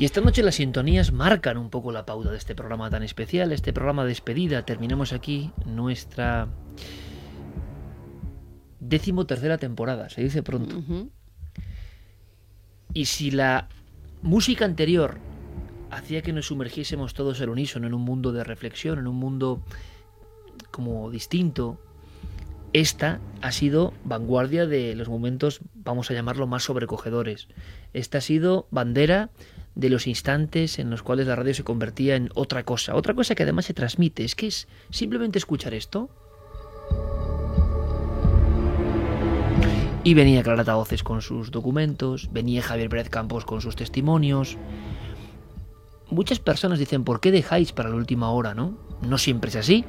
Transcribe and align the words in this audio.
Y 0.00 0.06
esta 0.06 0.22
noche 0.22 0.42
las 0.42 0.54
sintonías 0.54 1.12
marcan 1.12 1.58
un 1.58 1.68
poco 1.68 1.92
la 1.92 2.06
pauta 2.06 2.30
de 2.30 2.38
este 2.38 2.54
programa 2.54 2.88
tan 2.88 3.02
especial, 3.02 3.52
este 3.52 3.74
programa 3.74 4.04
de 4.04 4.08
despedida. 4.08 4.64
Terminamos 4.64 5.12
aquí 5.12 5.52
nuestra 5.66 6.48
décimo 8.80 9.26
tercera 9.26 9.58
temporada, 9.58 10.08
se 10.08 10.22
dice 10.22 10.42
pronto. 10.42 10.82
Y 12.94 13.04
si 13.04 13.30
la 13.30 13.68
música 14.22 14.64
anterior 14.64 15.18
hacía 15.90 16.22
que 16.22 16.32
nos 16.32 16.46
sumergiésemos 16.46 17.12
todos 17.12 17.38
al 17.42 17.50
unísono 17.50 17.86
en 17.86 17.92
un 17.92 18.00
mundo 18.00 18.32
de 18.32 18.42
reflexión, 18.42 19.00
en 19.00 19.06
un 19.06 19.16
mundo 19.16 19.62
como 20.70 21.10
distinto, 21.10 21.78
esta 22.72 23.20
ha 23.42 23.52
sido 23.52 23.92
vanguardia 24.04 24.64
de 24.64 24.94
los 24.94 25.10
momentos, 25.10 25.60
vamos 25.74 26.10
a 26.10 26.14
llamarlo, 26.14 26.46
más 26.46 26.62
sobrecogedores. 26.62 27.48
Esta 27.92 28.16
ha 28.16 28.22
sido 28.22 28.66
bandera 28.70 29.28
de 29.74 29.90
los 29.90 30.06
instantes 30.06 30.78
en 30.78 30.90
los 30.90 31.02
cuales 31.02 31.26
la 31.26 31.36
radio 31.36 31.54
se 31.54 31.64
convertía 31.64 32.16
en 32.16 32.30
otra 32.34 32.64
cosa, 32.64 32.94
otra 32.94 33.14
cosa 33.14 33.34
que 33.34 33.44
además 33.44 33.66
se 33.66 33.74
transmite, 33.74 34.24
es 34.24 34.34
que 34.34 34.48
es 34.48 34.68
simplemente 34.90 35.38
escuchar 35.38 35.74
esto. 35.74 36.10
Y 40.02 40.14
venía 40.14 40.42
Clara 40.42 40.74
Voces 40.74 41.02
con 41.02 41.20
sus 41.20 41.50
documentos, 41.50 42.30
venía 42.32 42.62
Javier 42.62 42.88
Pérez 42.88 43.10
Campos 43.10 43.44
con 43.44 43.60
sus 43.60 43.76
testimonios. 43.76 44.56
Muchas 46.08 46.38
personas 46.38 46.78
dicen, 46.78 47.04
¿por 47.04 47.20
qué 47.20 47.30
dejáis 47.30 47.72
para 47.72 47.90
la 47.90 47.96
última 47.96 48.30
hora, 48.30 48.54
no? 48.54 48.78
No 49.02 49.18
siempre 49.18 49.50
es 49.50 49.56
así. 49.56 49.84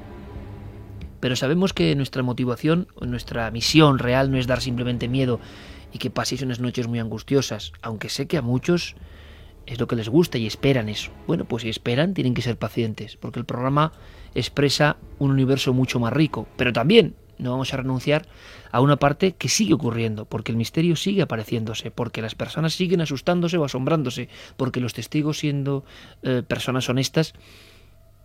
Pero 1.21 1.35
sabemos 1.35 1.71
que 1.71 1.95
nuestra 1.95 2.23
motivación, 2.23 2.87
nuestra 2.99 3.49
misión 3.51 3.99
real 3.99 4.31
no 4.31 4.37
es 4.37 4.47
dar 4.47 4.59
simplemente 4.59 5.07
miedo 5.07 5.39
y 5.93 5.97
que 5.97 6.09
paséis 6.09 6.41
unas 6.41 6.59
noches 6.59 6.87
muy 6.87 6.99
angustiosas, 6.99 7.71
aunque 7.81 8.09
sé 8.09 8.27
que 8.27 8.37
a 8.37 8.41
muchos 8.41 8.95
es 9.65 9.79
lo 9.79 9.87
que 9.87 9.95
les 9.95 10.09
gusta 10.09 10.37
y 10.37 10.47
esperan 10.47 10.89
eso. 10.89 11.11
Bueno, 11.27 11.45
pues 11.45 11.63
si 11.63 11.69
esperan, 11.69 12.13
tienen 12.13 12.33
que 12.33 12.41
ser 12.41 12.57
pacientes, 12.57 13.17
porque 13.17 13.39
el 13.39 13.45
programa 13.45 13.93
expresa 14.35 14.97
un 15.19 15.31
universo 15.31 15.73
mucho 15.73 15.99
más 15.99 16.13
rico, 16.13 16.47
pero 16.57 16.73
también 16.73 17.15
no 17.37 17.51
vamos 17.51 17.73
a 17.73 17.77
renunciar 17.77 18.27
a 18.71 18.81
una 18.81 18.97
parte 18.97 19.33
que 19.33 19.49
sigue 19.49 19.73
ocurriendo, 19.73 20.25
porque 20.25 20.51
el 20.51 20.57
misterio 20.57 20.95
sigue 20.95 21.23
apareciéndose, 21.23 21.91
porque 21.91 22.21
las 22.21 22.35
personas 22.35 22.73
siguen 22.73 23.01
asustándose 23.01 23.57
o 23.57 23.65
asombrándose, 23.65 24.29
porque 24.57 24.79
los 24.79 24.93
testigos, 24.93 25.39
siendo 25.39 25.83
eh, 26.23 26.43
personas 26.47 26.87
honestas, 26.87 27.33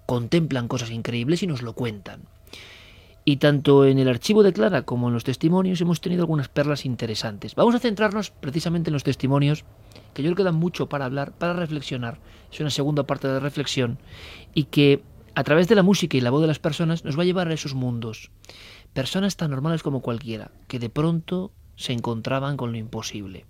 contemplan 0.05 0.69
cosas 0.69 0.91
increíbles 0.91 1.43
y 1.43 1.47
nos 1.47 1.63
lo 1.63 1.73
cuentan. 1.73 2.23
Y 3.29 3.39
tanto 3.39 3.85
en 3.85 3.99
el 3.99 4.09
archivo 4.09 4.45
de 4.45 4.53
Clara 4.53 4.83
como 4.83 5.09
en 5.09 5.15
los 5.15 5.25
testimonios 5.25 5.81
hemos 5.81 6.01
tenido 6.01 6.23
algunas 6.23 6.49
perlas 6.49 6.87
interesantes. 6.87 7.57
Vamos 7.57 7.75
a 7.75 7.81
centrarnos 7.81 8.31
precisamente 8.31 8.89
en 8.89 8.93
los 8.93 9.03
testimonios 9.03 9.65
que 10.15 10.23
yo 10.23 10.29
creo 10.29 10.37
que 10.37 10.45
dan 10.45 10.55
mucho 10.55 10.89
para 10.89 11.07
hablar, 11.07 11.33
para 11.33 11.53
reflexionar. 11.53 12.21
Es 12.53 12.61
una 12.61 12.71
segunda 12.71 13.03
parte 13.03 13.27
de 13.27 13.41
reflexión 13.41 13.99
y 14.55 14.65
que 14.65 15.03
a 15.35 15.43
través 15.43 15.67
de 15.67 15.75
la 15.75 15.83
música 15.83 16.17
y 16.17 16.21
la 16.21 16.31
voz 16.31 16.41
de 16.41 16.47
las 16.47 16.61
personas 16.61 17.05
nos 17.05 17.19
va 17.19 17.23
a 17.23 17.25
llevar 17.25 17.49
a 17.49 17.55
esos 17.55 17.75
mundos. 17.75 18.31
Personas 18.93 19.37
tan 19.37 19.51
normales 19.51 19.83
como 19.83 20.03
cualquiera, 20.03 20.53
que 20.69 20.79
de 20.79 20.89
pronto 20.89 21.51
se 21.75 21.93
encontraban 21.93 22.57
con 22.57 22.71
lo 22.71 22.79
imposible. 22.79 23.45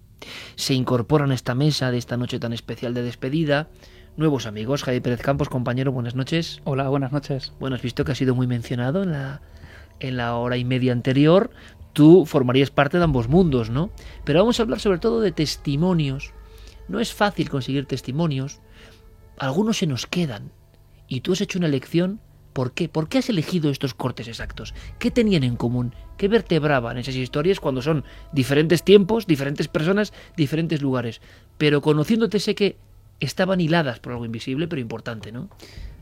Se 0.55 0.73
incorporan 0.73 1.33
a 1.33 1.35
esta 1.35 1.55
mesa 1.55 1.91
de 1.91 1.99
esta 1.99 2.17
noche 2.17 2.39
tan 2.39 2.55
especial 2.55 2.95
de 2.95 3.03
despedida 3.03 3.69
nuevos 4.17 4.47
amigos. 4.47 4.85
Javier 4.85 5.03
Pérez 5.03 5.21
Campos, 5.21 5.51
compañero, 5.51 5.93
buenas 5.93 6.15
noches. 6.15 6.63
Hola, 6.65 6.89
buenas 6.89 7.13
noches. 7.13 7.53
Bueno, 7.61 7.77
has 7.77 7.83
visto 7.83 8.07
que 8.07 8.13
ha 8.13 8.15
sido 8.15 8.35
muy 8.35 8.47
mencionado 8.47 9.03
en 9.03 9.13
la, 9.13 9.43
en 10.01 10.17
la 10.17 10.37
hora 10.37 10.57
y 10.57 10.65
media 10.65 10.93
anterior. 10.93 11.51
Tú 11.93 12.27
formarías 12.27 12.71
parte 12.71 12.99
de 12.99 13.05
ambos 13.05 13.29
mundos, 13.29 13.71
¿no? 13.71 13.91
Pero 14.25 14.41
vamos 14.41 14.59
a 14.59 14.63
hablar 14.63 14.81
sobre 14.81 14.99
todo 14.99 15.21
de 15.21 15.33
testimonios 15.33 16.33
no 16.89 17.01
es 17.01 17.13
fácil 17.13 17.49
conseguir 17.51 17.87
testimonios. 17.87 18.61
Algunos 19.39 19.79
se 19.79 19.87
nos 19.87 20.07
quedan. 20.07 20.53
Y 21.09 21.21
tú 21.21 21.33
has 21.33 21.41
hecho 21.41 21.59
una 21.59 21.69
elección. 21.69 22.21
¿Por 22.53 22.73
qué? 22.73 22.89
¿Por 22.89 23.09
qué 23.09 23.19
has 23.19 23.29
elegido 23.29 23.71
estos 23.71 23.93
cortes 23.93 24.29
exactos? 24.29 24.73
¿Qué 24.99 25.11
tenían 25.11 25.45
en 25.45 25.57
común? 25.57 25.95
¿Qué 26.17 26.29
vertebraban 26.29 26.97
esas 26.97 27.17
historias 27.17 27.61
cuando 27.61 27.83
son 27.83 28.05
diferentes 28.33 28.83
tiempos, 28.83 29.27
diferentes 29.27 29.69
personas, 29.69 30.15
diferentes 30.37 30.81
lugares? 30.81 31.21
Pero 31.59 31.83
conociéndote 31.83 32.41
sé 32.41 32.55
que 32.55 32.79
estaban 33.21 33.61
hiladas 33.61 34.01
por 34.01 34.13
algo 34.13 34.25
invisible, 34.25 34.69
pero 34.69 34.81
importante, 34.81 35.33
¿no? 35.33 35.49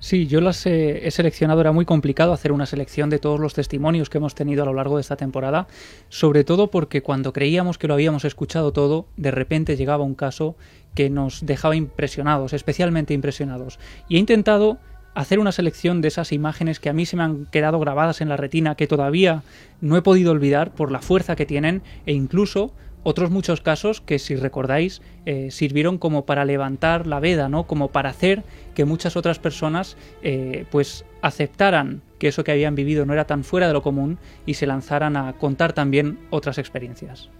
Sí, 0.05 0.27
yo 0.27 0.43
las 0.43 0.67
he, 0.67 1.11
seleccionado, 1.11 1.63
era 1.63 1.73
muy 1.73 1.87
complicado 1.87 2.35
hacer 2.35 2.53
una 2.53 2.67
selección 2.67 3.09
de 3.09 3.19
todos 3.19 3.41
los 3.41 3.55
testimonios 3.55 4.11
que 4.11 4.19
hemos 4.19 4.35
tenido 4.35 4.63
a 4.63 4.67
lo 4.67 4.75
largo 4.75 4.97
de 4.97 5.01
esta 5.01 5.17
temporada, 5.17 5.67
sobre 6.11 6.45
todo 6.45 6.71
porque 6.71 7.01
cuando 7.01 7.33
creíamos 7.33 7.79
que 7.79 7.89
lo 7.89 7.95
habíamos 7.95 8.27
escuchado 8.27 8.73
todo, 8.73 9.07
de 9.17 9.31
repente 9.31 9.77
llegaba 9.77 10.05
un 10.05 10.15
caso 10.15 10.57
que 10.95 11.09
nos 11.09 11.47
dejaba 11.47 11.75
impresionados, 11.75 12.53
especialmente 12.53 13.15
impresionados. 13.15 13.79
Y 14.07 14.17
he 14.17 14.19
intentado 14.19 14.79
hacer 15.15 15.39
una 15.39 15.53
selección 15.53 16.03
de 16.03 16.09
esas 16.09 16.33
imágenes 16.33 16.81
que 16.81 16.91
a 16.91 16.93
mí 16.93 17.07
se 17.07 17.17
me 17.17 17.23
han 17.23 17.47
quedado 17.47 17.79
grabadas 17.79 18.21
en 18.21 18.29
la 18.29 18.37
retina, 18.37 18.75
que 18.75 18.87
todavía 18.87 19.43
no 19.81 19.97
he 19.97 20.03
podido 20.03 20.33
olvidar 20.33 20.75
por 20.75 20.93
la 20.93 21.01
fuerza 21.01 21.35
que 21.35 21.47
tienen 21.47 21.83
e 22.05 22.13
incluso 22.13 22.73
otros 23.05 23.31
muchos 23.31 23.61
casos 23.61 24.01
que, 24.01 24.19
si 24.19 24.35
recordáis, 24.35 25.01
eh, 25.27 25.51
sirvieron 25.51 25.99
como 25.99 26.25
para 26.25 26.45
levantar 26.45 27.07
la 27.07 27.21
veda, 27.21 27.49
¿no? 27.49 27.65
Como 27.65 27.89
para 27.89 28.11
hacer 28.11 28.43
que 28.75 28.85
muchas 28.85 29.17
otras 29.17 29.39
personas, 29.39 29.97
eh, 30.23 30.65
pues, 30.71 31.05
aceptaran 31.23 32.03
que 32.19 32.29
eso 32.29 32.43
que 32.43 32.53
habían 32.53 32.75
vivido 32.75 33.07
no 33.07 33.13
era 33.13 33.27
tan 33.27 33.45
fuera 33.45 33.69
de 33.69 33.75
lo 33.75 33.83
común 33.83 34.19
y 34.47 34.55
se 34.55 34.67
lanzaran 34.67 35.17
a 35.17 35.35
contar 35.35 35.75
también 35.75 36.19
otras 36.31 36.59
experiencias. 36.59 37.31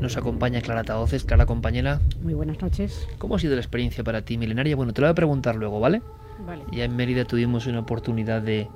Nos 0.00 0.16
acompaña 0.16 0.62
Clara 0.62 0.82
Taoces. 0.82 1.24
Clara, 1.24 1.44
compañera. 1.44 2.00
Muy 2.22 2.32
buenas 2.32 2.62
noches. 2.62 3.06
¿Cómo 3.18 3.34
ha 3.34 3.38
sido 3.38 3.54
la 3.54 3.60
experiencia 3.60 4.02
para 4.02 4.22
ti, 4.22 4.38
milenaria? 4.38 4.74
Bueno, 4.74 4.94
te 4.94 5.02
lo 5.02 5.08
voy 5.08 5.12
a 5.12 5.14
preguntar 5.14 5.56
luego, 5.56 5.78
¿vale? 5.78 6.00
Vale. 6.46 6.62
Ya 6.72 6.84
en 6.84 6.96
Mérida 6.96 7.26
tuvimos 7.26 7.66
una 7.66 7.80
oportunidad 7.80 8.40
de, 8.40 8.66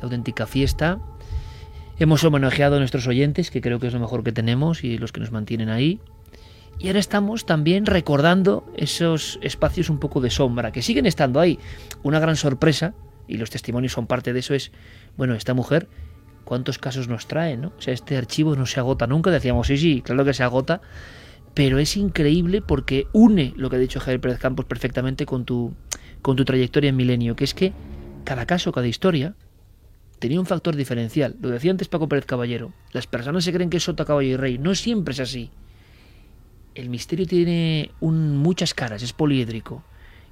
auténtica 0.00 0.46
fiesta. 0.46 0.98
Hemos 1.98 2.24
homenajeado 2.24 2.76
a 2.76 2.78
nuestros 2.78 3.06
oyentes, 3.06 3.50
que 3.50 3.60
creo 3.60 3.78
que 3.78 3.86
es 3.86 3.92
lo 3.92 4.00
mejor 4.00 4.24
que 4.24 4.32
tenemos 4.32 4.84
y 4.84 4.98
los 4.98 5.12
que 5.12 5.20
nos 5.20 5.30
mantienen 5.30 5.68
ahí. 5.68 6.00
Y 6.78 6.88
ahora 6.88 6.98
estamos 6.98 7.46
también 7.46 7.86
recordando 7.86 8.64
esos 8.76 9.38
espacios 9.42 9.90
un 9.90 9.98
poco 9.98 10.20
de 10.20 10.30
sombra, 10.30 10.72
que 10.72 10.82
siguen 10.82 11.06
estando 11.06 11.38
ahí. 11.38 11.58
Una 12.02 12.18
gran 12.18 12.36
sorpresa, 12.36 12.94
y 13.28 13.36
los 13.36 13.50
testimonios 13.50 13.92
son 13.92 14.06
parte 14.06 14.32
de 14.32 14.40
eso, 14.40 14.54
es, 14.54 14.72
bueno, 15.16 15.34
esta 15.34 15.54
mujer, 15.54 15.88
¿cuántos 16.44 16.78
casos 16.78 17.08
nos 17.08 17.26
trae? 17.26 17.56
¿no? 17.56 17.72
O 17.78 17.80
sea, 17.80 17.94
este 17.94 18.16
archivo 18.16 18.56
no 18.56 18.66
se 18.66 18.80
agota 18.80 19.06
nunca. 19.06 19.30
Decíamos, 19.30 19.68
sí, 19.68 19.76
sí, 19.76 20.02
claro 20.02 20.24
que 20.24 20.34
se 20.34 20.42
agota, 20.42 20.80
pero 21.54 21.78
es 21.78 21.96
increíble 21.96 22.60
porque 22.60 23.06
une 23.12 23.54
lo 23.56 23.70
que 23.70 23.76
ha 23.76 23.78
dicho 23.78 24.00
Javier 24.00 24.20
Pérez 24.20 24.38
Campos 24.38 24.64
perfectamente 24.64 25.26
con 25.26 25.44
tu, 25.44 25.72
con 26.22 26.36
tu 26.36 26.44
trayectoria 26.44 26.90
en 26.90 26.96
Milenio, 26.96 27.36
que 27.36 27.44
es 27.44 27.54
que 27.54 27.72
cada 28.24 28.46
caso, 28.46 28.72
cada 28.72 28.88
historia, 28.88 29.34
tenía 30.18 30.40
un 30.40 30.46
factor 30.46 30.76
diferencial. 30.76 31.36
Lo 31.40 31.50
decía 31.50 31.70
antes 31.70 31.88
Paco 31.88 32.08
Pérez 32.08 32.26
Caballero. 32.26 32.72
Las 32.92 33.06
personas 33.06 33.44
se 33.44 33.52
creen 33.52 33.70
que 33.70 33.78
es 33.78 33.82
sota, 33.82 34.04
caballo 34.04 34.28
y 34.28 34.36
rey. 34.36 34.58
No 34.58 34.74
siempre 34.74 35.12
es 35.12 35.20
así. 35.20 35.50
El 36.74 36.90
misterio 36.90 37.26
tiene 37.26 37.90
muchas 38.00 38.74
caras, 38.74 39.02
es 39.02 39.12
poliédrico. 39.12 39.84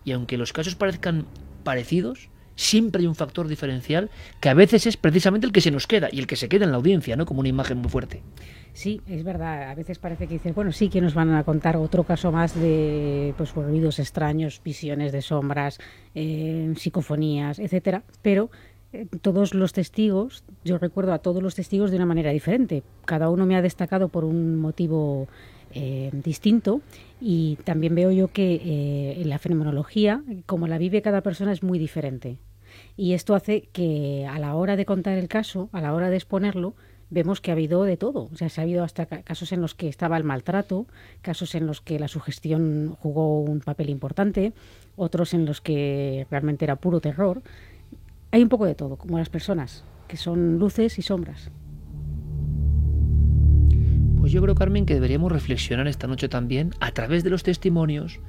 Y 0.05 0.13
aunque 0.13 0.37
los 0.37 0.53
casos 0.53 0.75
parezcan 0.75 1.27
parecidos, 1.63 2.29
siempre 2.57 3.01
hay 3.01 3.07
un 3.07 3.15
factor 3.15 3.49
diferencial 3.49 4.11
que 4.41 4.49
a 4.49 4.55
veces 4.55 4.87
es 4.87 4.97
precisamente 4.97 5.47
el 5.47 5.53
que 5.53 5.61
se 5.61 5.71
nos 5.71 5.87
queda 5.87 6.09
y 6.11 6.19
el 6.19 6.27
que 6.27 6.37
se 6.37 6.49
queda 6.49 6.65
en 6.65 6.73
la 6.73 6.77
audiencia, 6.77 7.17
¿no? 7.17 7.27
Como 7.27 7.41
una 7.41 7.49
imagen 7.49 7.79
muy 7.79 7.91
fuerte. 7.91 8.23
Sí, 8.73 9.03
es 9.07 9.23
verdad. 9.23 9.71
A 9.71 9.75
veces 9.75 9.99
parece 9.99 10.27
que 10.27 10.35
dices, 10.35 10.55
bueno, 10.55 10.73
sí 10.73 10.89
que 10.89 11.01
nos 11.01 11.15
van 11.15 11.35
a 11.35 11.45
contar 11.45 11.77
otro 11.77 12.05
caso 12.05 12.33
más 12.33 12.55
de 12.55 13.35
pues, 13.37 13.55
ruidos 13.55 13.99
extraños, 13.99 14.61
visiones 14.65 15.13
de 15.13 15.23
sombras, 15.23 15.79
eh, 16.15 16.73
psicofonías, 16.77 17.59
etcétera. 17.59 18.03
Pero 18.23 18.51
todos 19.21 19.55
los 19.55 19.73
testigos, 19.73 20.45
yo 20.65 20.79
recuerdo 20.79 21.13
a 21.13 21.19
todos 21.19 21.43
los 21.43 21.55
testigos 21.55 21.91
de 21.91 21.97
una 21.97 22.07
manera 22.07 22.31
diferente. 22.31 22.83
Cada 23.05 23.31
uno 23.31 23.47
me 23.47 23.57
ha 23.57 23.63
destacado 23.63 24.09
por 24.09 24.25
un 24.25 24.57
motivo 24.57 25.29
eh, 25.75 26.11
distinto 26.13 26.83
y 27.21 27.57
también 27.65 27.95
veo 27.95 28.11
yo 28.11 28.29
que 28.29 28.61
eh, 28.63 29.23
la 29.25 29.39
fenomenología, 29.39 30.23
como 30.47 30.67
la 30.67 30.79
vive 30.79 31.03
cada 31.03 31.23
persona, 31.23 31.53
es 31.53 31.63
muy 31.63 31.79
diferente. 31.79 32.37
Y 32.97 33.13
esto 33.13 33.35
hace 33.35 33.69
que 33.73 34.27
a 34.31 34.39
la 34.39 34.55
hora 34.55 34.77
de 34.77 34.85
contar 34.85 35.19
el 35.19 35.29
caso, 35.29 35.69
a 35.73 35.81
la 35.81 35.95
hora 35.95 36.11
de 36.11 36.17
exponerlo, 36.17 36.75
vemos 37.11 37.43
que 37.43 37.51
ha 37.51 37.55
habido 37.55 37.85
de 37.85 37.99
todo. 37.99 38.31
O 38.33 38.37
sea, 38.37 38.49
se 38.49 38.61
ha 38.61 38.65
habido 38.65 38.85
hasta 38.85 39.07
casos 39.07 39.53
en 39.53 39.61
los 39.61 39.75
que 39.75 39.89
estaba 39.89 40.17
el 40.17 40.25
maltrato, 40.25 40.87
casos 41.21 41.55
en 41.55 41.67
los 41.67 41.81
que 41.81 41.99
la 41.99 42.09
sugestión 42.09 42.97
jugó 42.99 43.41
un 43.41 43.61
papel 43.61 43.91
importante, 43.91 44.53
otros 44.97 45.35
en 45.35 45.45
los 45.45 45.61
que 45.61 46.27
realmente 46.31 46.65
era 46.65 46.77
puro 46.77 47.01
terror 47.01 47.43
hay 48.33 48.43
un 48.43 48.49
poco 48.49 48.67
de 48.67 48.75
todo, 48.75 48.97
como 48.97 49.19
las 49.19 49.29
personas, 49.29 49.85
que 50.09 50.17
son 50.17 50.59
luces 50.59 50.99
y 50.99 51.03
sombras. 51.03 51.51
Pues 54.19 54.33
yo 54.33 54.41
creo, 54.43 54.55
Carmen, 54.55 54.87
que 54.87 54.95
deberíamos 54.95 55.31
reflexionar 55.31 55.87
esta 55.87 56.07
noche 56.07 56.29
también, 56.29 56.75
a 56.81 56.93
través 56.93 57.23
de 57.25 57.31
los 57.31 57.43
testimonios, 57.43 58.21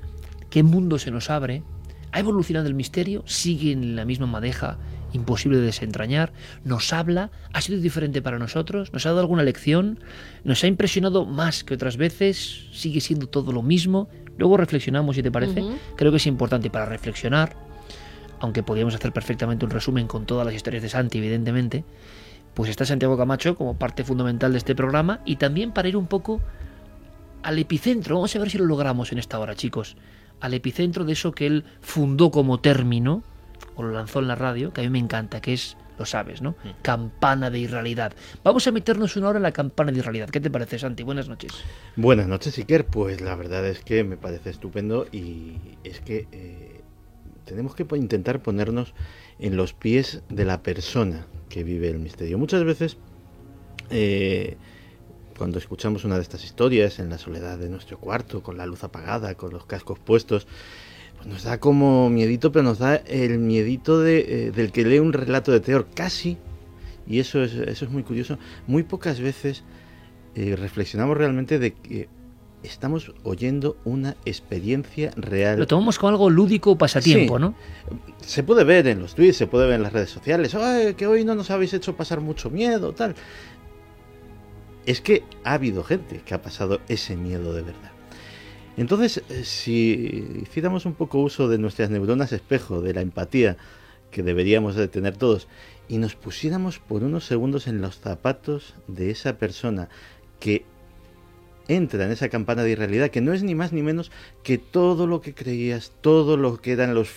qué 0.50 0.62
mundo 0.62 1.00
se 1.00 1.12
nos 1.12 1.30
abre. 1.30 1.64
¿Ha 2.12 2.20
evolucionado 2.20 2.68
el 2.68 2.76
misterio? 2.76 3.24
¿Sigue 3.26 3.72
en 3.72 3.96
la 3.96 4.06
misma 4.06 4.28
madeja 4.28 4.78
imposible 5.14 5.60
de 5.60 5.66
desentrañar, 5.66 6.34
nos 6.64 6.92
habla, 6.92 7.32
ha 7.54 7.62
sido 7.62 7.80
diferente 7.80 8.22
para 8.22 8.40
nosotros, 8.40 8.92
nos 8.94 9.06
ha 9.06 9.10
dado 9.10 9.22
alguna 9.22 9.44
lección, 9.44 10.00
nos 10.44 10.64
ha 10.64 10.68
impresionado 10.68 11.26
más 11.26 11.64
que 11.64 11.76
otras 11.76 11.98
veces, 11.98 12.68
sigue 12.72 13.00
siendo 13.00 13.28
todo 13.28 13.52
lo 13.52 13.62
mismo. 13.62 14.10
Luego 14.38 14.58
reflexionamos, 14.58 15.16
si 15.16 15.24
te 15.24 15.32
parece. 15.32 15.64
Creo 15.96 16.12
que 16.12 16.18
es 16.18 16.28
importante 16.28 16.70
para 16.70 16.86
reflexionar, 16.86 17.56
aunque 18.44 18.62
podríamos 18.62 18.94
hacer 18.94 19.14
perfectamente 19.14 19.64
un 19.64 19.72
resumen 19.72 20.06
con 20.06 20.26
todas 20.26 20.46
las 20.46 20.54
historias 20.54 20.84
de 20.84 20.90
Santi, 20.90 21.20
evidentemente, 21.20 21.86
pues 22.54 22.70
está 22.70 22.84
Santiago 22.84 23.18
Camacho 23.18 23.56
como 23.56 23.78
parte 23.78 24.04
fundamental 24.04 24.52
de 24.52 24.58
este 24.58 24.76
programa 24.76 25.22
y 25.24 25.38
también 25.38 25.72
para 25.72 25.88
ir 25.88 25.96
un 25.96 26.08
poco 26.08 26.42
al 27.42 27.58
epicentro, 27.58 28.16
vamos 28.16 28.36
a 28.36 28.40
ver 28.40 28.50
si 28.50 28.58
lo 28.58 28.66
logramos 28.66 29.14
en 29.14 29.18
esta 29.18 29.40
hora, 29.40 29.56
chicos, 29.56 29.96
al 30.42 30.54
epicentro 30.54 31.06
de 31.06 31.14
eso 31.14 31.32
que 31.32 31.48
él 31.48 31.64
fundó 31.80 32.32
como 32.32 32.60
término, 32.60 33.24
o 33.78 33.84
lo 33.84 33.92
lanzó 33.92 34.20
en 34.20 34.28
la 34.28 34.36
radio, 34.36 34.74
que 34.74 34.82
a 34.82 34.84
mí 34.84 34.90
me 34.90 35.00
encanta, 35.00 35.40
que 35.40 35.54
es, 35.54 35.78
lo 35.98 36.06
sabes, 36.06 36.42
¿no? 36.42 36.52
Mm. 36.52 36.82
Campana 36.82 37.50
de 37.50 37.60
irrealidad. 37.60 38.12
Vamos 38.44 38.68
a 38.68 38.74
meternos 38.74 39.16
una 39.16 39.30
hora 39.30 39.38
en 39.38 39.44
la 39.44 39.54
campana 39.54 39.94
de 39.94 40.00
irrealidad. 40.00 40.30
¿Qué 40.30 40.42
te 40.42 40.52
parece, 40.52 40.80
Santi? 40.80 41.04
Buenas 41.04 41.30
noches. 41.30 41.54
Buenas 41.96 42.28
noches, 42.28 42.58
Iker. 42.58 42.88
Pues 42.88 43.22
la 43.22 43.38
verdad 43.38 43.66
es 43.66 43.80
que 43.80 44.04
me 44.04 44.18
parece 44.18 44.50
estupendo 44.50 45.08
y 45.14 45.78
es 45.86 46.02
que 46.02 46.28
eh, 46.34 46.73
tenemos 47.46 47.76
que 47.76 47.86
intentar 47.96 48.42
ponernos 48.42 48.94
en 49.40 49.58
los 49.58 49.74
pies 49.74 50.22
de 50.30 50.46
la 50.46 50.64
persona 50.64 51.28
que 51.50 51.64
vive 51.64 51.90
el 51.90 52.00
misterio. 52.00 52.38
Muchas 52.38 52.64
veces, 52.64 52.98
eh, 53.90 54.58
cuando 55.38 55.58
escuchamos 55.58 56.04
una 56.06 56.16
de 56.16 56.22
estas 56.22 56.44
historias 56.44 57.00
en 57.00 57.10
la 57.10 57.18
soledad 57.18 57.58
de 57.58 57.70
nuestro 57.70 58.00
cuarto, 58.00 58.42
con 58.42 58.58
la 58.58 58.66
luz 58.66 58.84
apagada, 58.84 59.36
con 59.36 59.52
los 59.52 59.66
cascos 59.66 60.00
puestos, 60.00 60.48
pues 61.16 61.28
nos 61.28 61.44
da 61.44 61.60
como 61.60 62.10
miedito, 62.10 62.52
pero 62.52 62.64
nos 62.64 62.80
da 62.80 62.96
el 62.96 63.40
miedito 63.40 64.00
de, 64.00 64.48
eh, 64.48 64.52
del 64.52 64.72
que 64.72 64.86
lee 64.86 65.00
un 65.00 65.14
relato 65.14 65.52
de 65.52 65.60
terror, 65.60 65.88
casi, 65.94 66.38
y 67.06 67.20
eso 67.20 67.44
es, 67.44 67.54
eso 67.54 67.86
es 67.86 67.92
muy 67.92 68.04
curioso, 68.04 68.38
muy 68.68 68.84
pocas 68.84 69.20
veces 69.20 69.64
eh, 70.36 70.56
reflexionamos 70.56 71.18
realmente 71.18 71.60
de 71.60 71.74
que 71.74 72.08
estamos 72.64 73.14
oyendo 73.24 73.78
una 73.84 74.16
experiencia 74.26 75.12
real. 75.16 75.60
Lo 75.60 75.68
tomamos 75.68 76.00
como 76.00 76.10
algo 76.10 76.30
lúdico 76.30 76.78
pasatiempo, 76.78 77.40
¿no? 77.40 77.56
Se 78.26 78.44
puede 78.44 78.64
ver 78.64 78.88
en 78.88 79.02
los 79.02 79.16
tweets, 79.16 79.38
se 79.38 79.48
puede 79.48 79.68
ver 79.68 79.76
en 79.76 79.84
las 79.84 79.94
redes 79.94 80.10
sociales. 80.10 80.56
Ay, 80.56 80.94
que 80.96 81.08
hoy 81.08 81.26
no 81.26 81.36
nos 81.36 81.52
habéis 81.52 81.74
hecho 81.74 81.96
pasar 81.96 82.22
mucho 82.22 82.50
miedo, 82.50 82.94
tal. 82.94 83.16
Es 84.86 85.02
que 85.02 85.24
ha 85.44 85.54
habido 85.54 85.84
gente 85.84 86.22
que 86.26 86.34
ha 86.34 86.42
pasado 86.42 86.82
ese 86.88 87.16
miedo 87.16 87.54
de 87.54 87.62
verdad. 87.62 87.92
Entonces, 88.76 89.24
eh, 89.30 89.44
si 89.44 90.42
hiciéramos 90.42 90.86
un 90.86 90.94
poco 90.94 91.20
uso 91.20 91.48
de 91.48 91.58
nuestras 91.58 91.90
neuronas 91.90 92.32
espejo, 92.32 92.82
de 92.82 92.94
la 92.94 93.02
empatía 93.02 93.58
que 94.10 94.24
deberíamos 94.24 94.76
de 94.76 94.88
tener 94.88 95.16
todos, 95.18 95.48
y 95.88 95.98
nos 95.98 96.16
pusiéramos 96.16 96.80
por 96.80 97.04
unos 97.04 97.26
segundos 97.26 97.68
en 97.68 97.82
los 97.82 98.00
zapatos 98.00 98.76
de 98.88 99.12
esa 99.12 99.38
persona 99.38 99.90
que 100.40 100.66
entra 101.68 102.06
en 102.06 102.12
esa 102.12 102.30
campana 102.30 102.64
de 102.64 102.72
irrealidad 102.72 103.10
que 103.10 103.22
no 103.22 103.34
es 103.34 103.44
ni 103.44 103.56
más 103.56 103.74
ni 103.74 103.82
menos 103.82 104.12
que 104.44 104.58
todo 104.58 105.08
lo 105.08 105.22
que 105.22 105.34
creías, 105.34 105.92
todo 106.02 106.38
lo 106.38 106.60
que 106.60 106.74
eran 106.74 106.94
los, 106.94 107.10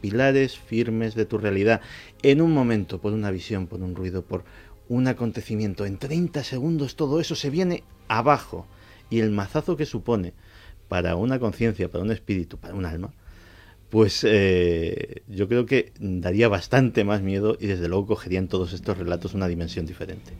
pilares 0.00 0.58
firmes 0.58 1.14
de 1.14 1.26
tu 1.26 1.38
realidad, 1.38 1.80
en 2.22 2.40
un 2.40 2.52
momento, 2.52 3.00
por 3.00 3.12
una 3.12 3.30
visión, 3.30 3.66
por 3.66 3.82
un 3.82 3.94
ruido, 3.94 4.22
por 4.22 4.44
un 4.88 5.08
acontecimiento, 5.08 5.84
en 5.84 5.98
30 5.98 6.44
segundos 6.44 6.96
todo 6.96 7.20
eso 7.20 7.34
se 7.34 7.50
viene 7.50 7.82
abajo 8.08 8.66
y 9.10 9.20
el 9.20 9.30
mazazo 9.30 9.76
que 9.76 9.86
supone 9.86 10.32
para 10.88 11.16
una 11.16 11.38
conciencia, 11.38 11.90
para 11.90 12.04
un 12.04 12.12
espíritu, 12.12 12.58
para 12.58 12.74
un 12.74 12.86
alma, 12.86 13.12
pues 13.90 14.24
eh, 14.28 15.22
yo 15.28 15.48
creo 15.48 15.66
que 15.66 15.92
daría 15.98 16.48
bastante 16.48 17.04
más 17.04 17.22
miedo 17.22 17.56
y 17.60 17.66
desde 17.66 17.88
luego 17.88 18.06
cogerían 18.06 18.48
todos 18.48 18.72
estos 18.72 18.98
relatos 18.98 19.34
una 19.34 19.48
dimensión 19.48 19.86
diferente. 19.86 20.32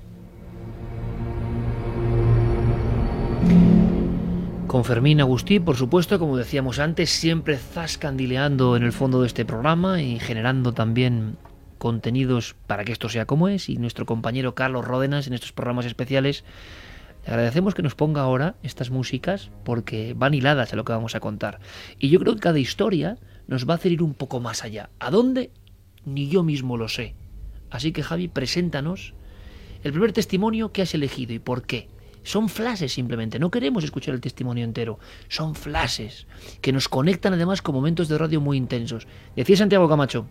Con 4.76 4.84
Fermín 4.84 5.22
Agustí, 5.22 5.58
por 5.58 5.76
supuesto, 5.76 6.18
como 6.18 6.36
decíamos 6.36 6.80
antes, 6.80 7.08
siempre 7.08 7.56
zascandileando 7.56 8.76
en 8.76 8.82
el 8.82 8.92
fondo 8.92 9.22
de 9.22 9.26
este 9.26 9.46
programa 9.46 10.02
y 10.02 10.18
generando 10.18 10.74
también 10.74 11.38
contenidos 11.78 12.56
para 12.66 12.84
que 12.84 12.92
esto 12.92 13.08
sea 13.08 13.24
como 13.24 13.48
es. 13.48 13.70
Y 13.70 13.78
nuestro 13.78 14.04
compañero 14.04 14.54
Carlos 14.54 14.84
Ródenas 14.84 15.26
en 15.26 15.32
estos 15.32 15.52
programas 15.52 15.86
especiales. 15.86 16.44
Le 17.24 17.32
agradecemos 17.32 17.74
que 17.74 17.80
nos 17.80 17.94
ponga 17.94 18.20
ahora 18.20 18.56
estas 18.62 18.90
músicas 18.90 19.50
porque 19.64 20.12
van 20.14 20.34
hiladas 20.34 20.74
a 20.74 20.76
lo 20.76 20.84
que 20.84 20.92
vamos 20.92 21.14
a 21.14 21.20
contar. 21.20 21.58
Y 21.98 22.10
yo 22.10 22.20
creo 22.20 22.34
que 22.34 22.40
cada 22.40 22.58
historia 22.58 23.16
nos 23.46 23.66
va 23.66 23.72
a 23.72 23.76
hacer 23.76 23.92
ir 23.92 24.02
un 24.02 24.12
poco 24.12 24.40
más 24.40 24.62
allá. 24.62 24.90
¿A 24.98 25.10
dónde? 25.10 25.52
Ni 26.04 26.28
yo 26.28 26.42
mismo 26.42 26.76
lo 26.76 26.90
sé. 26.90 27.14
Así 27.70 27.92
que 27.92 28.02
Javi, 28.02 28.28
preséntanos 28.28 29.14
el 29.84 29.92
primer 29.92 30.12
testimonio 30.12 30.70
que 30.70 30.82
has 30.82 30.92
elegido 30.92 31.32
y 31.32 31.38
por 31.38 31.62
qué. 31.62 31.88
Son 32.26 32.48
flashes 32.48 32.92
simplemente, 32.92 33.38
no 33.38 33.52
queremos 33.52 33.84
escuchar 33.84 34.12
el 34.12 34.20
testimonio 34.20 34.64
entero, 34.64 34.98
son 35.28 35.54
flashes 35.54 36.26
que 36.60 36.72
nos 36.72 36.88
conectan 36.88 37.34
además 37.34 37.62
con 37.62 37.72
momentos 37.72 38.08
de 38.08 38.18
radio 38.18 38.40
muy 38.40 38.56
intensos. 38.56 39.06
Decía 39.36 39.56
Santiago 39.56 39.88
Camacho, 39.88 40.26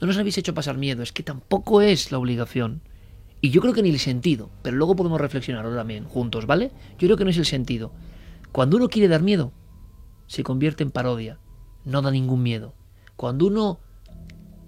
no 0.00 0.06
nos 0.06 0.16
habéis 0.16 0.38
hecho 0.38 0.54
pasar 0.54 0.78
miedo, 0.78 1.02
es 1.02 1.12
que 1.12 1.22
tampoco 1.22 1.82
es 1.82 2.10
la 2.10 2.16
obligación. 2.16 2.80
Y 3.42 3.50
yo 3.50 3.60
creo 3.60 3.74
que 3.74 3.82
ni 3.82 3.90
el 3.90 3.98
sentido, 3.98 4.48
pero 4.62 4.78
luego 4.78 4.96
podemos 4.96 5.20
reflexionarlo 5.20 5.76
también 5.76 6.06
juntos, 6.06 6.46
¿vale? 6.46 6.70
Yo 6.98 7.08
creo 7.08 7.18
que 7.18 7.24
no 7.24 7.30
es 7.30 7.36
el 7.36 7.44
sentido. 7.44 7.92
Cuando 8.50 8.78
uno 8.78 8.88
quiere 8.88 9.08
dar 9.08 9.20
miedo, 9.20 9.52
se 10.28 10.44
convierte 10.44 10.82
en 10.82 10.92
parodia, 10.92 11.38
no 11.84 12.00
da 12.00 12.10
ningún 12.10 12.42
miedo. 12.42 12.72
Cuando 13.16 13.48
uno 13.48 13.80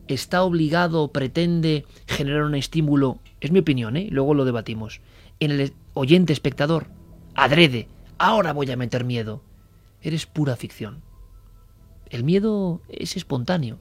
está 0.08 0.42
obligado 0.42 1.08
pretende 1.10 1.86
generar 2.06 2.42
un 2.42 2.54
estímulo, 2.54 3.18
es 3.40 3.50
mi 3.50 3.60
opinión, 3.60 3.96
¿eh? 3.96 4.08
luego 4.10 4.34
lo 4.34 4.44
debatimos, 4.44 5.00
en 5.40 5.72
oyente 5.96 6.34
espectador, 6.34 6.88
adrede, 7.34 7.88
ahora 8.18 8.52
voy 8.52 8.70
a 8.70 8.76
meter 8.76 9.02
miedo. 9.02 9.42
Eres 10.02 10.26
pura 10.26 10.54
ficción. 10.54 11.02
El 12.10 12.22
miedo 12.22 12.82
es 12.88 13.16
espontáneo. 13.16 13.78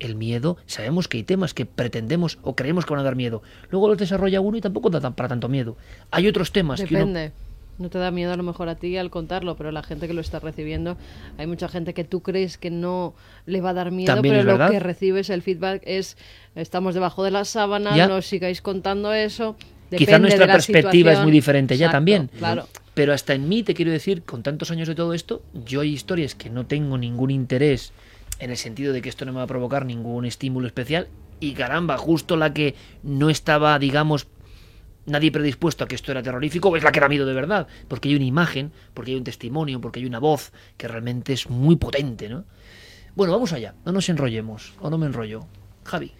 El 0.00 0.16
miedo, 0.16 0.56
sabemos 0.66 1.06
que 1.06 1.18
hay 1.18 1.22
temas 1.22 1.54
que 1.54 1.64
pretendemos 1.64 2.38
o 2.42 2.56
creemos 2.56 2.84
que 2.84 2.92
van 2.92 3.00
a 3.00 3.04
dar 3.04 3.14
miedo. 3.14 3.42
Luego 3.70 3.88
los 3.88 3.96
desarrolla 3.96 4.40
uno 4.40 4.56
y 4.56 4.60
tampoco 4.60 4.90
da 4.90 5.00
para 5.12 5.28
tanto 5.28 5.48
miedo. 5.48 5.76
Hay 6.10 6.26
otros 6.26 6.50
temas 6.50 6.82
que 6.82 7.02
uno... 7.02 7.30
No 7.76 7.90
te 7.90 7.98
da 7.98 8.12
miedo 8.12 8.32
a 8.32 8.36
lo 8.36 8.44
mejor 8.44 8.68
a 8.68 8.76
ti 8.76 8.96
al 8.96 9.10
contarlo, 9.10 9.56
pero 9.56 9.72
la 9.72 9.82
gente 9.82 10.06
que 10.06 10.14
lo 10.14 10.20
está 10.20 10.38
recibiendo, 10.38 10.96
hay 11.38 11.48
mucha 11.48 11.68
gente 11.68 11.92
que 11.92 12.04
tú 12.04 12.20
crees 12.20 12.56
que 12.56 12.70
no 12.70 13.14
le 13.46 13.60
va 13.60 13.70
a 13.70 13.74
dar 13.74 13.90
miedo, 13.90 14.16
pero 14.22 14.44
lo 14.44 14.70
que 14.70 14.78
recibes, 14.78 15.28
el 15.28 15.42
feedback 15.42 15.82
es, 15.84 16.16
estamos 16.54 16.94
debajo 16.94 17.24
de 17.24 17.32
la 17.32 17.44
sábana, 17.44 18.06
no 18.06 18.22
sigáis 18.22 18.62
contando 18.62 19.12
eso. 19.12 19.56
Quizá 19.90 20.18
nuestra 20.18 20.46
perspectiva 20.46 21.12
es 21.12 21.20
muy 21.20 21.32
diferente 21.32 21.76
ya 21.76 21.90
también. 21.90 22.30
Claro. 22.38 22.68
Pero 22.94 23.12
hasta 23.12 23.34
en 23.34 23.48
mí, 23.48 23.62
te 23.62 23.74
quiero 23.74 23.90
decir, 23.90 24.22
con 24.22 24.42
tantos 24.42 24.70
años 24.70 24.86
de 24.86 24.94
todo 24.94 25.14
esto, 25.14 25.42
yo 25.52 25.80
hay 25.80 25.92
historias 25.92 26.34
que 26.34 26.48
no 26.48 26.66
tengo 26.66 26.96
ningún 26.96 27.30
interés 27.30 27.92
en 28.38 28.50
el 28.50 28.56
sentido 28.56 28.92
de 28.92 29.02
que 29.02 29.08
esto 29.08 29.24
no 29.24 29.32
me 29.32 29.38
va 29.38 29.44
a 29.44 29.48
provocar 29.48 29.84
ningún 29.84 30.24
estímulo 30.24 30.66
especial. 30.66 31.08
Y 31.40 31.52
caramba, 31.52 31.98
justo 31.98 32.36
la 32.36 32.54
que 32.54 32.76
no 33.02 33.30
estaba, 33.30 33.78
digamos, 33.78 34.28
nadie 35.06 35.32
predispuesto 35.32 35.84
a 35.84 35.88
que 35.88 35.96
esto 35.96 36.12
era 36.12 36.22
terrorífico, 36.22 36.76
es 36.76 36.84
la 36.84 36.92
que 36.92 37.00
da 37.00 37.08
miedo 37.08 37.26
de 37.26 37.34
verdad. 37.34 37.66
Porque 37.88 38.08
hay 38.08 38.16
una 38.16 38.24
imagen, 38.24 38.72
porque 38.94 39.10
hay 39.10 39.16
un 39.16 39.24
testimonio, 39.24 39.80
porque 39.80 40.00
hay 40.00 40.06
una 40.06 40.20
voz 40.20 40.52
que 40.76 40.86
realmente 40.86 41.32
es 41.32 41.50
muy 41.50 41.76
potente, 41.76 42.28
¿no? 42.28 42.44
Bueno, 43.16 43.32
vamos 43.32 43.52
allá, 43.52 43.74
no 43.84 43.92
nos 43.92 44.08
enrollemos, 44.08 44.74
o 44.80 44.90
no 44.90 44.98
me 44.98 45.06
enrollo. 45.06 45.46
Javi. 45.84 46.12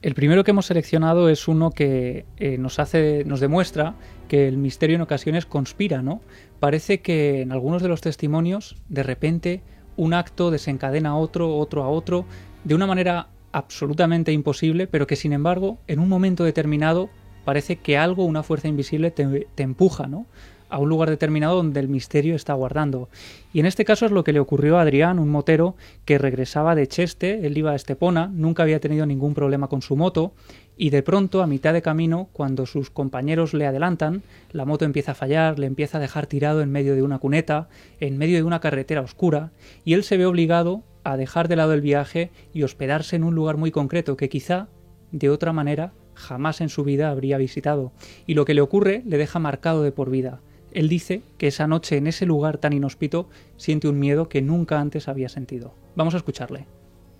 El 0.00 0.14
primero 0.14 0.44
que 0.44 0.52
hemos 0.52 0.66
seleccionado 0.66 1.28
es 1.28 1.48
uno 1.48 1.72
que 1.72 2.24
eh, 2.36 2.56
nos 2.56 2.78
hace, 2.78 3.24
nos 3.24 3.40
demuestra 3.40 3.96
que 4.28 4.46
el 4.46 4.56
misterio 4.56 4.94
en 4.94 5.02
ocasiones 5.02 5.44
conspira, 5.44 6.02
¿no? 6.02 6.20
Parece 6.60 7.00
que 7.00 7.42
en 7.42 7.50
algunos 7.50 7.82
de 7.82 7.88
los 7.88 8.00
testimonios, 8.00 8.76
de 8.88 9.02
repente, 9.02 9.62
un 9.96 10.14
acto 10.14 10.52
desencadena 10.52 11.10
a 11.10 11.16
otro, 11.16 11.56
otro 11.56 11.82
a 11.82 11.88
otro, 11.88 12.26
de 12.62 12.76
una 12.76 12.86
manera 12.86 13.26
absolutamente 13.50 14.30
imposible, 14.30 14.86
pero 14.86 15.08
que 15.08 15.16
sin 15.16 15.32
embargo, 15.32 15.78
en 15.88 15.98
un 15.98 16.08
momento 16.08 16.44
determinado, 16.44 17.10
parece 17.44 17.76
que 17.76 17.98
algo, 17.98 18.24
una 18.24 18.44
fuerza 18.44 18.68
invisible, 18.68 19.10
te, 19.10 19.48
te 19.56 19.62
empuja, 19.64 20.06
¿no? 20.06 20.26
A 20.68 20.78
un 20.78 20.88
lugar 20.88 21.10
determinado 21.10 21.56
donde 21.56 21.80
el 21.80 21.88
misterio 21.88 22.34
está 22.34 22.54
guardando. 22.54 23.08
Y 23.52 23.60
en 23.60 23.66
este 23.66 23.84
caso 23.84 24.06
es 24.06 24.12
lo 24.12 24.24
que 24.24 24.32
le 24.32 24.40
ocurrió 24.40 24.78
a 24.78 24.82
Adrián, 24.82 25.18
un 25.18 25.28
motero 25.28 25.76
que 26.04 26.18
regresaba 26.18 26.74
de 26.74 26.86
Cheste, 26.86 27.46
él 27.46 27.56
iba 27.56 27.72
a 27.72 27.74
Estepona, 27.74 28.30
nunca 28.32 28.62
había 28.62 28.80
tenido 28.80 29.06
ningún 29.06 29.34
problema 29.34 29.68
con 29.68 29.82
su 29.82 29.96
moto, 29.96 30.32
y 30.76 30.90
de 30.90 31.02
pronto, 31.02 31.42
a 31.42 31.48
mitad 31.48 31.72
de 31.72 31.82
camino, 31.82 32.28
cuando 32.32 32.64
sus 32.64 32.90
compañeros 32.90 33.52
le 33.52 33.66
adelantan, 33.66 34.22
la 34.52 34.64
moto 34.64 34.84
empieza 34.84 35.12
a 35.12 35.16
fallar, 35.16 35.58
le 35.58 35.66
empieza 35.66 35.98
a 35.98 36.00
dejar 36.00 36.26
tirado 36.26 36.62
en 36.62 36.70
medio 36.70 36.94
de 36.94 37.02
una 37.02 37.18
cuneta, 37.18 37.68
en 37.98 38.16
medio 38.16 38.36
de 38.36 38.44
una 38.44 38.60
carretera 38.60 39.00
oscura, 39.00 39.50
y 39.84 39.94
él 39.94 40.04
se 40.04 40.16
ve 40.16 40.26
obligado 40.26 40.84
a 41.02 41.16
dejar 41.16 41.48
de 41.48 41.56
lado 41.56 41.72
el 41.72 41.80
viaje 41.80 42.30
y 42.52 42.62
hospedarse 42.62 43.16
en 43.16 43.24
un 43.24 43.34
lugar 43.34 43.56
muy 43.56 43.72
concreto 43.72 44.16
que 44.16 44.28
quizá, 44.28 44.68
de 45.10 45.30
otra 45.30 45.52
manera, 45.52 45.92
jamás 46.14 46.60
en 46.60 46.68
su 46.68 46.84
vida 46.84 47.10
habría 47.10 47.38
visitado, 47.38 47.92
y 48.26 48.34
lo 48.34 48.44
que 48.44 48.54
le 48.54 48.60
ocurre 48.60 49.02
le 49.06 49.18
deja 49.18 49.38
marcado 49.38 49.82
de 49.82 49.92
por 49.92 50.10
vida. 50.10 50.40
Él 50.72 50.88
dice 50.88 51.22
que 51.38 51.48
esa 51.48 51.66
noche 51.66 51.96
en 51.96 52.06
ese 52.06 52.26
lugar 52.26 52.58
tan 52.58 52.72
inhóspito 52.72 53.28
siente 53.56 53.88
un 53.88 53.98
miedo 53.98 54.28
que 54.28 54.42
nunca 54.42 54.80
antes 54.80 55.08
había 55.08 55.28
sentido. 55.28 55.74
Vamos 55.96 56.14
a 56.14 56.18
escucharle. 56.18 56.66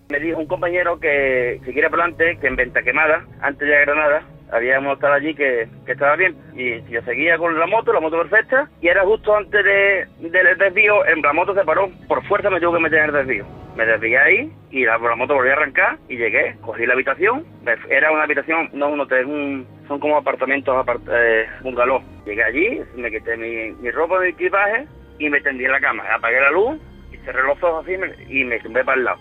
Me 0.09 0.19
dijo 0.19 0.39
un 0.39 0.47
compañero 0.47 0.99
que 0.99 1.61
si 1.65 1.71
quiere 1.71 1.87
adelante, 1.87 2.37
que 2.41 2.47
en 2.47 2.55
Venta 2.55 2.81
Quemada, 2.81 3.27
antes 3.41 3.67
de 3.67 3.79
Granada, 3.81 4.23
habíamos 4.51 4.95
estado 4.95 5.13
allí 5.13 5.33
que, 5.33 5.67
estaba 5.87 6.15
bien. 6.15 6.35
Y 6.55 6.81
yo 6.91 7.01
seguía 7.03 7.37
con 7.37 7.57
la 7.57 7.67
moto, 7.67 7.93
la 7.93 7.99
moto 7.99 8.17
perfecta, 8.17 8.69
y 8.81 8.87
era 8.87 9.03
justo 9.03 9.35
antes 9.35 9.63
de, 9.63 10.07
del 10.19 10.57
desvío, 10.57 11.03
la 11.03 11.33
moto 11.33 11.53
se 11.53 11.63
paró, 11.63 11.89
por 12.07 12.23
fuerza 12.25 12.49
me 12.49 12.59
tuvo 12.59 12.73
que 12.73 12.79
meter 12.79 12.99
en 12.99 13.05
el 13.05 13.13
desvío. 13.13 13.45
Me 13.75 13.85
desvié 13.85 14.17
ahí 14.17 14.51
y 14.71 14.85
la, 14.85 14.97
moto 14.97 15.35
volvió 15.35 15.51
a 15.51 15.55
arrancar 15.55 15.97
y 16.09 16.17
llegué, 16.17 16.55
cogí 16.61 16.85
la 16.85 16.93
habitación, 16.93 17.45
era 17.89 18.11
una 18.11 18.23
habitación, 18.23 18.69
no 18.73 18.89
un 18.89 18.99
hotel, 18.99 19.25
un, 19.25 19.67
son 19.87 19.99
como 19.99 20.17
apartamentos, 20.17 20.75
apart, 20.75 21.01
eh, 21.09 21.47
bungalow. 21.61 22.01
Llegué 22.25 22.43
allí, 22.43 22.81
me 22.95 23.09
quité 23.09 23.37
mi, 23.37 23.71
mi 23.81 23.91
ropa, 23.91 24.19
mi 24.19 24.29
equipaje 24.29 24.85
y 25.17 25.29
me 25.29 25.41
tendí 25.41 25.65
en 25.65 25.71
la 25.71 25.79
cama, 25.79 26.03
apagué 26.13 26.41
la 26.41 26.51
luz 26.51 26.77
y 27.13 27.17
cerré 27.17 27.43
los 27.43 27.61
ojos 27.63 27.85
así 27.85 27.95
y 28.29 28.43
me 28.43 28.59
tumbé 28.59 28.83
para 28.83 28.97
el 28.97 29.05
lado. 29.05 29.19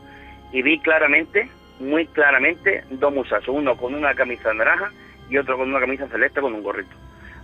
Y 0.52 0.62
vi 0.62 0.80
claramente, 0.80 1.48
muy 1.78 2.06
claramente, 2.06 2.82
dos 2.90 3.12
muchachos, 3.12 3.48
uno 3.48 3.76
con 3.76 3.94
una 3.94 4.14
camisa 4.14 4.52
naranja 4.54 4.90
y 5.28 5.38
otro 5.38 5.56
con 5.56 5.68
una 5.68 5.80
camisa 5.80 6.08
celeste 6.08 6.40
con 6.40 6.54
un 6.54 6.62
gorrito. 6.62 6.94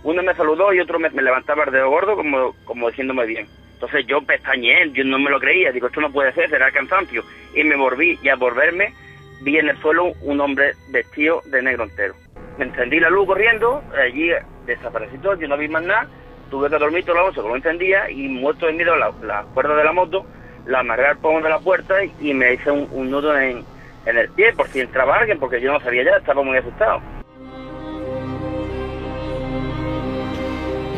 Uno 0.03 0.21
me 0.21 0.35
saludó 0.35 0.73
y 0.73 0.79
otro 0.79 0.99
me, 0.99 1.09
levantaba 1.09 1.63
el 1.63 1.71
dedo 1.71 1.89
gordo 1.89 2.15
como, 2.15 2.53
como 2.65 2.89
diciéndome 2.89 3.25
bien. 3.25 3.47
Entonces 3.73 4.05
yo 4.07 4.21
pestañeé, 4.21 4.91
yo 4.91 5.03
no 5.03 5.19
me 5.19 5.29
lo 5.29 5.39
creía, 5.39 5.71
digo, 5.71 5.87
esto 5.87 5.99
no 5.99 6.11
puede 6.11 6.31
ser, 6.33 6.49
será 6.49 6.71
cansancio. 6.71 7.23
Y 7.53 7.63
me 7.63 7.75
volví, 7.75 8.17
y 8.21 8.29
al 8.29 8.37
volverme, 8.37 8.93
vi 9.41 9.57
en 9.57 9.69
el 9.69 9.77
suelo 9.81 10.13
un 10.21 10.39
hombre 10.39 10.73
vestido 10.89 11.41
de 11.45 11.61
negro 11.61 11.83
entero. 11.83 12.13
Me 12.57 12.65
encendí 12.65 12.99
la 12.99 13.09
luz 13.09 13.27
corriendo, 13.27 13.83
allí 13.99 14.31
desaparecí 14.65 15.17
todo, 15.17 15.35
yo 15.35 15.47
no 15.47 15.57
vi 15.57 15.67
más 15.67 15.83
nada, 15.83 16.07
tuve 16.49 16.69
que 16.69 16.77
dormir 16.77 17.03
toda 17.03 17.21
la 17.21 17.27
noche, 17.27 17.41
lo 17.41 17.55
entendía, 17.55 18.09
y 18.09 18.27
muerto 18.27 18.67
de 18.67 18.73
miedo 18.73 18.95
la, 18.95 19.11
la 19.23 19.43
cuerda 19.53 19.75
de 19.75 19.83
la 19.83 19.91
moto, 19.91 20.25
la 20.65 20.79
amarré 20.79 21.07
al 21.07 21.17
pomo 21.17 21.41
de 21.41 21.49
la 21.49 21.59
puerta 21.59 21.95
y, 22.21 22.33
me 22.33 22.53
hice 22.53 22.71
un, 22.71 23.11
nudo 23.11 23.37
en, 23.37 23.65
en 24.05 24.17
el 24.17 24.29
pie 24.29 24.53
por 24.53 24.67
si 24.67 24.79
entraba 24.79 25.17
alguien, 25.17 25.39
porque 25.39 25.59
yo 25.59 25.71
no 25.71 25.79
sabía 25.79 26.03
ya, 26.03 26.17
estaba 26.17 26.43
muy 26.43 26.57
asustado. 26.57 27.01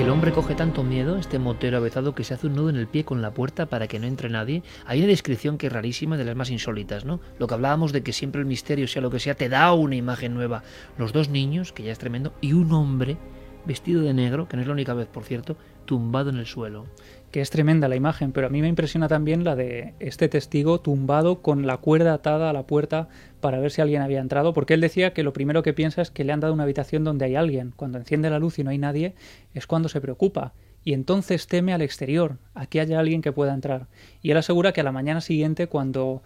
El 0.08 0.14
hombre 0.14 0.32
coge 0.32 0.56
tanto 0.56 0.86
miedo, 0.86 1.18
este 1.18 1.38
motero 1.38 1.76
avezado, 1.76 2.16
que 2.16 2.24
se 2.24 2.34
hace 2.34 2.48
un 2.48 2.56
nudo 2.56 2.70
en 2.70 2.78
el 2.78 2.88
pie 2.88 3.04
con 3.04 3.22
la 3.22 3.34
puerta 3.34 3.66
para 3.66 3.90
que 3.90 4.00
no 4.00 4.08
entre 4.08 4.30
nadie. 4.30 4.64
Hay 4.86 5.00
una 5.00 5.10
descripción 5.10 5.58
que 5.58 5.68
es 5.68 5.74
rarísima, 5.74 6.16
de 6.16 6.24
las 6.24 6.38
más 6.38 6.50
insólitas, 6.50 7.04
¿no? 7.04 7.20
Lo 7.40 7.48
que 7.48 7.56
hablábamos 7.56 7.92
de 7.92 8.04
que 8.04 8.14
siempre 8.14 8.40
el 8.40 8.48
misterio, 8.48 8.88
sea 8.88 9.02
lo 9.02 9.10
que 9.10 9.20
sea, 9.20 9.36
te 9.36 9.50
da 9.50 9.74
una 9.74 9.98
imagen 9.98 10.34
nueva. 10.34 10.64
Los 10.98 11.12
dos 11.12 11.28
niños, 11.28 11.74
que 11.74 11.84
ya 11.84 11.92
es 11.92 12.00
tremendo, 12.00 12.32
y 12.40 12.54
un 12.54 12.72
hombre 12.72 13.18
vestido 13.66 14.02
de 14.02 14.14
negro, 14.14 14.48
que 14.48 14.56
no 14.56 14.62
es 14.62 14.68
la 14.68 14.76
única 14.76 14.94
vez, 14.94 15.08
por 15.08 15.26
cierto, 15.26 15.58
tumbado 15.84 16.30
en 16.30 16.38
el 16.38 16.46
suelo 16.46 16.86
que 17.32 17.42
es 17.42 17.50
tremenda 17.50 17.88
la 17.88 17.96
imagen, 17.96 18.32
pero 18.32 18.48
a 18.48 18.50
mí 18.50 18.62
me 18.62 18.68
impresiona 18.68 19.08
también 19.08 19.44
la 19.44 19.56
de 19.56 19.94
este 20.00 20.30
testigo 20.30 20.80
tumbado 20.80 21.42
con 21.42 21.68
la 21.68 21.78
cuerda 21.78 22.14
atada 22.14 22.50
a 22.50 22.54
la 22.54 22.64
puerta 22.64 23.10
para 23.39 23.60
ver 23.60 23.72
si 23.72 23.82
alguien 23.82 24.01
había 24.01 24.20
entrado, 24.20 24.53
porque 24.53 24.74
él 24.74 24.82
decía 24.82 25.13
que 25.13 25.24
lo 25.24 25.34
primero 25.34 25.63
que 25.63 25.74
piensa 25.74 26.01
es 26.01 26.12
que 26.12 26.24
le 26.24 26.34
han 26.34 26.39
dado 26.39 26.53
una 26.53 26.63
habitación 26.63 27.03
donde 27.03 27.25
hay 27.25 27.36
alguien. 27.36 27.74
Cuando 27.75 27.98
enciende 27.98 28.29
la 28.29 28.39
luz 28.39 28.60
y 28.60 28.63
no 28.63 28.70
hay 28.70 28.77
nadie, 28.77 29.15
es 29.53 29.67
cuando 29.67 29.89
se 29.89 30.01
preocupa. 30.01 30.53
Y 30.84 30.94
entonces 30.94 31.48
teme 31.48 31.74
al 31.74 31.82
exterior, 31.82 32.38
a 32.53 32.65
que 32.65 32.79
haya 32.79 33.00
alguien 33.00 33.22
que 33.22 33.32
pueda 33.32 33.53
entrar. 33.53 33.88
Y 34.22 34.32
él 34.32 34.38
asegura 34.38 34.72
que 34.72 34.82
a 34.82 34.84
la 34.86 34.91
mañana 34.91 35.22
siguiente, 35.22 35.67
cuando 35.67 36.22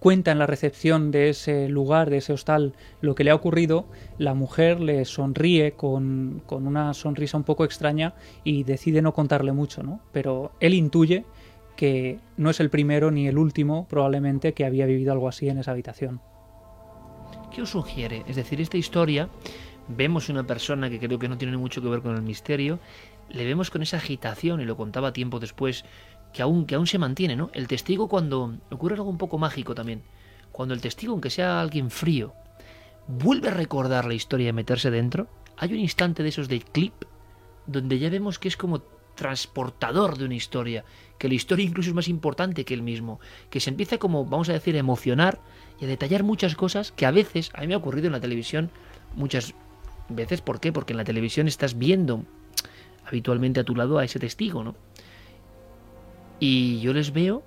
cuenta 0.00 0.32
en 0.32 0.38
la 0.38 0.46
recepción 0.46 1.10
de 1.10 1.30
ese 1.30 1.68
lugar, 1.68 2.10
de 2.10 2.18
ese 2.18 2.32
hostal, 2.32 2.74
lo 3.00 3.14
que 3.14 3.24
le 3.24 3.30
ha 3.30 3.34
ocurrido, 3.34 3.86
la 4.18 4.34
mujer 4.34 4.80
le 4.80 5.04
sonríe 5.04 5.72
con, 5.72 6.42
con, 6.44 6.66
una 6.66 6.92
sonrisa 6.92 7.36
un 7.36 7.44
poco 7.44 7.64
extraña 7.64 8.14
y 8.42 8.64
decide 8.64 9.00
no 9.00 9.14
contarle 9.14 9.52
mucho, 9.52 9.82
¿no? 9.82 10.00
Pero 10.12 10.52
él 10.60 10.74
intuye 10.74 11.24
que 11.76 12.18
no 12.36 12.50
es 12.50 12.60
el 12.60 12.70
primero 12.70 13.10
ni 13.10 13.28
el 13.28 13.38
último, 13.38 13.86
probablemente, 13.88 14.52
que 14.52 14.64
había 14.64 14.86
vivido 14.86 15.12
algo 15.12 15.28
así 15.28 15.48
en 15.48 15.58
esa 15.58 15.70
habitación. 15.70 16.20
¿Qué 17.54 17.62
os 17.62 17.70
sugiere? 17.70 18.24
Es 18.26 18.34
decir, 18.34 18.60
esta 18.60 18.76
historia, 18.76 19.28
vemos 19.86 20.28
una 20.28 20.44
persona 20.44 20.90
que 20.90 20.98
creo 20.98 21.20
que 21.20 21.28
no 21.28 21.38
tiene 21.38 21.56
mucho 21.56 21.80
que 21.80 21.88
ver 21.88 22.02
con 22.02 22.16
el 22.16 22.22
misterio, 22.22 22.80
le 23.28 23.44
vemos 23.44 23.70
con 23.70 23.80
esa 23.80 23.98
agitación, 23.98 24.60
y 24.60 24.64
lo 24.64 24.76
contaba 24.76 25.12
tiempo 25.12 25.38
después, 25.38 25.84
que 26.32 26.42
aún, 26.42 26.66
que 26.66 26.74
aún 26.74 26.88
se 26.88 26.98
mantiene, 26.98 27.36
¿no? 27.36 27.50
El 27.52 27.68
testigo 27.68 28.08
cuando 28.08 28.58
ocurre 28.72 28.96
algo 28.96 29.08
un 29.08 29.18
poco 29.18 29.38
mágico 29.38 29.72
también, 29.72 30.02
cuando 30.50 30.74
el 30.74 30.80
testigo, 30.80 31.12
aunque 31.12 31.30
sea 31.30 31.60
alguien 31.60 31.92
frío, 31.92 32.34
vuelve 33.06 33.48
a 33.48 33.54
recordar 33.54 34.04
la 34.04 34.14
historia 34.14 34.48
y 34.48 34.52
meterse 34.52 34.90
dentro, 34.90 35.28
hay 35.56 35.72
un 35.72 35.78
instante 35.78 36.24
de 36.24 36.30
esos 36.30 36.48
de 36.48 36.58
clip 36.58 37.04
donde 37.68 38.00
ya 38.00 38.10
vemos 38.10 38.40
que 38.40 38.48
es 38.48 38.56
como 38.56 38.82
transportador 39.14 40.18
de 40.18 40.24
una 40.24 40.34
historia, 40.34 40.84
que 41.18 41.28
la 41.28 41.34
historia 41.34 41.64
incluso 41.64 41.90
es 41.90 41.94
más 41.94 42.08
importante 42.08 42.64
que 42.64 42.74
el 42.74 42.82
mismo, 42.82 43.20
que 43.50 43.60
se 43.60 43.70
empieza 43.70 43.98
como, 43.98 44.24
vamos 44.24 44.48
a 44.48 44.52
decir, 44.52 44.74
a 44.76 44.80
emocionar 44.80 45.40
y 45.80 45.84
a 45.84 45.88
detallar 45.88 46.22
muchas 46.22 46.54
cosas 46.54 46.92
que 46.92 47.06
a 47.06 47.10
veces, 47.10 47.50
a 47.54 47.60
mí 47.60 47.68
me 47.68 47.74
ha 47.74 47.78
ocurrido 47.78 48.06
en 48.06 48.12
la 48.12 48.20
televisión 48.20 48.70
muchas 49.14 49.54
veces, 50.08 50.40
¿por 50.40 50.60
qué? 50.60 50.72
Porque 50.72 50.92
en 50.92 50.98
la 50.98 51.04
televisión 51.04 51.48
estás 51.48 51.78
viendo 51.78 52.24
habitualmente 53.06 53.60
a 53.60 53.64
tu 53.64 53.74
lado 53.74 53.98
a 53.98 54.04
ese 54.04 54.18
testigo, 54.18 54.64
¿no? 54.64 54.74
Y 56.40 56.80
yo 56.80 56.92
les 56.92 57.12
veo 57.12 57.42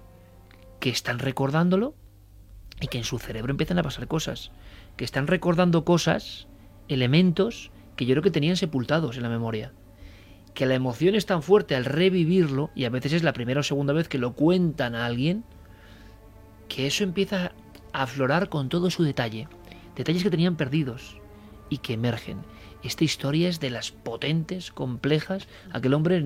que 0.80 0.90
están 0.90 1.20
recordándolo 1.20 1.94
y 2.80 2.88
que 2.88 2.98
en 2.98 3.04
su 3.04 3.20
cerebro 3.20 3.52
empiezan 3.52 3.80
a 3.80 3.84
pasar 3.84 4.08
cosas. 4.08 4.52
Que 4.96 5.06
están 5.06 5.28
recordando 5.28 5.84
cosas, 5.84 6.48
elementos 6.88 7.72
que 7.96 8.06
yo 8.06 8.14
creo 8.14 8.24
que 8.24 8.32
tenían 8.32 8.58
sepultados 8.58 9.18
en 9.18 9.24
la 9.24 9.30
memoria. 9.30 9.74
Que 10.58 10.66
la 10.66 10.74
emoción 10.74 11.14
es 11.14 11.28
tan 11.28 11.44
fuerte 11.44 11.76
al 11.76 11.86
revivirlo, 11.86 12.72
y 12.74 12.86
a 12.86 12.90
veces 12.90 13.14
es 13.14 13.22
la 13.22 13.32
primera 13.32 13.60
o 13.60 13.64
segunda 13.64 13.94
vez 13.94 14.08
que 14.08 14.18
lo 14.18 14.34
cuentan 14.34 14.96
a 14.96 15.06
alguien, 15.06 15.44
que 16.68 16.88
eso 16.88 17.04
empieza 17.04 17.52
a 17.94 18.02
aflorar 18.02 18.50
con 18.50 18.68
todo 18.68 18.90
su 18.90 19.04
detalle. 19.04 19.48
Detalles 19.96 20.24
que 20.24 20.32
tenían 20.32 20.56
perdidos 20.56 21.18
y 21.70 21.78
que 21.78 21.94
emergen. 21.94 22.40
Esta 22.82 23.04
historia 23.04 23.50
es 23.50 23.60
de 23.60 23.70
las 23.70 23.92
potentes, 23.92 24.72
complejas. 24.72 25.48
Aquel 25.74 25.94
hombre 25.94 26.26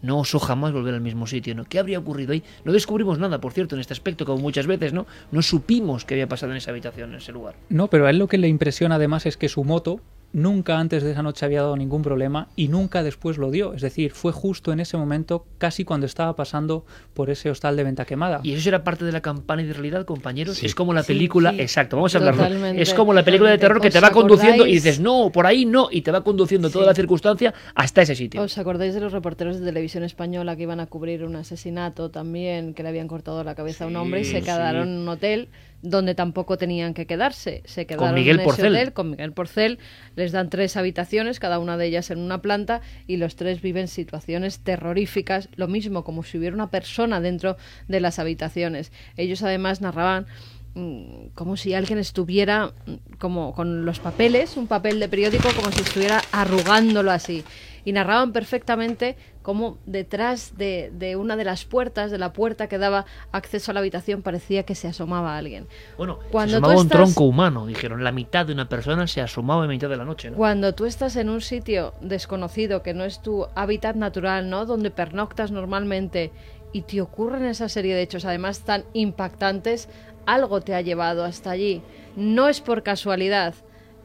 no 0.00 0.18
osó 0.20 0.38
jamás 0.38 0.72
volver 0.72 0.94
al 0.94 1.00
mismo 1.00 1.26
sitio, 1.26 1.56
¿no? 1.56 1.64
¿Qué 1.64 1.80
habría 1.80 1.98
ocurrido 1.98 2.34
ahí? 2.34 2.44
No 2.64 2.72
descubrimos 2.72 3.18
nada, 3.18 3.40
por 3.40 3.52
cierto, 3.52 3.74
en 3.74 3.80
este 3.80 3.94
aspecto, 3.94 4.24
como 4.26 4.40
muchas 4.40 4.68
veces, 4.68 4.92
¿no? 4.92 5.08
No 5.32 5.42
supimos 5.42 6.04
qué 6.04 6.14
había 6.14 6.28
pasado 6.28 6.52
en 6.52 6.58
esa 6.58 6.70
habitación, 6.70 7.10
en 7.10 7.16
ese 7.16 7.32
lugar. 7.32 7.56
No, 7.68 7.88
pero 7.88 8.06
a 8.06 8.10
él 8.10 8.18
lo 8.18 8.28
que 8.28 8.38
le 8.38 8.46
impresiona 8.46 8.94
además 8.94 9.26
es 9.26 9.36
que 9.36 9.48
su 9.48 9.64
moto 9.64 10.00
nunca 10.32 10.78
antes 10.78 11.02
de 11.02 11.12
esa 11.12 11.22
noche 11.22 11.44
había 11.44 11.62
dado 11.62 11.76
ningún 11.76 12.02
problema 12.02 12.48
y 12.56 12.68
nunca 12.68 13.02
después 13.02 13.38
lo 13.38 13.50
dio. 13.50 13.72
Es 13.74 13.82
decir, 13.82 14.12
fue 14.12 14.32
justo 14.32 14.72
en 14.72 14.80
ese 14.80 14.96
momento, 14.96 15.46
casi 15.58 15.84
cuando 15.84 16.06
estaba 16.06 16.36
pasando 16.36 16.84
por 17.14 17.30
ese 17.30 17.50
hostal 17.50 17.76
de 17.76 17.84
venta 17.84 18.04
quemada. 18.04 18.40
Y 18.42 18.52
eso 18.52 18.68
era 18.68 18.84
parte 18.84 19.04
de 19.04 19.12
la 19.12 19.20
campaña 19.20 19.64
de 19.64 19.72
realidad, 19.72 20.04
compañeros. 20.04 20.62
Es 20.62 20.74
como 20.74 20.92
la 20.92 21.02
película, 21.02 21.54
exacto, 21.56 21.96
vamos 21.96 22.14
a 22.14 22.18
hablar. 22.18 22.76
Es 22.76 22.94
como 22.94 23.12
la 23.12 23.24
película 23.24 23.50
de 23.50 23.58
terror 23.58 23.80
que 23.80 23.90
te 23.90 24.00
va 24.00 24.10
conduciendo 24.10 24.66
y 24.66 24.72
dices, 24.72 25.00
no, 25.00 25.30
por 25.32 25.46
ahí 25.46 25.64
no, 25.64 25.88
y 25.90 26.02
te 26.02 26.10
va 26.10 26.22
conduciendo 26.22 26.70
toda 26.70 26.86
la 26.86 26.94
circunstancia 26.94 27.54
hasta 27.74 28.02
ese 28.02 28.14
sitio. 28.14 28.42
¿Os 28.42 28.58
acordáis 28.58 28.94
de 28.94 29.00
los 29.00 29.12
reporteros 29.12 29.58
de 29.58 29.66
televisión 29.66 30.04
española 30.04 30.56
que 30.56 30.62
iban 30.62 30.80
a 30.80 30.86
cubrir 30.86 31.24
un 31.24 31.36
asesinato 31.36 32.10
también, 32.10 32.74
que 32.74 32.82
le 32.82 32.90
habían 32.90 33.08
cortado 33.08 33.42
la 33.44 33.54
cabeza 33.54 33.84
a 33.84 33.86
un 33.86 33.96
hombre 33.96 34.20
y 34.20 34.24
se 34.24 34.42
quedaron 34.42 34.88
en 34.88 34.98
un 34.98 35.08
hotel? 35.08 35.48
Donde 35.82 36.14
tampoco 36.14 36.56
tenían 36.56 36.94
que 36.94 37.06
quedarse. 37.06 37.62
Se 37.64 37.86
quedaron 37.86 38.08
con 38.08 38.14
Miguel 38.14 38.40
en 38.40 38.48
ese 38.48 38.66
hotel 38.66 38.92
con 38.92 39.10
Miguel 39.10 39.32
Porcel. 39.32 39.78
Les 40.14 40.32
dan 40.32 40.50
tres 40.50 40.76
habitaciones, 40.76 41.40
cada 41.40 41.58
una 41.58 41.76
de 41.76 41.86
ellas 41.86 42.10
en 42.10 42.18
una 42.18 42.42
planta, 42.42 42.80
y 43.06 43.16
los 43.16 43.36
tres 43.36 43.60
viven 43.60 43.88
situaciones 43.88 44.60
terroríficas, 44.60 45.48
lo 45.56 45.68
mismo 45.68 46.04
como 46.04 46.22
si 46.22 46.38
hubiera 46.38 46.54
una 46.54 46.70
persona 46.70 47.20
dentro 47.20 47.56
de 47.88 48.00
las 48.00 48.18
habitaciones. 48.18 48.92
Ellos 49.16 49.42
además 49.42 49.80
narraban 49.80 50.26
mm, 50.74 51.28
como 51.34 51.56
si 51.56 51.74
alguien 51.74 51.98
estuviera 51.98 52.72
mm, 52.86 53.16
como 53.18 53.54
con 53.54 53.84
los 53.84 54.00
papeles, 54.00 54.56
un 54.56 54.66
papel 54.66 55.00
de 55.00 55.08
periódico, 55.08 55.48
como 55.54 55.70
si 55.72 55.82
estuviera 55.82 56.22
arrugándolo 56.32 57.10
así 57.10 57.44
y 57.86 57.92
narraban 57.92 58.32
perfectamente 58.32 59.16
cómo 59.42 59.78
detrás 59.86 60.58
de, 60.58 60.90
de, 60.92 61.14
una 61.14 61.36
de 61.36 61.44
las 61.44 61.64
puertas, 61.64 62.10
de 62.10 62.18
la 62.18 62.32
puerta 62.32 62.66
que 62.66 62.78
daba 62.78 63.06
acceso 63.30 63.70
a 63.70 63.74
la 63.74 63.80
habitación, 63.80 64.22
parecía 64.22 64.64
que 64.64 64.74
se 64.74 64.88
asomaba 64.88 65.36
alguien. 65.36 65.68
Bueno, 65.96 66.18
Cuando 66.32 66.50
se 66.50 66.56
asomaba 66.56 66.80
un 66.80 66.88
tronco 66.88 67.24
humano, 67.24 67.64
dijeron, 67.64 68.02
la 68.02 68.10
mitad 68.10 68.44
de 68.44 68.54
una 68.54 68.68
persona 68.68 69.06
se 69.06 69.20
asomaba 69.20 69.62
en 69.62 69.70
mitad 69.70 69.88
de 69.88 69.96
la 69.96 70.04
noche. 70.04 70.32
Cuando 70.32 70.74
tú 70.74 70.84
estás 70.84 71.14
en 71.14 71.28
un 71.28 71.40
sitio 71.40 71.94
desconocido, 72.00 72.82
que 72.82 72.92
no 72.92 73.04
es 73.04 73.22
tu 73.22 73.46
hábitat 73.54 73.94
natural, 73.94 74.50
¿no? 74.50 74.66
Donde 74.66 74.90
pernoctas 74.90 75.52
normalmente 75.52 76.32
y 76.72 76.82
te 76.82 77.00
ocurren 77.00 77.44
esa 77.44 77.68
serie 77.68 77.94
de 77.94 78.02
hechos, 78.02 78.24
además 78.24 78.64
tan 78.64 78.84
impactantes, 78.94 79.88
algo 80.26 80.60
te 80.60 80.74
ha 80.74 80.80
llevado 80.80 81.24
hasta 81.24 81.52
allí. 81.52 81.82
No 82.16 82.48
es 82.48 82.60
por 82.60 82.82
casualidad 82.82 83.54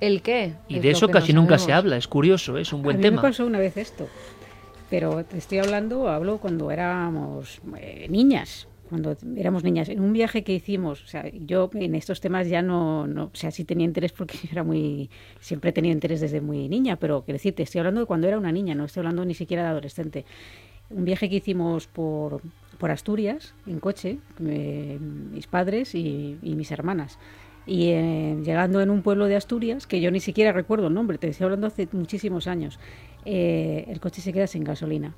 ¿El 0.02 0.24
qué? 0.24 0.56
Y 0.68 0.80
de 0.80 0.90
eso 0.90 1.08
casi 1.08 1.32
nunca 1.32 1.58
se 1.60 1.72
habla, 1.72 1.96
es 1.96 2.08
curioso, 2.08 2.58
es 2.58 2.74
un 2.74 2.82
buen 2.82 2.96
a 2.96 2.98
mí 2.98 3.04
tema. 3.04 3.22
Me 3.22 3.30
pasó 3.30 3.46
una 3.46 3.60
vez 3.60 3.78
esto, 3.78 4.08
pero 4.90 5.24
te 5.24 5.38
estoy 5.38 5.60
hablando, 5.60 6.10
hablo 6.10 6.40
cuando 6.40 6.72
éramos 6.72 7.62
eh, 7.78 8.08
niñas, 8.10 8.68
cuando 8.90 9.16
éramos 9.38 9.64
niñas, 9.64 9.90
en 9.90 10.02
un 10.02 10.12
viaje 10.12 10.44
que 10.44 10.54
hicimos, 10.54 11.04
o 11.04 11.08
sea, 11.08 11.30
yo 11.32 11.70
en 11.76 11.94
estos 11.94 12.20
temas 12.20 12.50
ya 12.50 12.64
no, 12.64 13.06
no, 13.06 13.26
o 13.26 13.36
sea, 13.36 13.52
sí 13.52 13.64
tenía 13.64 13.86
interés 13.86 14.12
porque 14.12 14.38
era 14.52 14.64
muy, 14.64 15.10
siempre 15.40 15.70
he 15.70 15.74
tenido 15.74 15.94
interés 15.94 16.20
desde 16.20 16.42
muy 16.42 16.68
niña, 16.68 16.96
pero 16.98 17.24
quiero 17.24 17.36
decir, 17.36 17.54
te 17.54 17.64
estoy 17.64 17.80
hablando 17.80 18.02
de 18.02 18.08
cuando 18.08 18.28
era 18.28 18.38
una 18.40 18.52
niña, 18.52 18.74
no 18.74 18.86
estoy 18.86 19.02
hablando 19.02 19.24
ni 19.24 19.36
siquiera 19.36 19.64
de 19.64 19.70
adolescente. 19.70 20.26
Un 20.90 21.06
viaje 21.06 21.30
que 21.30 21.38
hicimos 21.38 21.88
por, 21.88 22.42
por 22.82 22.90
Asturias 22.90 23.54
en 23.68 23.80
coche, 23.80 24.18
mis 24.40 25.46
padres 25.46 25.94
y, 25.94 26.38
mis 26.42 26.72
hermanas. 26.72 27.20
Y 27.66 27.90
eh, 27.90 28.38
llegando 28.44 28.82
en 28.82 28.90
un 28.90 29.02
pueblo 29.02 29.28
de 29.28 29.36
Asturias, 29.36 29.86
que 29.88 30.02
yo 30.02 30.12
ni 30.12 30.20
siquiera 30.20 30.52
recuerdo 30.52 30.88
el 30.88 30.94
nombre, 30.94 31.18
te 31.18 31.28
estoy 31.28 31.46
hablando 31.46 31.68
hace 31.68 31.88
muchísimos 31.92 32.48
años, 32.48 32.80
eh, 33.26 33.86
el 33.88 34.00
coche 34.00 34.22
se 34.22 34.34
queda 34.34 34.48
sin 34.48 34.64
gasolina. 34.64 35.16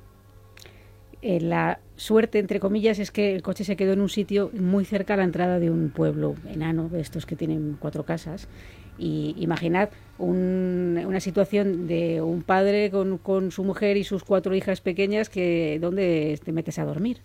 Eh, 1.25 1.39
la 1.39 1.79
suerte, 1.95 2.38
entre 2.38 2.59
comillas, 2.59 3.00
es 3.00 3.09
que 3.09 3.33
el 3.33 3.41
coche 3.41 3.63
se 3.63 3.77
quedó 3.77 3.93
en 3.93 4.01
un 4.01 4.09
sitio 4.09 4.51
muy 4.51 4.83
cerca 4.83 5.13
a 5.13 5.17
la 5.17 5.23
entrada 5.23 5.57
de 5.57 5.71
un 5.71 5.89
pueblo 5.89 6.35
enano, 6.51 6.89
de 6.89 7.00
estos 7.00 7.25
que 7.25 7.38
tienen 7.38 7.77
cuatro 7.79 8.03
casas. 8.03 8.50
Y 8.97 9.33
imaginad 9.39 9.89
una 10.17 11.19
situación 11.21 11.88
de 11.88 12.21
un 12.21 12.43
padre 12.43 12.91
con, 12.91 13.51
su 13.51 13.63
mujer 13.63 13.95
y 13.95 14.03
sus 14.03 14.25
cuatro 14.25 14.53
hijas 14.53 14.81
pequeñas 14.81 15.29
que 15.29 15.79
donde 15.81 16.38
te 16.43 16.51
metes 16.51 16.77
a 16.77 16.83
dormir. 16.83 17.19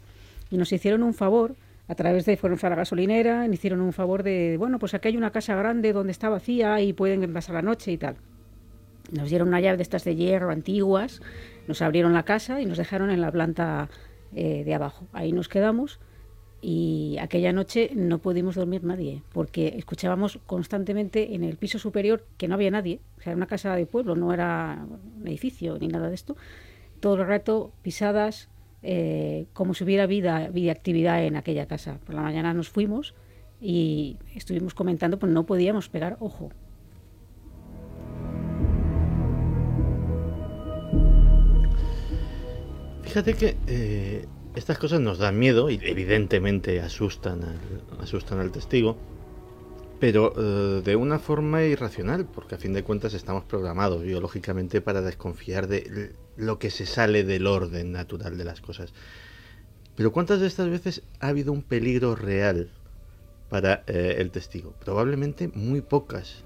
Y 0.49 0.59
nos 0.59 0.73
hicieron 0.73 1.03
un 1.03 1.13
favor, 1.13 1.57
a 1.89 1.95
través 1.95 2.27
de, 2.27 2.37
fueron 2.37 2.59
a 2.63 2.69
la 2.69 2.77
gasolinera, 2.77 3.47
nos 3.47 3.55
hicieron 3.55 3.81
un 3.81 3.95
favor 3.95 4.23
de, 4.23 4.57
bueno, 4.59 4.79
pues 4.79 4.93
aquí 4.93 5.09
hay 5.09 5.17
una 5.17 5.33
casa 5.33 5.57
grande 5.57 5.95
donde 5.95 6.13
está 6.13 6.29
vacía 6.29 6.81
y 6.83 6.93
pueden 6.93 7.33
pasar 7.33 7.55
la 7.55 7.63
noche 7.63 7.91
y 7.93 7.97
tal. 7.97 8.17
Nos 9.11 9.31
dieron 9.31 9.49
una 9.49 9.61
llave 9.61 9.79
de 9.79 9.83
estas 9.83 10.05
de 10.05 10.15
hierro 10.15 10.51
antiguas, 10.51 11.23
nos 11.67 11.81
abrieron 11.81 12.13
la 12.13 12.25
casa 12.25 12.61
y 12.61 12.67
nos 12.67 12.77
dejaron 12.77 13.11
en 13.11 13.23
la 13.23 13.33
planta 13.33 13.89
eh, 14.35 14.65
de 14.65 14.75
abajo. 14.75 15.07
Ahí 15.15 15.33
nos 15.33 15.49
quedamos 15.49 15.99
y 16.61 17.17
aquella 17.21 17.53
noche 17.53 17.91
no 17.95 18.19
pudimos 18.19 18.57
dormir 18.57 18.85
nadie 18.85 19.23
porque 19.33 19.75
escuchábamos 19.79 20.41
constantemente 20.45 21.35
en 21.35 21.45
el 21.45 21.57
piso 21.57 21.79
superior 21.79 22.27
que 22.37 22.49
no 22.49 22.55
había 22.55 22.71
nadie, 22.71 23.01
o 23.17 23.23
sea, 23.23 23.31
era 23.31 23.37
una 23.37 23.47
casa 23.47 23.75
de 23.77 23.87
pueblo, 23.87 24.15
no 24.15 24.35
era 24.35 24.85
un 25.19 25.27
edificio 25.27 25.79
ni 25.79 25.89
nada 25.89 26.09
de 26.09 26.15
esto, 26.15 26.37
todo 27.01 27.15
el 27.15 27.27
rato 27.27 27.73
pisadas, 27.81 28.51
eh, 28.83 29.47
como 29.53 29.75
si 29.75 29.85
hubiera 29.85 30.07
vida, 30.07 30.49
vida 30.49 30.73
actividad 30.73 31.25
en 31.25 31.37
aquella 31.37 31.67
casa. 31.67 31.99
Por 32.05 32.15
la 32.15 32.23
mañana 32.23 32.55
nos 32.55 32.69
fuimos 32.69 33.15
y 33.61 34.17
estuvimos 34.35 34.75
comentando, 34.75 35.19
pues 35.19 35.33
no 35.33 35.47
podíamos 35.47 35.89
pegar 35.89 36.17
ojo, 36.21 36.51
Fíjate 43.09 43.33
que 43.33 43.57
eh, 43.67 44.27
estas 44.55 44.79
cosas 44.79 45.01
nos 45.01 45.17
dan 45.17 45.39
miedo 45.39 45.71
y 45.71 45.81
evidentemente 45.83 46.79
asustan 46.83 47.41
asustan 48.01 48.39
al 48.39 48.53
testigo, 48.53 48.99
pero 50.01 50.33
eh, 50.37 50.83
de 50.83 50.97
una 50.97 51.19
forma 51.19 51.65
irracional, 51.65 52.27
porque 52.27 52.55
a 52.55 52.59
fin 52.59 52.73
de 52.73 52.85
cuentas 52.85 53.15
estamos 53.15 53.45
programados 53.45 54.03
biológicamente 54.03 54.81
para 54.81 55.03
desconfiar 55.03 55.67
de 55.67 56.15
lo 56.37 56.59
que 56.59 56.71
se 56.71 56.87
sale 56.87 57.25
del 57.25 57.47
orden 57.47 57.93
natural 57.93 58.39
de 58.39 58.45
las 58.45 58.61
cosas. 58.61 58.93
Pero 59.97 60.13
¿cuántas 60.13 60.41
de 60.41 60.47
estas 60.47 60.69
veces 60.69 61.03
ha 61.21 61.29
habido 61.29 61.53
un 61.53 61.63
peligro 61.63 62.15
real 62.15 62.71
para 63.49 63.83
eh, 63.87 64.17
el 64.19 64.31
testigo? 64.31 64.75
Probablemente 64.79 65.49
muy 65.49 65.81
pocas 65.81 66.45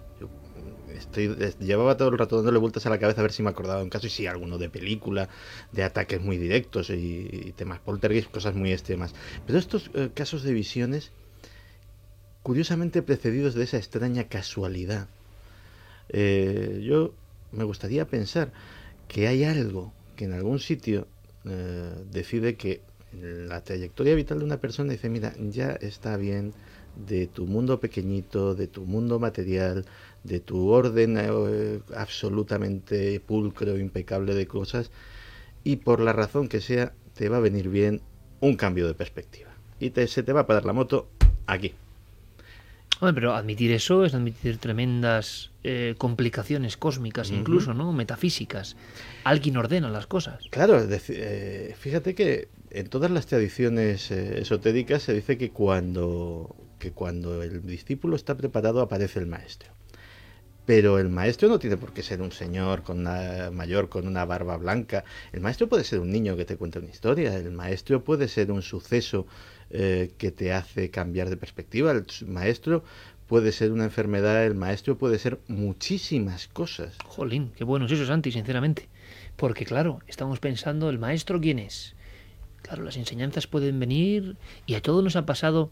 llevaba 1.61 1.97
todo 1.97 2.09
el 2.09 2.19
rato 2.19 2.37
dándole 2.37 2.59
vueltas 2.59 2.87
a 2.87 2.91
la 2.91 2.99
cabeza 2.99 3.21
a 3.21 3.23
ver 3.23 3.33
si 3.33 3.43
me 3.43 3.51
acordaba 3.51 3.79
de 3.79 3.85
un 3.85 3.91
caso 3.91 4.07
y 4.07 4.11
si 4.11 4.27
alguno 4.27 4.59
de 4.59 4.69
película, 4.69 5.29
de 5.73 5.85
ataques 5.85 6.21
muy 6.21 6.39
directos 6.39 6.91
y, 6.91 7.53
temas 7.57 7.81
poltergeist, 7.81 8.31
cosas 8.31 8.55
muy 8.55 8.73
extremas. 8.73 9.15
Pero 9.47 9.59
estos 9.59 9.91
eh, 9.95 10.11
casos 10.15 10.43
de 10.43 10.53
visiones, 10.53 11.13
curiosamente 12.43 13.03
precedidos 13.03 13.55
de 13.55 13.65
esa 13.65 13.77
extraña 13.77 14.25
casualidad, 14.25 15.09
eh, 16.09 16.81
yo 16.83 17.15
me 17.53 17.65
gustaría 17.65 18.07
pensar 18.07 18.53
que 19.09 19.29
hay 19.29 19.45
algo 19.45 19.93
que 20.17 20.25
en 20.25 20.33
algún 20.33 20.59
sitio 20.59 21.07
eh, 21.45 21.95
decide 22.11 22.57
que 22.57 22.81
la 23.13 23.63
trayectoria 23.63 24.15
vital 24.15 24.39
de 24.39 24.45
una 24.47 24.57
persona 24.57 24.93
dice, 24.93 25.11
mira, 25.11 25.35
ya 25.39 25.73
está 25.73 26.17
bien 26.17 26.55
de 26.97 27.27
tu 27.27 27.47
mundo 27.47 27.81
pequeñito, 27.81 28.55
de 28.55 28.67
tu 28.67 28.87
mundo 28.87 29.19
material, 29.19 29.85
de 30.25 30.41
tu 30.41 30.69
orden 30.69 31.17
eh, 31.19 31.81
absolutamente 31.95 33.21
pulcro, 33.21 33.79
impecable 33.79 34.35
de 34.35 34.47
cosas, 34.47 34.91
y 35.65 35.77
por 35.77 36.01
la 36.01 36.13
razón 36.13 36.49
que 36.49 36.61
sea, 36.61 36.95
te 37.15 37.29
va 37.29 37.37
a 37.37 37.41
venir 37.41 37.69
bien 37.69 38.01
un 38.41 38.57
cambio 38.57 38.87
de 38.87 38.95
perspectiva. 38.95 39.51
Y 39.79 39.91
te, 39.91 40.07
se 40.07 40.23
te 40.23 40.33
va 40.33 40.41
a 40.41 40.47
parar 40.47 40.65
la 40.65 40.73
moto 40.73 41.09
aquí. 41.47 41.75
Pero 43.15 43.35
admitir 43.35 43.73
eso 43.73 44.05
es 44.05 44.15
admitir 44.15 44.59
tremendas 44.59 45.51
eh, 45.65 45.95
complicaciones 45.99 46.77
cósmicas, 46.77 47.31
incluso, 47.31 47.75
¿no? 47.75 47.93
Metafísicas. 47.93 48.77
Alguien 49.25 49.57
ordena 49.57 49.91
las 49.91 50.07
cosas. 50.07 50.45
Claro, 50.51 50.81
eh, 50.89 51.75
fíjate 51.77 52.15
que 52.15 52.49
en 52.71 52.89
todas 52.89 53.11
las 53.11 53.27
tradiciones 53.27 54.11
esotéricas 54.11 55.03
se 55.03 55.15
dice 55.15 55.37
que 55.37 55.51
cuando, 55.51 56.55
que 56.79 56.93
cuando 56.93 57.43
el 57.43 57.67
discípulo 57.67 58.15
está 58.15 58.37
preparado 58.37 58.81
aparece 58.81 59.19
el 59.19 59.27
maestro. 59.27 59.73
Pero 60.65 60.99
el 60.99 61.09
maestro 61.09 61.49
no 61.49 61.59
tiene 61.59 61.77
por 61.77 61.93
qué 61.93 62.03
ser 62.03 62.23
un 62.23 62.31
señor 62.31 62.83
con 62.83 63.01
una, 63.01 63.51
mayor 63.51 63.89
con 63.89 64.07
una 64.07 64.25
barba 64.25 64.57
blanca. 64.57 65.05
El 65.33 65.41
maestro 65.41 65.69
puede 65.69 65.83
ser 65.83 65.99
un 65.99 66.11
niño 66.11 66.37
que 66.37 66.45
te 66.45 66.57
cuenta 66.57 66.79
una 66.79 66.91
historia. 66.91 67.37
El 67.37 67.51
maestro 67.51 68.05
puede 68.05 68.29
ser 68.29 68.53
un 68.53 68.63
suceso 68.63 69.27
eh, 69.71 70.13
que 70.19 70.31
te 70.31 70.53
hace 70.53 70.91
cambiar 70.91 71.31
de 71.31 71.37
perspectiva. 71.37 71.91
El 71.91 72.07
maestro 72.29 72.85
puede 73.27 73.51
ser 73.51 73.73
una 73.73 73.85
enfermedad. 73.85 74.45
El 74.45 74.55
maestro 74.55 74.97
puede 74.97 75.19
ser 75.19 75.41
muchísimas 75.49 76.47
cosas. 76.47 76.97
Jolín, 77.07 77.51
qué 77.57 77.65
bueno 77.65 77.87
es 77.87 77.93
eso, 77.93 78.07
Santi, 78.07 78.31
sinceramente. 78.31 78.89
Porque 79.37 79.65
claro, 79.65 79.99
estamos 80.07 80.39
pensando, 80.39 80.91
¿el 80.91 80.99
maestro 80.99 81.41
quién 81.41 81.59
es? 81.59 81.97
Claro, 82.63 82.85
las 82.85 82.97
enseñanzas 82.97 83.49
pueden 83.49 83.81
venir 83.81 84.37
y 84.67 84.75
a 84.75 84.83
todos 84.83 85.03
nos 85.03 85.17
ha 85.17 85.27
pasado 85.27 85.71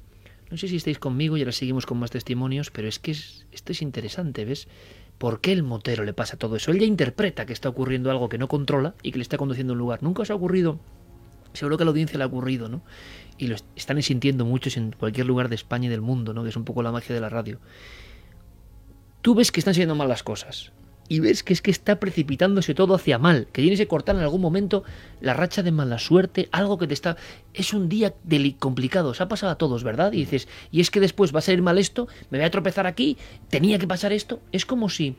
no 0.51 0.57
sé 0.57 0.69
si 0.69 0.77
estáis 0.77 0.99
conmigo 0.99 1.37
y 1.37 1.41
ahora 1.41 1.53
seguimos 1.53 1.87
con 1.87 1.99
más 1.99 2.11
testimonios, 2.11 2.71
pero 2.71 2.89
es 2.89 2.99
que 2.99 3.13
esto 3.13 3.73
es 3.73 3.83
interesante, 3.83 4.45
¿ves? 4.45 4.69
¿Por 5.19 5.41
qué 5.41 5.53
el 5.53 5.63
motero 5.63 6.05
le 6.05 6.13
pasa 6.13 6.37
todo 6.37 6.57
eso? 6.57 6.73
Él 6.73 6.81
ya 6.81 6.87
interpreta 6.87 7.47
que 7.47 7.53
está 7.53 7.69
ocurriendo 7.69 8.11
algo 8.11 8.29
que 8.29 8.39
no 8.39 8.49
controla 8.49 8.95
y 9.03 9.13
que 9.13 9.19
le 9.19 9.23
está 9.23 9.37
conduciendo 9.37 9.73
a 9.73 9.75
un 9.75 9.79
lugar. 9.79 10.03
Nunca 10.03 10.23
os 10.23 10.31
ha 10.31 10.35
ocurrido, 10.35 10.81
seguro 11.53 11.77
que 11.77 11.83
a 11.83 11.87
la 11.87 11.91
audiencia 11.91 12.19
le 12.19 12.25
ha 12.25 12.27
ocurrido, 12.27 12.69
¿no? 12.69 12.83
Y 13.39 13.47
lo 13.47 13.57
están 13.77 14.03
sintiendo 14.03 14.45
muchos 14.45 14.77
en 14.77 14.93
cualquier 14.93 15.27
lugar 15.27 15.49
de 15.49 15.55
España 15.55 15.87
y 15.87 15.91
del 15.91 16.01
mundo, 16.01 16.35
¿no? 16.35 16.43
Que 16.43 16.49
es 16.49 16.57
un 16.57 16.65
poco 16.65 16.83
la 16.83 16.91
magia 16.91 17.15
de 17.15 17.21
la 17.21 17.29
radio. 17.29 17.61
Tú 19.23 19.35
ves 19.35 19.53
que 19.53 19.61
están 19.61 19.75
siendo 19.75 19.95
mal 19.95 20.09
las 20.09 20.23
cosas 20.23 20.73
y 21.11 21.18
ves 21.18 21.42
que 21.42 21.53
es 21.53 21.61
que 21.61 21.73
está 21.73 21.99
precipitándose 21.99 22.73
todo 22.73 22.94
hacia 22.94 23.18
mal, 23.18 23.49
que 23.53 23.62
tienes 23.62 23.81
que 23.81 23.88
cortar 23.88 24.14
en 24.14 24.23
algún 24.23 24.40
momento 24.40 24.85
la 25.20 25.35
racha 25.35 25.64
de 25.64 25.73
mala 25.73 25.99
suerte, 25.99 26.49
algo 26.53 26.79
que 26.79 26.87
te 26.87 26.94
está... 26.94 27.16
Es 27.53 27.75
un 27.75 27.88
día 27.88 28.14
complicado, 28.61 29.12
se 29.12 29.25
ha 29.25 29.29
pasado 29.29 29.51
a 29.51 29.59
todos, 29.59 29.83
¿verdad? 29.83 30.12
Y 30.12 30.18
dices, 30.18 30.46
y 30.70 30.81
es 30.81 30.92
que 30.92 31.01
después 31.01 31.35
va 31.35 31.40
a 31.40 31.42
salir 31.42 31.62
mal 31.62 31.79
esto, 31.79 32.07
me 32.31 32.38
voy 32.38 32.44
a 32.44 32.51
tropezar 32.53 32.87
aquí, 32.87 33.18
tenía 33.49 33.81
que 33.81 33.88
pasar 33.88 34.12
esto. 34.12 34.40
Es 34.53 34.64
como 34.64 34.88
si 34.88 35.16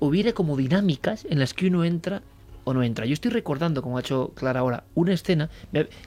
hubiera 0.00 0.32
como 0.32 0.56
dinámicas 0.56 1.24
en 1.30 1.38
las 1.38 1.54
que 1.54 1.68
uno 1.68 1.84
entra 1.84 2.22
o 2.64 2.74
no 2.74 2.82
entra. 2.82 3.06
Yo 3.06 3.14
estoy 3.14 3.30
recordando, 3.30 3.82
como 3.82 3.98
ha 3.98 4.00
hecho 4.00 4.32
Clara 4.34 4.58
ahora, 4.58 4.82
una 4.96 5.12
escena. 5.12 5.48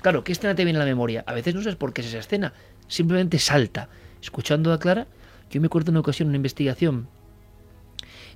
Claro, 0.02 0.26
¿qué 0.26 0.34
escena 0.34 0.54
te 0.54 0.66
viene 0.66 0.80
a 0.80 0.82
la 0.82 0.86
memoria? 0.86 1.24
A 1.28 1.34
veces 1.34 1.56
no 1.56 1.62
sabes 1.62 1.78
por 1.78 1.94
qué 1.94 2.02
es 2.02 2.08
esa 2.08 2.20
escena, 2.20 2.54
simplemente 2.90 3.40
salta. 3.40 3.88
Escuchando 4.22 4.74
a 4.74 4.80
Clara, 4.80 5.08
yo 5.50 5.62
me 5.62 5.68
acuerdo 5.68 5.92
una 5.92 6.02
ocasión, 6.02 6.28
una 6.28 6.36
investigación 6.36 7.08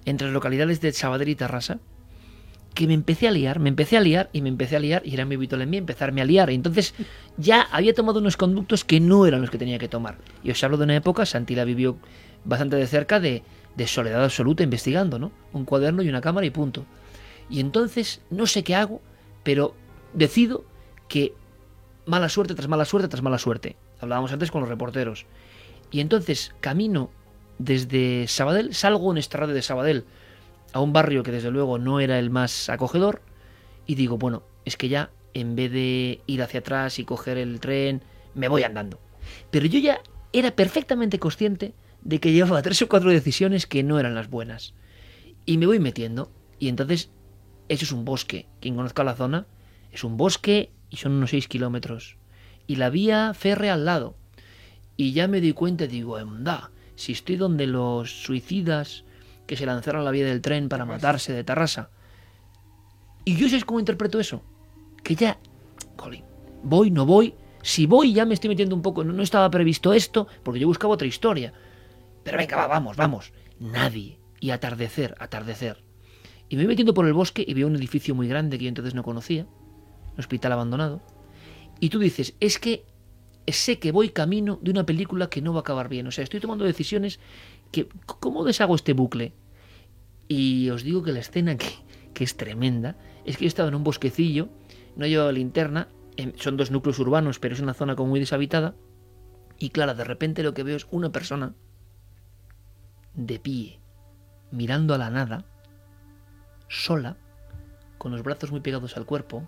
entre 0.08 0.28
las 0.28 0.34
localidades 0.34 0.80
de 0.80 0.93
Sabadell 0.93 1.30
y 1.30 1.36
Tarrasa, 1.36 1.80
que 2.74 2.88
me 2.88 2.93
empecé 2.93 3.28
a 3.28 3.32
liar, 3.32 3.60
me 3.60 3.70
empecé 3.70 3.98
a 3.98 4.00
liar 4.00 4.30
y 4.32 4.41
me 4.41 4.50
empecé 4.50 4.78
a 4.78 4.80
liar 4.80 5.02
y 5.04 5.13
era 5.13 5.26
mi 5.26 5.36
habitual 5.36 5.63
en 5.63 5.70
mí 5.70 5.78
empezarme 5.78 6.22
a 6.22 6.26
liar. 6.26 6.50
Y 6.50 6.56
entonces 6.56 6.93
ya 7.36 7.63
había 7.72 7.93
tomado 7.93 8.20
unos 8.20 8.38
conductos 8.38 8.86
que 8.86 9.00
no 9.02 9.26
eran 9.26 9.41
los 9.41 9.50
que 9.50 9.58
tenía 9.58 9.80
que 9.80 9.89
tomar. 9.89 10.17
Y 10.43 10.52
os 10.52 10.63
hablo 10.63 10.78
de 10.78 10.86
una 10.86 10.96
época, 10.96 11.26
Santi 11.26 11.56
vivió 11.56 11.98
bastante 12.46 12.78
de 12.78 12.88
cerca, 12.88 13.20
de, 13.20 13.43
de 13.76 13.88
soledad 13.88 14.24
absoluta 14.24 14.63
investigando, 14.63 15.20
¿no? 15.20 15.32
Un 15.52 15.65
cuaderno 15.65 16.04
y 16.04 16.10
una 16.10 16.22
cámara 16.22 16.48
y 16.48 16.52
punto. 16.52 16.86
Y 17.50 17.60
entonces 17.60 18.22
no 18.30 18.46
sé 18.46 18.63
qué 18.63 18.76
hago, 18.76 19.02
pero 19.43 19.76
decido 20.13 20.63
que 21.10 21.34
mala 22.06 22.30
suerte 22.30 22.56
tras 22.56 22.70
mala 22.70 22.86
suerte 22.86 23.10
tras 23.10 23.24
mala 23.24 23.39
suerte. 23.39 23.76
Hablábamos 24.00 24.32
antes 24.32 24.52
con 24.52 24.62
los 24.62 24.70
reporteros. 24.70 25.26
Y 25.91 26.00
entonces 26.00 26.54
camino 26.62 27.12
desde 27.60 28.28
Sabadell, 28.28 28.74
salgo 28.74 29.12
en 29.12 29.17
esta 29.17 29.38
radio 29.38 29.54
de 29.54 29.62
Sabadell 29.62 30.06
a 30.74 30.80
un 30.80 30.93
barrio 30.93 31.24
que 31.24 31.32
desde 31.32 31.52
luego 31.52 31.80
no 31.80 32.00
era 32.00 32.20
el 32.20 32.30
más 32.30 32.70
acogedor 32.70 33.22
y 33.86 33.96
digo, 33.96 34.17
bueno, 34.17 34.43
es 34.65 34.78
que 34.78 34.89
ya 34.89 35.12
en 35.34 35.56
vez 35.56 35.72
de 35.72 36.22
ir 36.28 36.41
hacia 36.41 36.60
atrás 36.60 37.00
y 37.00 37.06
coger 37.06 37.38
el 37.38 37.60
tren, 37.60 38.02
me 38.34 38.48
voy 38.48 38.63
andando. 38.63 39.00
Pero 39.52 39.65
yo 39.65 39.80
ya 39.80 40.02
era 40.34 40.56
perfectamente 40.56 41.20
consciente 41.20 41.74
de 42.02 42.20
que 42.20 42.32
llevaba 42.32 42.62
tres 42.62 42.82
o 42.82 42.89
cuatro 42.89 43.10
decisiones 43.10 43.65
que 43.65 43.84
no 43.84 44.00
eran 44.00 44.15
las 44.15 44.30
buenas. 44.30 44.74
Y 45.46 45.58
me 45.58 45.65
voy 45.65 45.80
metiendo 45.80 46.32
y 46.60 46.70
entonces 46.70 47.12
eso 47.70 47.86
es 47.86 47.91
un 47.91 48.06
bosque. 48.06 48.48
Quien 48.60 48.76
conozca 48.76 49.04
la 49.04 49.15
zona, 49.15 49.48
es 49.91 50.04
un 50.04 50.17
bosque 50.17 50.72
y 50.89 50.98
son 50.98 51.13
unos 51.13 51.32
seis 51.32 51.48
kilómetros. 51.48 52.17
Y 52.65 52.76
la 52.76 52.89
vía 52.89 53.34
férrea 53.34 53.74
al 53.74 53.86
lado. 53.86 54.15
Y 54.96 55.13
ya 55.13 55.28
me 55.28 55.41
di 55.41 55.54
cuenta 55.54 55.86
y 55.86 55.88
digo, 55.88 56.17
anda, 56.17 56.72
si 56.97 57.12
estoy 57.12 57.38
donde 57.38 57.67
los 57.67 58.23
suicidas 58.23 59.05
que 59.45 59.55
se 59.55 59.65
lanzaron 59.65 60.01
a 60.01 60.03
la 60.03 60.12
vía 60.12 60.25
del 60.25 60.41
tren 60.41 60.67
para 60.67 60.83
matarse 60.83 61.31
de 61.31 61.43
Tarrasa. 61.43 61.91
Y 63.23 63.36
yo 63.36 63.47
sé 63.47 63.62
cómo 63.63 63.79
interpreto 63.79 64.19
eso. 64.19 64.43
Que 65.03 65.15
ya, 65.15 65.39
Colin, 65.95 66.25
voy, 66.63 66.91
no 66.91 67.05
voy, 67.05 67.36
Si 67.62 67.86
voy 67.86 68.13
ya 68.13 68.25
me 68.25 68.33
estoy 68.33 68.49
metiendo 68.49 68.75
un 68.75 68.81
poco, 68.81 69.03
no, 69.03 69.13
no 69.13 69.21
estaba 69.21 69.49
previsto 69.49 69.93
esto, 69.93 70.27
porque 70.43 70.60
yo 70.60 70.67
buscaba 70.67 70.95
otra 70.95 71.07
historia. 71.07 71.53
Pero 72.23 72.38
venga, 72.38 72.57
va, 72.57 72.67
vamos, 72.67 72.97
vamos. 72.97 73.31
Nadie. 73.60 74.19
Y 74.39 74.49
atardecer, 74.49 75.15
atardecer. 75.19 75.83
Y 76.49 76.55
me 76.55 76.63
voy 76.63 76.69
metiendo 76.69 76.93
por 76.93 77.05
el 77.05 77.13
bosque 77.13 77.45
y 77.47 77.53
veo 77.53 77.67
un 77.67 77.75
edificio 77.75 78.15
muy 78.15 78.27
grande 78.27 78.57
que 78.57 78.65
yo 78.65 78.69
entonces 78.69 78.95
no 78.95 79.03
conocía, 79.03 79.45
un 80.13 80.19
hospital 80.19 80.53
abandonado. 80.53 81.01
Y 81.79 81.89
tú 81.89 81.99
dices, 81.99 82.36
es 82.39 82.57
que 82.57 82.86
sé 83.53 83.79
que 83.79 83.91
voy 83.91 84.10
camino 84.10 84.60
de 84.62 84.71
una 84.71 84.86
película 84.86 85.29
que 85.29 85.41
no 85.41 85.53
va 85.53 85.60
a 85.60 85.62
acabar 85.62 85.89
bien. 85.89 86.07
O 86.07 86.12
sea, 86.12 86.23
estoy 86.23 86.39
tomando 86.39 86.65
decisiones 86.65 87.19
que... 87.71 87.88
¿Cómo 88.05 88.43
deshago 88.43 88.75
este 88.75 88.93
bucle? 88.93 89.33
Y 90.27 90.69
os 90.69 90.83
digo 90.83 91.03
que 91.03 91.13
la 91.13 91.19
escena 91.19 91.57
que, 91.57 91.67
que 92.13 92.23
es 92.23 92.36
tremenda 92.36 92.97
es 93.25 93.38
que 93.38 93.45
yo 93.45 93.47
estaba 93.47 93.69
en 93.69 93.75
un 93.75 93.83
bosquecillo, 93.83 94.49
no 94.95 95.05
he 95.05 95.10
llevado 95.10 95.31
linterna, 95.31 95.88
em, 96.17 96.33
son 96.36 96.57
dos 96.57 96.71
núcleos 96.71 96.99
urbanos, 96.99 97.39
pero 97.39 97.55
es 97.55 97.62
una 97.62 97.73
zona 97.73 97.95
como 97.95 98.10
muy 98.10 98.19
deshabitada. 98.19 98.75
Y 99.60 99.69
claro, 99.69 99.95
de 99.95 100.03
repente 100.03 100.43
lo 100.43 100.53
que 100.53 100.63
veo 100.63 100.75
es 100.75 100.88
una 100.91 101.12
persona 101.12 101.53
de 103.13 103.39
pie, 103.39 103.79
mirando 104.51 104.93
a 104.93 104.97
la 104.97 105.10
nada, 105.10 105.45
sola, 106.67 107.17
con 107.97 108.12
los 108.12 108.23
brazos 108.23 108.51
muy 108.51 108.60
pegados 108.60 108.97
al 108.97 109.05
cuerpo, 109.05 109.47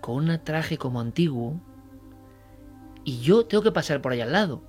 con 0.00 0.28
un 0.28 0.44
traje 0.44 0.78
como 0.78 1.00
antiguo, 1.00 1.60
y 3.06 3.20
yo 3.20 3.46
tengo 3.46 3.62
que 3.62 3.72
pasar 3.72 4.02
por 4.02 4.12
ahí 4.12 4.20
al 4.20 4.32
lado. 4.32 4.60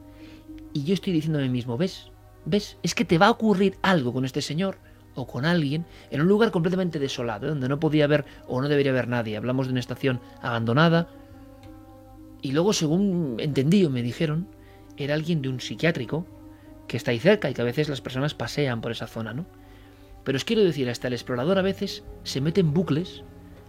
Y 0.72 0.84
yo 0.84 0.94
estoy 0.94 1.12
diciendo 1.12 1.40
a 1.40 1.42
mí 1.42 1.50
mismo, 1.50 1.76
¿ves? 1.76 2.12
¿Ves? 2.46 2.78
Es 2.84 2.94
que 2.94 3.04
te 3.04 3.18
va 3.18 3.26
a 3.26 3.32
ocurrir 3.32 3.78
algo 3.82 4.14
con 4.14 4.24
este 4.24 4.44
señor 4.44 4.78
o 5.16 5.26
con 5.26 5.44
alguien 5.44 5.86
en 6.12 6.22
un 6.22 6.28
lugar 6.28 6.52
completamente 6.52 7.00
desolado, 7.00 7.48
¿eh? 7.48 7.50
donde 7.50 7.68
no 7.68 7.80
podía 7.80 8.06
haber 8.06 8.26
o 8.48 8.62
no 8.62 8.70
debería 8.70 8.92
haber 8.92 9.08
nadie. 9.08 9.36
Hablamos 9.36 9.66
de 9.66 9.72
una 9.72 9.80
estación 9.80 10.22
abandonada. 10.40 11.10
Y 12.44 12.52
luego, 12.52 12.74
según 12.74 13.38
entendí 13.40 13.84
o 13.84 13.90
me 13.90 14.04
dijeron, 14.04 14.48
era 14.98 15.16
alguien 15.16 15.42
de 15.42 15.50
un 15.50 15.60
psiquiátrico 15.60 16.28
que 16.88 16.96
está 16.96 17.10
ahí 17.10 17.20
cerca 17.20 17.50
y 17.50 17.56
que 17.56 17.64
a 17.64 17.66
veces 17.66 17.90
las 17.90 18.02
personas 18.02 18.36
pasean 18.36 18.82
por 18.82 18.92
esa 18.92 19.08
zona, 19.08 19.34
¿no? 19.34 19.48
Pero 20.24 20.36
os 20.36 20.46
quiero 20.46 20.64
decir, 20.64 20.88
hasta 20.92 21.08
el 21.08 21.14
explorador 21.14 21.58
a 21.58 21.64
veces 21.64 22.04
se 22.24 22.40
mete 22.40 22.62
en 22.62 22.74
bucles 22.74 23.24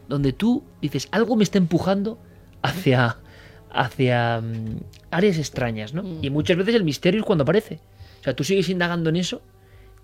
donde 0.09 0.35
tú 0.35 0.63
dices, 0.83 1.09
algo 1.11 1.37
me 1.37 1.45
está 1.45 1.57
empujando 1.57 2.19
hacia, 2.63 3.17
hacia 3.71 4.41
mm, 4.41 4.81
áreas 5.11 5.39
extrañas, 5.39 5.95
¿no? 5.95 6.03
Mm. 6.03 6.19
Y 6.23 6.31
muchas 6.31 6.57
veces 6.57 6.75
el 6.75 6.85
misterio 6.85 7.21
es 7.21 7.27
cuando 7.27 7.43
aparece. 7.43 7.81
O 8.21 8.25
sea, 8.25 8.35
tú 8.35 8.45
sigues 8.45 8.69
indagando 8.69 9.11
en 9.11 9.17
eso, 9.17 9.43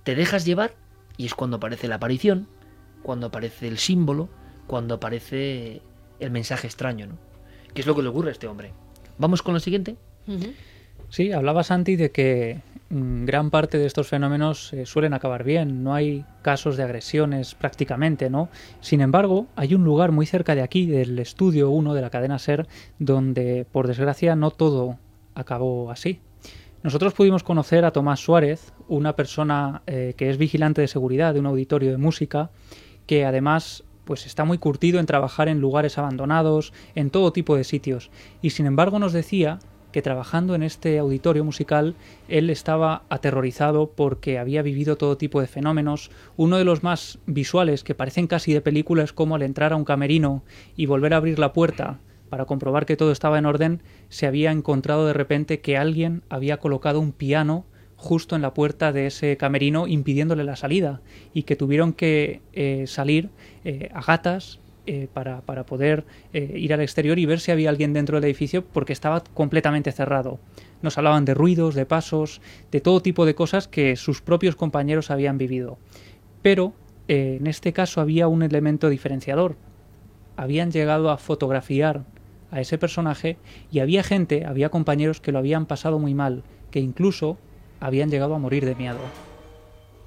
te 0.03 0.15
dejas 0.15 0.45
llevar 0.45 0.75
y 1.17 1.27
es 1.27 1.35
cuando 1.35 1.57
aparece 1.57 1.89
la 1.89 1.97
aparición, 1.97 2.49
cuando 3.03 3.27
aparece 3.27 3.69
el 3.69 3.79
símbolo, 3.79 4.29
cuando 4.67 4.95
aparece 4.95 5.83
el 6.21 6.31
mensaje 6.31 6.67
extraño, 6.67 7.07
¿no? 7.07 7.19
¿Qué 7.75 7.81
es 7.81 7.87
lo 7.87 7.95
que 7.95 8.03
le 8.03 8.09
ocurre 8.09 8.29
a 8.29 8.33
este 8.33 8.47
hombre? 8.47 8.73
¿Vamos 9.19 9.43
con 9.43 9.55
lo 9.55 9.61
siguiente? 9.61 9.97
Sí, 11.09 11.33
hablaba 11.33 11.65
Santi 11.65 11.97
de 11.97 12.11
que 12.11 12.61
gran 12.95 13.51
parte 13.51 13.79
de 13.79 13.87
estos 13.87 14.09
fenómenos 14.09 14.73
eh, 14.73 14.87
suelen 14.87 15.15
acabar 15.15 15.43
bien, 15.43 15.83
no 15.83 15.95
hay 15.95 16.25
casos 16.43 16.77
de 16.77 16.85
agresiones 16.85 17.55
prácticamente, 17.55 18.31
¿no? 18.31 18.49
Sin 18.81 19.01
embargo, 19.01 19.49
hay 19.57 19.75
un 19.75 19.85
lugar 19.85 20.13
muy 20.13 20.27
cerca 20.27 20.55
de 20.55 20.63
aquí, 20.63 20.87
del 20.87 21.19
estudio 21.19 21.71
1 21.71 21.93
de 21.93 22.01
la 22.01 22.11
cadena 22.11 22.39
SER, 22.39 22.69
donde 22.99 23.67
por 23.71 23.89
desgracia 23.89 24.37
no 24.37 24.51
todo 24.53 24.99
acabó 25.35 25.91
así. 25.91 26.21
Nosotros 26.85 27.15
pudimos 27.15 27.43
conocer 27.43 27.85
a 27.85 27.91
Tomás 27.91 28.21
Suárez, 28.21 28.73
una 28.87 29.17
persona 29.17 29.83
eh, 29.87 30.15
que 30.17 30.31
es 30.31 30.39
vigilante 30.39 30.81
de 30.81 30.89
seguridad 30.89 31.35
de 31.35 31.41
un 31.41 31.47
auditorio 31.47 31.91
de 31.91 31.99
música, 31.99 32.51
que 33.07 33.25
además 33.25 33.85
pues 34.05 34.27
está 34.27 34.45
muy 34.45 34.59
curtido 34.59 35.01
en 35.01 35.07
trabajar 35.07 35.49
en 35.49 35.61
lugares 35.61 35.99
abandonados, 35.99 36.73
en 36.95 37.11
todo 37.11 37.33
tipo 37.33 37.57
de 37.57 37.65
sitios, 37.65 38.11
y 38.43 38.51
sin 38.51 38.67
embargo 38.67 38.99
nos 38.99 39.13
decía 39.13 39.59
que 39.95 40.03
trabajando 40.03 40.57
en 40.57 40.65
este 40.65 40.99
auditorio 40.99 41.45
musical 41.45 41.95
él 42.27 42.51
estaba 42.51 43.05
aterrorizado 43.11 43.93
porque 43.95 44.41
había 44.41 44.61
vivido 44.61 44.97
todo 44.97 45.17
tipo 45.17 45.41
de 45.41 45.47
fenómenos. 45.47 46.11
Uno 46.37 46.57
de 46.59 46.65
los 46.65 46.83
más 46.83 47.21
visuales 47.27 47.85
que 47.85 47.95
parecen 47.95 48.27
casi 48.27 48.53
de 48.53 48.61
película 48.61 49.05
es 49.05 49.13
como 49.13 49.37
al 49.37 49.43
entrar 49.43 49.73
a 49.73 49.77
un 49.77 49.85
camerino 49.85 50.43
y 50.75 50.87
volver 50.87 51.15
a 51.15 51.19
abrir 51.19 51.39
la 51.39 51.53
puerta 51.53 52.01
para 52.29 52.45
comprobar 52.45 52.87
que 52.87 52.97
todo 52.97 53.13
estaba 53.13 53.39
en 53.39 53.47
orden, 53.47 53.83
se 54.09 54.27
había 54.27 54.51
encontrado 54.51 55.07
de 55.07 55.13
repente 55.13 55.61
que 55.61 55.77
alguien 55.77 56.25
había 56.29 56.57
colocado 56.57 56.99
un 56.99 57.13
piano 57.13 57.65
justo 57.95 58.35
en 58.35 58.43
la 58.43 58.53
puerta 58.53 58.91
de 58.91 59.07
ese 59.07 59.37
camerino 59.37 59.87
impidiéndole 59.87 60.43
la 60.43 60.57
salida 60.57 61.03
y 61.33 61.45
que 61.45 61.55
tuvieron 61.55 61.93
que 61.93 62.41
eh, 62.53 62.89
salir 62.89 63.31
eh, 63.65 63.91
a 63.95 64.03
gatas 64.03 64.59
eh, 64.87 65.09
para, 65.13 65.41
poder 65.65 66.05
eh, 66.35 66.53
ir 66.57 66.75
al 66.75 66.83
exterior 66.83 67.19
y 67.19 67.25
ver 67.25 67.41
si 67.41 67.51
había 67.51 67.71
alguien 67.71 67.95
dentro 67.95 68.17
del 68.17 68.25
edificio 68.25 68.63
porque 68.63 68.93
estaba 68.93 69.25
completamente 69.33 69.93
cerrado. 69.93 70.39
Nos 70.83 70.99
hablaban 70.99 71.25
de 71.25 71.33
ruidos, 71.33 71.75
de 71.75 71.87
pasos, 71.87 72.43
de 72.71 72.83
todo 72.83 73.01
tipo 73.01 73.25
de 73.25 73.35
cosas 73.35 73.67
que 73.67 73.97
sus 73.97 74.21
propios 74.21 74.57
compañeros 74.57 75.11
habían 75.11 75.39
vivido. 75.39 75.79
Pero 76.43 76.75
eh, 77.09 77.39
en 77.41 77.47
este 77.47 77.73
caso 77.73 78.03
había 78.03 78.29
un 78.29 78.43
elemento 78.43 78.91
diferenciador. 78.91 79.57
Habían 80.37 80.71
llegado 80.71 81.11
a 81.11 81.17
fotografiar 81.17 82.05
a 82.51 82.61
ese 82.61 82.77
personaje 82.77 83.39
y 83.71 83.79
había 83.79 84.03
gente, 84.03 84.45
había 84.45 84.69
compañeros 84.69 85.21
que 85.23 85.33
lo 85.33 85.39
habían 85.39 85.65
pasado 85.65 85.99
muy 85.99 86.13
mal, 86.13 86.43
que 86.71 86.81
incluso 86.81 87.39
habían 87.81 88.11
llegado 88.11 88.35
a 88.35 88.39
morir 88.39 88.67
de 88.67 88.75
miedo. 88.75 88.99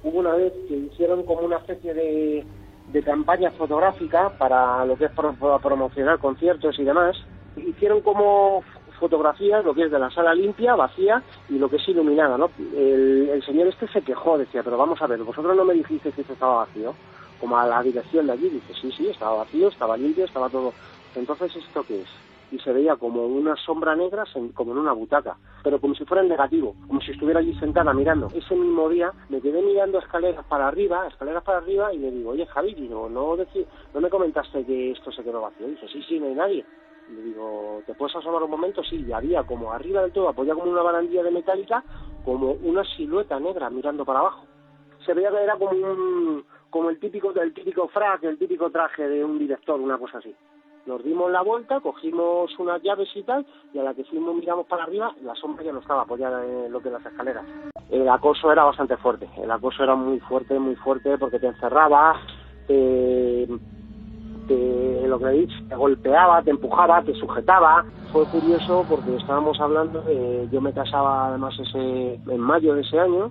Hubo 0.04 0.20
una 0.20 0.36
vez 0.36 0.52
que 0.68 0.76
hicieron 0.76 1.24
como 1.24 1.40
una 1.40 1.56
especie 1.56 1.94
de 1.94 2.44
de 2.92 3.02
campaña 3.02 3.50
fotográfica 3.50 4.30
para 4.30 4.84
lo 4.84 4.96
que 4.96 5.06
es 5.06 5.10
promocionar 5.12 6.18
conciertos 6.18 6.78
y 6.78 6.84
demás. 6.84 7.16
Hicieron 7.56 8.00
como 8.00 8.62
fotografías, 8.98 9.64
lo 9.64 9.74
que 9.74 9.84
es 9.84 9.90
de 9.90 9.98
la 9.98 10.10
sala 10.10 10.34
limpia, 10.34 10.74
vacía, 10.74 11.22
y 11.48 11.58
lo 11.58 11.68
que 11.68 11.76
es 11.76 11.88
iluminada, 11.88 12.36
¿no? 12.36 12.50
El, 12.76 13.42
señor 13.46 13.68
este 13.68 13.86
se 13.88 14.02
quejó, 14.02 14.36
decía, 14.36 14.62
pero 14.62 14.76
vamos 14.76 15.00
a 15.00 15.06
ver, 15.06 15.22
vosotros 15.22 15.56
no 15.56 15.64
me 15.64 15.74
dijisteis 15.74 16.14
que 16.14 16.22
esto 16.22 16.32
estaba 16.32 16.66
vacío, 16.66 16.94
como 17.40 17.56
a 17.56 17.66
la 17.66 17.82
dirección 17.82 18.26
de 18.26 18.32
allí, 18.32 18.48
dice, 18.48 18.74
sí, 18.80 18.90
sí, 18.92 19.08
estaba 19.08 19.38
vacío, 19.38 19.68
estaba 19.68 19.96
limpio, 19.96 20.24
estaba 20.24 20.48
todo. 20.48 20.72
Entonces, 21.14 21.54
¿esto 21.54 21.84
qué 21.86 22.02
es? 22.02 22.08
Y 22.50 22.58
se 22.58 22.72
veía 22.72 22.96
como 22.96 23.26
una 23.26 23.56
sombra 23.56 23.94
negra, 23.94 24.24
como 24.54 24.72
en 24.72 24.78
una 24.78 24.92
butaca, 24.92 25.36
pero 25.62 25.80
como 25.80 25.94
si 25.94 26.04
fuera 26.04 26.22
en 26.22 26.28
negativo, 26.28 26.74
como 26.86 27.00
si 27.00 27.12
estuviera 27.12 27.40
allí 27.40 27.54
sentada 27.58 27.92
mirando. 27.92 28.28
Ese 28.34 28.54
mismo 28.54 28.88
día 28.88 29.12
me 29.28 29.40
quedé 29.40 29.60
mirando 29.62 29.98
escaleras 29.98 30.44
para 30.46 30.68
arriba, 30.68 31.06
escaleras 31.08 31.42
para 31.44 31.58
arriba, 31.58 31.92
y 31.92 31.98
le 31.98 32.10
digo, 32.10 32.30
oye 32.30 32.46
Javi, 32.46 32.74
no, 32.88 33.08
no 33.08 33.36
me 34.00 34.10
comentaste 34.10 34.64
que 34.64 34.92
esto 34.92 35.12
se 35.12 35.22
quedó 35.22 35.42
vacío. 35.42 35.68
Y 35.68 35.72
dice, 35.72 35.88
sí, 35.88 36.02
sí, 36.08 36.18
no 36.18 36.26
hay 36.26 36.34
nadie. 36.34 36.64
Y 37.08 37.12
le 37.12 37.22
digo, 37.22 37.82
¿te 37.86 37.94
puedes 37.94 38.14
asomar 38.16 38.42
un 38.42 38.50
momento? 38.50 38.82
Sí, 38.84 39.04
y 39.06 39.12
había 39.12 39.42
como 39.42 39.72
arriba 39.72 40.02
del 40.02 40.12
todo, 40.12 40.28
apoyado 40.28 40.60
como 40.60 40.72
una 40.72 40.82
barandilla 40.82 41.22
de 41.22 41.30
metálica, 41.30 41.82
como 42.24 42.52
una 42.52 42.84
silueta 42.84 43.40
negra 43.40 43.70
mirando 43.70 44.04
para 44.04 44.20
abajo. 44.20 44.46
Se 45.04 45.14
veía 45.14 45.30
que 45.30 45.42
era 45.42 45.56
como 45.56 45.70
un, 45.72 46.44
como 46.70 46.90
el 46.90 46.98
típico, 46.98 47.32
el 47.34 47.54
típico 47.54 47.88
frac, 47.88 48.24
el 48.24 48.38
típico 48.38 48.70
traje 48.70 49.08
de 49.08 49.24
un 49.24 49.38
director, 49.38 49.80
una 49.80 49.96
cosa 49.96 50.18
así. 50.18 50.34
Nos 50.88 51.04
dimos 51.04 51.30
la 51.30 51.42
vuelta, 51.42 51.80
cogimos 51.80 52.50
unas 52.58 52.82
llaves 52.82 53.10
y 53.14 53.22
tal, 53.22 53.44
y 53.74 53.78
a 53.78 53.82
la 53.82 53.92
que 53.92 54.04
fuimos 54.04 54.34
miramos 54.34 54.66
para 54.66 54.84
arriba, 54.84 55.14
la 55.22 55.34
sombra 55.34 55.62
ya 55.62 55.70
no 55.70 55.80
estaba 55.80 56.00
apoyada 56.00 56.42
en 56.42 56.72
lo 56.72 56.80
que 56.80 56.88
las 56.88 57.04
escaleras. 57.04 57.44
El 57.90 58.08
acoso 58.08 58.50
era 58.50 58.64
bastante 58.64 58.96
fuerte, 58.96 59.28
el 59.36 59.50
acoso 59.50 59.84
era 59.84 59.94
muy 59.94 60.18
fuerte, 60.20 60.58
muy 60.58 60.76
fuerte, 60.76 61.18
porque 61.18 61.38
te 61.38 61.48
encerraba, 61.48 62.18
te, 62.66 63.46
lo 65.06 65.18
que 65.18 65.28
dicho, 65.28 65.56
te 65.68 65.76
golpeaba, 65.76 66.40
te 66.42 66.52
empujaba, 66.52 67.02
te 67.02 67.14
sujetaba. 67.16 67.84
Fue 68.10 68.24
curioso 68.24 68.86
porque 68.88 69.14
estábamos 69.16 69.60
hablando 69.60 70.00
de, 70.00 70.48
yo 70.50 70.62
me 70.62 70.72
casaba 70.72 71.28
además 71.28 71.54
ese, 71.60 72.14
en 72.14 72.40
mayo 72.40 72.72
de 72.72 72.80
ese 72.80 72.98
año, 72.98 73.30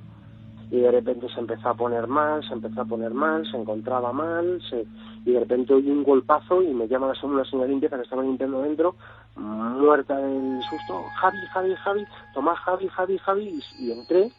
y 0.69 0.80
de 0.80 0.91
repente 0.91 1.27
se 1.30 1.39
empezó 1.39 1.69
a 1.69 1.73
poner 1.73 2.08
mal, 2.08 2.43
se 2.45 2.53
empezó 2.53 2.82
a 2.82 2.86
poner 2.86 3.13
mal, 3.13 3.49
se 3.49 3.58
encontraba 3.58 4.12
mal, 4.12 4.62
se, 4.69 4.86
y 5.25 5.32
de 5.32 5.39
repente 5.39 5.73
oí 5.73 5.89
un 5.89 6.03
golpazo 6.03 6.62
y 6.62 6.73
me 6.73 6.88
llama 6.88 7.13
una 7.23 7.45
señora 7.45 7.69
limpieza 7.69 7.95
que 7.95 8.03
estaba 8.03 8.23
limpiando 8.23 8.62
dentro, 8.62 8.95
muerta 9.36 10.17
del 10.17 10.62
susto, 10.63 11.03
Javi, 11.15 11.38
Javi, 11.53 11.75
Javi, 11.75 12.06
Tomás, 12.34 12.60
Javi, 12.60 12.88
Javi, 12.89 13.17
Javi, 13.17 13.60
y, 13.80 13.91
entré 13.91 14.32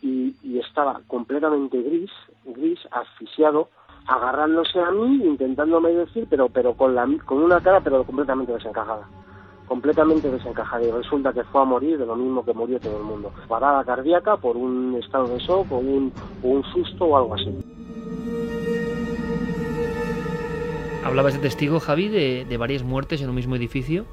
y, 0.00 0.34
y, 0.42 0.58
estaba 0.58 1.00
completamente 1.06 1.82
gris, 1.82 2.10
gris, 2.46 2.78
asfixiado, 2.90 3.68
agarrándose 4.06 4.80
a 4.80 4.90
mí, 4.90 5.16
intentándome 5.22 5.90
decir, 5.90 6.26
pero, 6.30 6.48
pero 6.48 6.74
con, 6.74 6.94
la, 6.94 7.06
con 7.26 7.42
una 7.42 7.60
cara 7.60 7.80
pero 7.80 8.04
completamente 8.04 8.52
desencajada 8.52 9.06
completamente 9.68 10.30
desencajada 10.30 10.82
y 10.82 10.90
resulta 10.90 11.32
que 11.32 11.44
fue 11.44 11.60
a 11.60 11.64
morir 11.64 11.98
de 11.98 12.06
lo 12.06 12.16
mismo 12.16 12.44
que 12.44 12.52
murió 12.52 12.80
todo 12.80 12.96
el 12.98 13.04
mundo. 13.04 13.30
Parada 13.46 13.84
cardíaca 13.84 14.36
por 14.36 14.56
un 14.56 14.96
estado 14.96 15.28
de 15.28 15.38
shock 15.38 15.70
o 15.70 15.78
un, 15.78 16.12
susto 16.72 17.04
o 17.04 17.16
algo 17.16 17.34
así. 17.34 17.54
Hablabas 21.04 21.34
de 21.34 21.40
testigo, 21.40 21.80
Javi, 21.80 22.08
de 22.08 22.56
varias 22.56 22.82
muertes 22.82 23.22
en 23.22 23.28
un 23.28 23.36
mismo 23.36 23.56
edificio. 23.56 24.04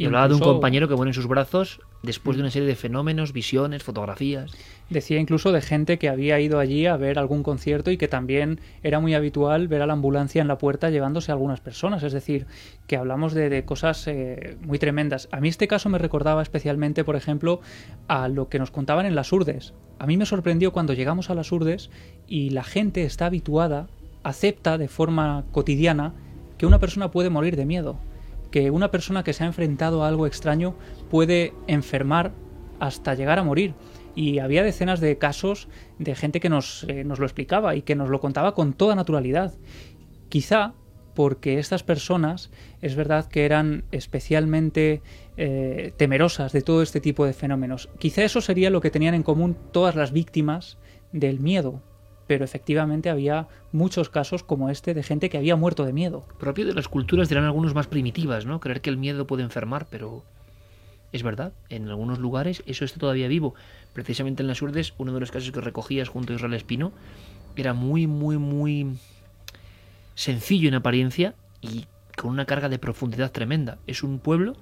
Y 0.00 0.06
hablaba 0.06 0.28
de 0.28 0.34
un 0.34 0.40
compañero 0.40 0.88
que 0.88 0.96
pone 0.96 1.10
en 1.10 1.14
sus 1.14 1.26
brazos 1.26 1.82
después 2.02 2.38
de 2.38 2.42
una 2.42 2.50
serie 2.50 2.66
de 2.66 2.74
fenómenos, 2.74 3.34
visiones, 3.34 3.82
fotografías. 3.82 4.50
Decía 4.88 5.20
incluso 5.20 5.52
de 5.52 5.60
gente 5.60 5.98
que 5.98 6.08
había 6.08 6.40
ido 6.40 6.58
allí 6.58 6.86
a 6.86 6.96
ver 6.96 7.18
algún 7.18 7.42
concierto 7.42 7.90
y 7.90 7.98
que 7.98 8.08
también 8.08 8.60
era 8.82 8.98
muy 8.98 9.12
habitual 9.12 9.68
ver 9.68 9.82
a 9.82 9.86
la 9.86 9.92
ambulancia 9.92 10.40
en 10.40 10.48
la 10.48 10.56
puerta 10.56 10.88
llevándose 10.88 11.30
a 11.30 11.34
algunas 11.34 11.60
personas. 11.60 12.02
Es 12.02 12.14
decir, 12.14 12.46
que 12.86 12.96
hablamos 12.96 13.34
de, 13.34 13.62
cosas 13.66 14.06
eh, 14.06 14.56
muy 14.62 14.78
tremendas. 14.78 15.28
A 15.32 15.40
mí 15.40 15.48
este 15.48 15.68
caso 15.68 15.90
me 15.90 15.98
recordaba 15.98 16.40
especialmente, 16.40 17.04
por 17.04 17.16
ejemplo, 17.16 17.60
a 18.08 18.28
lo 18.28 18.48
que 18.48 18.58
nos 18.58 18.70
contaban 18.70 19.04
en 19.04 19.14
las 19.14 19.34
urdes. 19.34 19.74
A 19.98 20.06
mí 20.06 20.16
me 20.16 20.24
sorprendió 20.24 20.72
cuando 20.72 20.94
llegamos 20.94 21.28
a 21.28 21.34
las 21.34 21.52
urdes 21.52 21.90
y 22.26 22.48
la 22.50 22.64
gente 22.64 23.04
está 23.04 23.26
habituada, 23.26 23.88
acepta 24.22 24.78
de 24.78 24.88
forma 24.88 25.44
cotidiana 25.52 26.14
que 26.56 26.64
una 26.64 26.78
persona 26.78 27.10
puede 27.10 27.28
morir 27.28 27.54
de 27.56 27.66
miedo 27.66 27.98
que 28.50 28.70
una 28.70 28.90
persona 28.90 29.22
que 29.24 29.32
se 29.32 29.44
ha 29.44 29.46
enfrentado 29.46 30.04
a 30.04 30.08
algo 30.08 30.26
extraño 30.26 30.76
puede 31.08 31.54
enfermar 31.66 32.32
hasta 32.78 33.14
llegar 33.14 33.38
a 33.38 33.44
morir. 33.44 33.74
Y 34.14 34.40
había 34.40 34.64
decenas 34.64 35.00
de 35.00 35.18
casos 35.18 35.68
de 35.98 36.14
gente 36.14 36.40
que 36.40 36.48
nos, 36.48 36.84
eh, 36.88 37.04
nos 37.04 37.18
lo 37.20 37.26
explicaba 37.26 37.76
y 37.76 37.82
que 37.82 37.94
nos 37.94 38.08
lo 38.08 38.20
contaba 38.20 38.54
con 38.54 38.72
toda 38.72 38.94
naturalidad. 38.94 39.54
Quizá 40.28 40.74
porque 41.14 41.58
estas 41.58 41.82
personas 41.82 42.50
es 42.80 42.94
verdad 42.94 43.26
que 43.26 43.44
eran 43.44 43.84
especialmente 43.92 45.02
eh, 45.36 45.92
temerosas 45.96 46.52
de 46.52 46.62
todo 46.62 46.82
este 46.82 47.00
tipo 47.00 47.24
de 47.24 47.32
fenómenos. 47.32 47.88
Quizá 47.98 48.24
eso 48.24 48.40
sería 48.40 48.70
lo 48.70 48.80
que 48.80 48.90
tenían 48.90 49.14
en 49.14 49.22
común 49.22 49.56
todas 49.72 49.96
las 49.96 50.12
víctimas 50.12 50.78
del 51.12 51.40
miedo, 51.40 51.82
pero 52.30 52.44
efectivamente 52.44 53.10
había 53.10 53.48
muchos 53.72 54.08
casos 54.08 54.44
como 54.44 54.70
este 54.70 54.94
de 54.94 55.02
gente 55.02 55.28
que 55.28 55.36
había 55.36 55.56
muerto 55.56 55.84
de 55.84 55.92
miedo. 55.92 56.24
Propio 56.38 56.64
de 56.64 56.74
las 56.74 56.86
culturas 56.86 57.28
dirán 57.28 57.42
algunos 57.42 57.74
más 57.74 57.88
primitivas, 57.88 58.46
¿no? 58.46 58.60
Creer 58.60 58.80
que 58.82 58.88
el 58.88 58.96
miedo 58.96 59.26
puede 59.26 59.42
enfermar, 59.42 59.88
pero 59.90 60.22
es 61.10 61.24
verdad, 61.24 61.52
en 61.70 61.88
algunos 61.88 62.20
lugares 62.20 62.62
eso 62.66 62.84
está 62.84 63.00
todavía 63.00 63.26
vivo. 63.26 63.56
Precisamente 63.94 64.44
en 64.44 64.46
las 64.46 64.62
Urdes, 64.62 64.94
uno 64.96 65.12
de 65.12 65.18
los 65.18 65.32
casos 65.32 65.50
que 65.50 65.60
recogías 65.60 66.08
junto 66.08 66.32
a 66.32 66.36
Israel 66.36 66.54
Espino 66.54 66.92
era 67.56 67.74
muy, 67.74 68.06
muy, 68.06 68.38
muy 68.38 68.96
sencillo 70.14 70.68
en 70.68 70.76
apariencia 70.76 71.34
y 71.60 71.86
con 72.16 72.30
una 72.30 72.44
carga 72.44 72.68
de 72.68 72.78
profundidad 72.78 73.32
tremenda. 73.32 73.78
Es 73.88 74.04
un 74.04 74.20
pueblo 74.20 74.54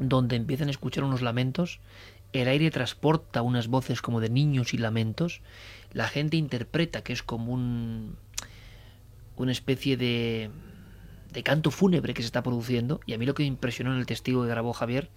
donde 0.00 0.34
empiezan 0.34 0.66
a 0.66 0.72
escuchar 0.72 1.04
unos 1.04 1.22
lamentos, 1.22 1.78
el 2.32 2.48
aire 2.48 2.70
transporta 2.70 3.42
unas 3.42 3.68
voces 3.68 4.02
como 4.02 4.20
de 4.20 4.30
niños 4.30 4.74
y 4.74 4.78
lamentos, 4.78 5.40
la 5.92 6.08
gente 6.08 6.36
interpreta 6.36 7.02
que 7.02 7.12
es 7.12 7.22
como 7.22 7.52
un, 7.52 8.16
una 9.36 9.52
especie 9.52 9.96
de, 9.96 10.50
de 11.32 11.42
canto 11.42 11.70
fúnebre 11.70 12.14
que 12.14 12.22
se 12.22 12.26
está 12.26 12.42
produciendo. 12.42 13.00
Y 13.06 13.14
a 13.14 13.18
mí 13.18 13.26
lo 13.26 13.34
que 13.34 13.42
me 13.42 13.48
impresionó 13.48 13.92
en 13.92 13.98
el 13.98 14.06
testigo 14.06 14.42
que 14.42 14.48
grabó 14.48 14.72
Javier 14.72 15.10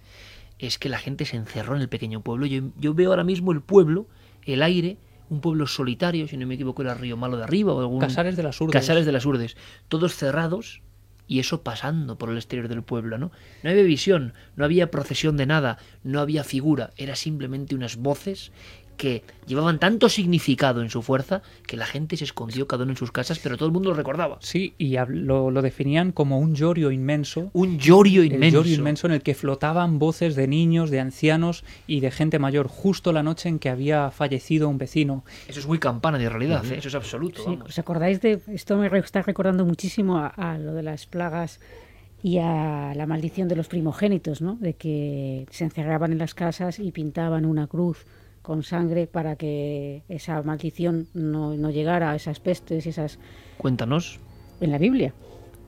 es 0.58 0.78
que 0.78 0.88
la 0.88 0.98
gente 0.98 1.24
se 1.24 1.36
encerró 1.36 1.76
en 1.76 1.82
el 1.82 1.88
pequeño 1.88 2.20
pueblo. 2.20 2.46
Yo, 2.46 2.62
yo 2.78 2.94
veo 2.94 3.10
ahora 3.10 3.24
mismo 3.24 3.52
el 3.52 3.60
pueblo, 3.60 4.06
el 4.44 4.62
aire, 4.62 4.98
un 5.30 5.40
pueblo 5.40 5.66
solitario, 5.66 6.28
si 6.28 6.36
no 6.36 6.46
me 6.46 6.54
equivoco 6.54 6.82
era 6.82 6.94
Río 6.94 7.16
Malo 7.16 7.36
de 7.36 7.44
Arriba 7.44 7.72
o 7.72 7.80
algún... 7.80 8.00
Casares 8.00 8.36
de 8.36 8.42
las 8.42 8.60
Urdes. 8.60 8.72
Casares 8.72 9.06
de 9.06 9.12
las 9.12 9.26
Urdes. 9.26 9.56
Todos 9.88 10.14
cerrados 10.14 10.82
y 11.26 11.38
eso 11.38 11.62
pasando 11.62 12.18
por 12.18 12.30
el 12.30 12.36
exterior 12.36 12.68
del 12.68 12.82
pueblo, 12.82 13.18
¿no? 13.18 13.32
No 13.62 13.70
había 13.70 13.82
visión, 13.82 14.34
no 14.56 14.64
había 14.64 14.90
procesión 14.90 15.36
de 15.36 15.46
nada, 15.46 15.78
no 16.02 16.20
había 16.20 16.44
figura, 16.44 16.90
era 16.96 17.16
simplemente 17.16 17.74
unas 17.74 17.96
voces 17.96 18.52
que 18.96 19.22
llevaban 19.46 19.78
tanto 19.78 20.08
significado 20.08 20.82
en 20.82 20.90
su 20.90 21.02
fuerza 21.02 21.42
que 21.66 21.76
la 21.76 21.86
gente 21.86 22.16
se 22.16 22.24
escondió 22.24 22.66
cada 22.66 22.84
uno 22.84 22.92
en 22.92 22.96
sus 22.96 23.12
casas, 23.12 23.38
pero 23.38 23.56
todo 23.56 23.66
el 23.66 23.72
mundo 23.72 23.90
lo 23.90 23.96
recordaba. 23.96 24.38
Sí, 24.40 24.74
y 24.78 24.96
lo, 25.08 25.50
definían 25.62 26.12
como 26.12 26.38
un 26.38 26.54
llorio 26.54 26.90
inmenso. 26.90 27.50
Un 27.52 27.78
llorio 27.78 28.24
inmenso. 28.24 28.58
Un 28.58 28.64
llorio 28.64 28.74
inmenso 28.74 29.06
en 29.06 29.12
el 29.14 29.22
que 29.22 29.34
flotaban 29.34 29.98
voces 29.98 30.36
de 30.36 30.48
niños, 30.48 30.90
de 30.90 31.00
ancianos 31.00 31.64
y 31.86 32.00
de 32.00 32.10
gente 32.10 32.38
mayor, 32.38 32.68
justo 32.68 33.12
la 33.12 33.22
noche 33.22 33.48
en 33.48 33.58
que 33.58 33.68
había 33.68 34.10
fallecido 34.10 34.68
un 34.68 34.78
vecino. 34.78 35.24
Eso 35.48 35.60
es 35.60 35.66
muy 35.66 35.78
campana 35.78 36.18
de 36.18 36.28
realidad, 36.28 36.64
¿eh? 36.66 36.78
eso 36.78 36.88
es 36.88 36.94
absoluto. 36.94 37.42
Sí, 37.44 37.58
¿Os 37.64 37.78
acordáis 37.78 38.20
de 38.20 38.40
esto? 38.48 38.76
Me 38.76 38.86
está 38.98 39.22
recordando 39.22 39.64
muchísimo 39.64 40.18
a 40.18 40.58
lo 40.58 40.74
de 40.74 40.82
las 40.82 41.06
plagas 41.06 41.60
y 42.24 42.38
a 42.38 42.94
la 42.96 43.04
maldición 43.04 43.48
de 43.48 43.56
los 43.56 43.68
primogénitos, 43.68 44.40
¿no? 44.40 44.56
De 44.56 44.72
que 44.72 45.46
se 45.50 45.64
encerraban 45.64 46.10
en 46.10 46.16
las 46.16 46.32
casas 46.32 46.78
y 46.78 46.90
pintaban 46.90 47.44
una 47.44 47.66
cruz 47.66 48.06
con 48.44 48.62
sangre 48.62 49.06
para 49.06 49.36
que 49.36 50.02
esa 50.10 50.42
maldición 50.42 51.08
no, 51.14 51.56
no 51.56 51.70
llegara 51.70 52.10
a 52.10 52.14
esas 52.14 52.40
pestes 52.40 52.84
y 52.84 52.90
esas... 52.90 53.18
Cuéntanos. 53.56 54.20
En 54.60 54.70
la 54.70 54.76
Biblia. 54.76 55.14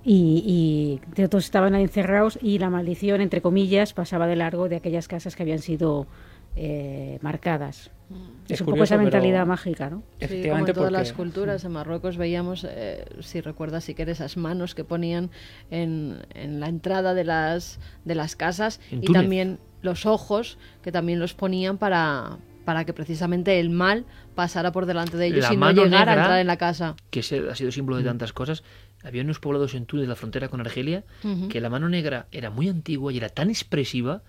Y, 0.04 1.00
y 1.16 1.26
todos 1.26 1.46
estaban 1.46 1.74
encerrados 1.74 2.38
y 2.42 2.58
la 2.58 2.68
maldición, 2.68 3.22
entre 3.22 3.40
comillas, 3.40 3.94
pasaba 3.94 4.26
de 4.26 4.36
largo 4.36 4.68
de 4.68 4.76
aquellas 4.76 5.08
casas 5.08 5.34
que 5.34 5.42
habían 5.42 5.60
sido 5.60 6.06
eh, 6.54 7.18
marcadas. 7.22 7.90
Mm. 8.10 8.52
Es, 8.52 8.60
un 8.60 8.66
poco 8.66 8.84
esa 8.84 8.98
mentalidad 8.98 9.46
mágica, 9.46 9.88
¿no? 9.88 10.02
Sí, 10.20 10.42
como 10.46 10.66
en 10.66 10.74
todas 10.74 10.92
las 10.92 11.14
culturas, 11.14 11.64
en 11.64 11.72
Marruecos 11.72 12.18
veíamos, 12.18 12.66
eh, 12.68 13.06
si 13.20 13.40
recuerdas 13.40 13.84
si 13.84 13.94
quieres, 13.94 14.20
esas 14.20 14.36
manos 14.36 14.74
que 14.74 14.84
ponían 14.84 15.30
en, 15.70 16.18
en, 16.34 16.60
la 16.60 16.68
entrada 16.68 17.14
de 17.14 17.24
las, 17.24 17.80
de 18.04 18.14
las 18.14 18.36
casas 18.36 18.80
y 18.90 19.10
también 19.14 19.58
los 19.80 20.04
ojos 20.04 20.58
que 20.82 20.92
también 20.92 21.20
los 21.20 21.32
ponían 21.32 21.78
para, 21.78 22.38
para 22.66 22.84
que 22.84 22.92
precisamente 22.92 23.60
el 23.60 23.70
mal 23.70 24.04
pasara 24.34 24.72
por 24.72 24.86
delante 24.86 25.16
de 25.16 25.28
ellos 25.28 25.46
y 25.50 25.56
no 25.56 25.70
llegara 25.70 26.12
a 26.12 26.16
entrar 26.16 26.40
en 26.40 26.48
la 26.48 26.58
casa. 26.58 26.96
Que 27.10 27.20
ha 27.20 27.54
sido 27.54 27.70
símbolo 27.70 27.96
de 27.96 28.02
mm. 28.02 28.06
tantas 28.06 28.32
cosas. 28.32 28.64
Había 29.04 29.22
unos 29.22 29.38
poblados 29.38 29.74
en 29.74 29.86
Túnez, 29.86 30.08
la 30.08 30.16
frontera 30.16 30.48
con 30.48 30.60
Argelia, 30.60 31.04
que 31.48 31.60
la 31.60 31.70
mano 31.70 31.88
negra 31.88 32.26
era 32.32 32.50
muy 32.50 32.68
antigua 32.68 33.12
y 33.12 33.18
era 33.18 33.28
tan 33.28 33.50
expresiva 33.50 34.22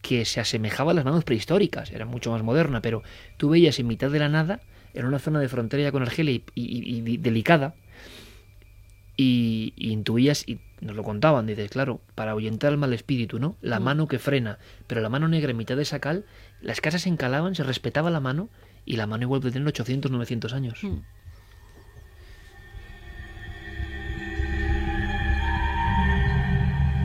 que 0.00 0.24
se 0.24 0.40
asemejaba 0.40 0.92
a 0.92 0.94
las 0.94 1.04
manos 1.04 1.22
prehistóricas. 1.24 1.92
Era 1.92 2.06
mucho 2.06 2.30
más 2.30 2.42
moderna, 2.42 2.80
pero 2.80 3.02
tú 3.36 3.50
veías 3.50 3.78
en 3.78 3.86
mitad 3.86 4.10
de 4.10 4.18
la 4.18 4.30
nada, 4.30 4.62
en 4.94 5.04
una 5.04 5.18
zona 5.18 5.38
de 5.38 5.50
frontera 5.50 5.82
ya 5.82 5.92
con 5.92 6.00
Argelia 6.02 6.40
y, 6.54 7.18
delicada, 7.18 7.74
y, 9.18 9.74
intuías 9.76 10.48
y 10.48 10.60
nos 10.80 10.96
lo 10.96 11.02
contaban, 11.02 11.46
dices, 11.46 11.70
claro, 11.70 12.00
para 12.14 12.30
ahuyentar 12.30 12.72
al 12.72 12.78
mal 12.78 12.94
espíritu, 12.94 13.38
¿no? 13.38 13.56
La 13.60 13.80
mm. 13.80 13.82
mano 13.82 14.08
que 14.08 14.18
frena, 14.18 14.58
pero 14.86 15.02
la 15.02 15.10
mano 15.10 15.28
negra 15.28 15.50
en 15.50 15.58
mitad 15.58 15.76
de 15.76 15.82
esa 15.82 16.00
cal 16.00 16.24
las 16.62 16.80
casas 16.80 17.02
se 17.02 17.08
encalaban, 17.08 17.54
se 17.54 17.64
respetaba 17.64 18.10
la 18.10 18.20
mano 18.20 18.48
y 18.84 18.96
la 18.96 19.06
mano 19.06 19.24
igual 19.24 19.40
puede 19.40 19.52
tener 19.52 19.68
800, 19.68 20.10
900 20.10 20.52
años. 20.52 20.78
Hmm. 20.82 21.00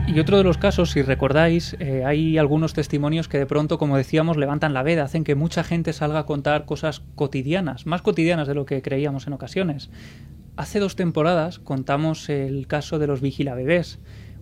Y 0.08 0.20
otro 0.20 0.38
de 0.38 0.42
los 0.42 0.56
casos, 0.56 0.92
si 0.92 1.02
recordáis, 1.02 1.76
eh, 1.80 2.02
hay 2.06 2.38
algunos 2.38 2.72
testimonios 2.72 3.28
que 3.28 3.36
de 3.36 3.44
pronto, 3.44 3.76
como 3.76 3.98
decíamos, 3.98 4.38
levantan 4.38 4.72
la 4.72 4.82
veda, 4.82 5.04
hacen 5.04 5.22
que 5.22 5.34
mucha 5.34 5.62
gente 5.62 5.92
salga 5.92 6.20
a 6.20 6.26
contar 6.26 6.64
cosas 6.64 7.02
cotidianas, 7.14 7.84
más 7.84 8.00
cotidianas 8.00 8.48
de 8.48 8.54
lo 8.54 8.64
que 8.64 8.80
creíamos 8.80 9.26
en 9.26 9.34
ocasiones. 9.34 9.90
Hace 10.56 10.80
dos 10.80 10.96
temporadas 10.96 11.58
contamos 11.58 12.30
el 12.30 12.66
caso 12.66 12.98
de 12.98 13.06
los 13.06 13.20
vigilabebés, 13.20 13.98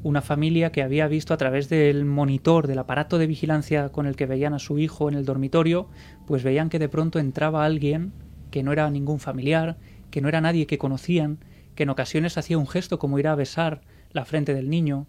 una 0.07 0.23
familia 0.23 0.71
que 0.71 0.85
había 0.85 1.09
visto 1.09 1.35
a 1.35 1.37
través 1.37 1.69
del 1.69 2.05
monitor 2.05 2.69
del 2.69 2.79
aparato 2.79 3.19
de 3.19 3.27
vigilancia 3.27 3.89
con 3.89 4.07
el 4.07 4.15
que 4.15 4.27
veían 4.27 4.55
a 4.55 4.61
su 4.61 4.79
hijo 4.79 5.09
en 5.09 5.17
el 5.17 5.25
dormitorio, 5.25 5.89
pues 6.29 6.45
veían 6.45 6.69
que 6.69 6.79
de 6.79 6.89
pronto 6.89 7.19
entraba 7.19 7.65
alguien 7.65 8.13
que 8.53 8.63
no 8.63 8.73
era 8.73 8.89
ningún 8.89 9.19
familiar, 9.19 9.79
que 10.13 10.21
no 10.21 10.29
era 10.29 10.41
nadie 10.41 10.69
que 10.69 10.79
conocían, 10.79 11.39
que 11.75 11.83
en 11.83 11.91
ocasiones 11.91 12.39
hacía 12.39 12.57
un 12.57 12.69
gesto 12.69 13.01
como 13.01 13.19
ir 13.19 13.27
a 13.27 13.35
besar 13.35 13.81
la 14.13 14.25
frente 14.25 14.55
del 14.55 14.71
niño. 14.71 15.09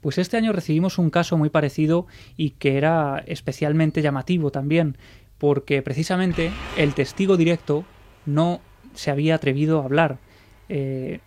Pues 0.00 0.16
este 0.16 0.36
año 0.36 0.52
recibimos 0.52 0.98
un 0.98 1.10
caso 1.10 1.36
muy 1.36 1.50
parecido 1.50 2.06
y 2.36 2.50
que 2.50 2.76
era 2.76 3.24
especialmente 3.26 4.00
llamativo 4.00 4.52
también, 4.52 4.96
porque 5.38 5.82
precisamente 5.82 6.52
el 6.76 6.94
testigo 6.94 7.36
directo 7.36 7.84
no 8.26 8.60
se 8.94 9.10
había 9.10 9.34
atrevido 9.34 9.80
a 9.80 9.86
hablar. 9.86 10.18
Eh, 10.68 11.18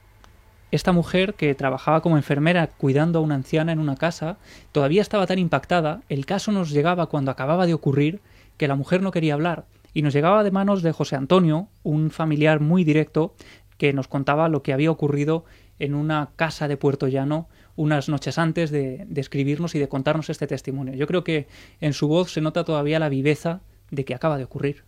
esta 0.71 0.91
mujer 0.91 1.33
que 1.33 1.55
trabajaba 1.55 2.01
como 2.01 2.17
enfermera 2.17 2.67
cuidando 2.67 3.19
a 3.19 3.21
una 3.21 3.35
anciana 3.35 3.71
en 3.71 3.79
una 3.79 3.95
casa 3.95 4.37
todavía 4.71 5.01
estaba 5.01 5.25
tan 5.25 5.39
impactada, 5.39 6.01
el 6.09 6.25
caso 6.25 6.51
nos 6.51 6.69
llegaba 6.69 7.07
cuando 7.07 7.31
acababa 7.31 7.65
de 7.65 7.73
ocurrir, 7.73 8.21
que 8.57 8.67
la 8.67 8.75
mujer 8.75 9.01
no 9.01 9.11
quería 9.11 9.33
hablar, 9.33 9.65
y 9.93 10.01
nos 10.01 10.13
llegaba 10.13 10.43
de 10.43 10.51
manos 10.51 10.83
de 10.83 10.91
José 10.91 11.15
Antonio, 11.15 11.67
un 11.83 12.11
familiar 12.11 12.59
muy 12.59 12.83
directo, 12.83 13.33
que 13.77 13.93
nos 13.93 14.07
contaba 14.07 14.49
lo 14.49 14.61
que 14.61 14.73
había 14.73 14.91
ocurrido 14.91 15.45
en 15.79 15.95
una 15.95 16.29
casa 16.35 16.67
de 16.67 16.77
Puerto 16.77 17.07
Llano 17.07 17.47
unas 17.75 18.09
noches 18.09 18.37
antes 18.37 18.71
de, 18.71 19.05
de 19.07 19.21
escribirnos 19.21 19.73
y 19.73 19.79
de 19.79 19.87
contarnos 19.87 20.29
este 20.29 20.47
testimonio. 20.47 20.95
Yo 20.95 21.07
creo 21.07 21.23
que 21.23 21.47
en 21.79 21.93
su 21.93 22.09
voz 22.09 22.33
se 22.33 22.41
nota 22.41 22.65
todavía 22.65 22.99
la 22.99 23.07
viveza 23.07 23.61
de 23.89 24.03
que 24.03 24.13
acaba 24.13 24.37
de 24.37 24.43
ocurrir. 24.43 24.83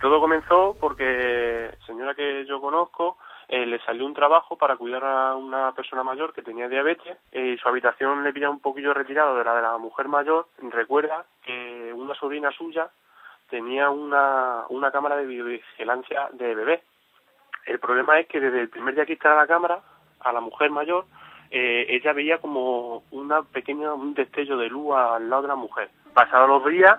Todo 0.00 0.20
comenzó 0.20 0.76
porque 0.80 1.70
señora 1.86 2.14
que 2.14 2.44
yo 2.48 2.60
conozco 2.60 3.16
eh, 3.48 3.64
le 3.66 3.78
salió 3.80 4.04
un 4.04 4.14
trabajo 4.14 4.56
para 4.56 4.76
cuidar 4.76 5.04
a 5.04 5.34
una 5.36 5.72
persona 5.72 6.02
mayor 6.02 6.32
que 6.32 6.42
tenía 6.42 6.68
diabetes 6.68 7.16
eh, 7.32 7.54
y 7.54 7.58
su 7.58 7.68
habitación 7.68 8.24
le 8.24 8.32
pilla 8.32 8.50
un 8.50 8.60
poquillo 8.60 8.92
retirado 8.92 9.36
de 9.36 9.44
la 9.44 9.54
de 9.54 9.62
la 9.62 9.78
mujer 9.78 10.08
mayor. 10.08 10.48
Recuerda 10.70 11.24
que 11.44 11.92
una 11.94 12.14
sobrina 12.14 12.50
suya 12.52 12.88
tenía 13.48 13.90
una, 13.90 14.64
una 14.68 14.90
cámara 14.90 15.16
de 15.16 15.26
videovigilancia 15.26 16.28
de 16.32 16.54
bebé. 16.54 16.82
El 17.64 17.78
problema 17.78 18.18
es 18.18 18.26
que 18.26 18.40
desde 18.40 18.60
el 18.60 18.68
primer 18.68 18.94
día 18.94 19.06
que 19.06 19.12
instala 19.12 19.36
la 19.36 19.46
cámara, 19.46 19.80
a 20.20 20.32
la 20.32 20.40
mujer 20.40 20.70
mayor 20.70 21.04
eh, 21.50 21.86
ella 21.88 22.12
veía 22.12 22.38
como 22.38 23.04
una 23.10 23.42
pequeña, 23.42 23.94
un 23.94 24.14
destello 24.14 24.56
de 24.56 24.68
luz 24.68 24.94
al 24.96 25.28
lado 25.30 25.42
de 25.42 25.48
la 25.48 25.54
mujer. 25.54 25.90
Pasados 26.12 26.48
los 26.48 26.64
días, 26.66 26.98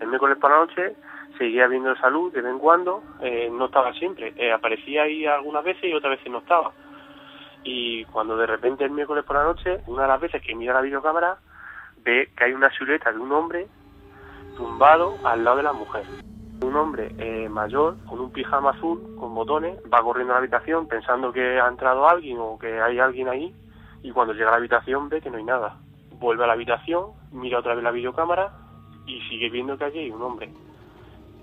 el 0.00 0.08
miércoles 0.08 0.38
por 0.38 0.50
la 0.50 0.58
noche, 0.58 0.94
seguía 1.38 1.66
viendo 1.66 1.92
esa 1.92 2.10
luz 2.10 2.32
de 2.32 2.42
vez 2.42 2.52
en 2.52 2.58
cuando, 2.58 3.02
eh, 3.20 3.48
no 3.50 3.66
estaba 3.66 3.92
siempre, 3.92 4.34
eh, 4.36 4.52
aparecía 4.52 5.02
ahí 5.02 5.26
algunas 5.26 5.64
veces 5.64 5.84
y 5.84 5.94
otras 5.94 6.18
veces 6.18 6.30
no 6.30 6.38
estaba. 6.38 6.72
Y 7.64 8.04
cuando 8.06 8.36
de 8.36 8.46
repente 8.46 8.84
el 8.84 8.90
miércoles 8.90 9.24
por 9.24 9.36
la 9.36 9.44
noche, 9.44 9.82
una 9.86 10.02
de 10.02 10.08
las 10.08 10.20
veces 10.20 10.42
que 10.42 10.54
mira 10.54 10.74
la 10.74 10.82
videocámara, 10.82 11.38
ve 12.04 12.30
que 12.36 12.44
hay 12.44 12.52
una 12.52 12.70
silueta 12.70 13.12
de 13.12 13.18
un 13.18 13.32
hombre 13.32 13.66
tumbado 14.56 15.16
al 15.24 15.44
lado 15.44 15.58
de 15.58 15.62
la 15.64 15.72
mujer. 15.72 16.04
Un 16.62 16.74
hombre 16.76 17.12
eh, 17.18 17.48
mayor 17.48 17.96
con 18.06 18.20
un 18.20 18.32
pijama 18.32 18.70
azul 18.70 19.16
con 19.18 19.34
botones 19.34 19.78
va 19.92 20.02
corriendo 20.02 20.32
a 20.32 20.36
la 20.36 20.38
habitación 20.38 20.88
pensando 20.88 21.32
que 21.32 21.60
ha 21.60 21.68
entrado 21.68 22.08
alguien 22.08 22.38
o 22.40 22.58
que 22.58 22.80
hay 22.80 22.98
alguien 22.98 23.28
ahí 23.28 23.54
y 24.02 24.10
cuando 24.12 24.32
llega 24.32 24.48
a 24.48 24.52
la 24.52 24.56
habitación 24.58 25.08
ve 25.08 25.20
que 25.20 25.30
no 25.30 25.36
hay 25.36 25.44
nada. 25.44 25.76
Vuelve 26.12 26.44
a 26.44 26.46
la 26.46 26.54
habitación, 26.54 27.10
mira 27.32 27.58
otra 27.58 27.74
vez 27.74 27.84
la 27.84 27.90
videocámara 27.90 28.52
y 29.06 29.20
sigue 29.28 29.50
viendo 29.50 29.76
que 29.76 29.84
allí 29.84 29.98
hay 29.98 30.10
un 30.10 30.22
hombre. 30.22 30.50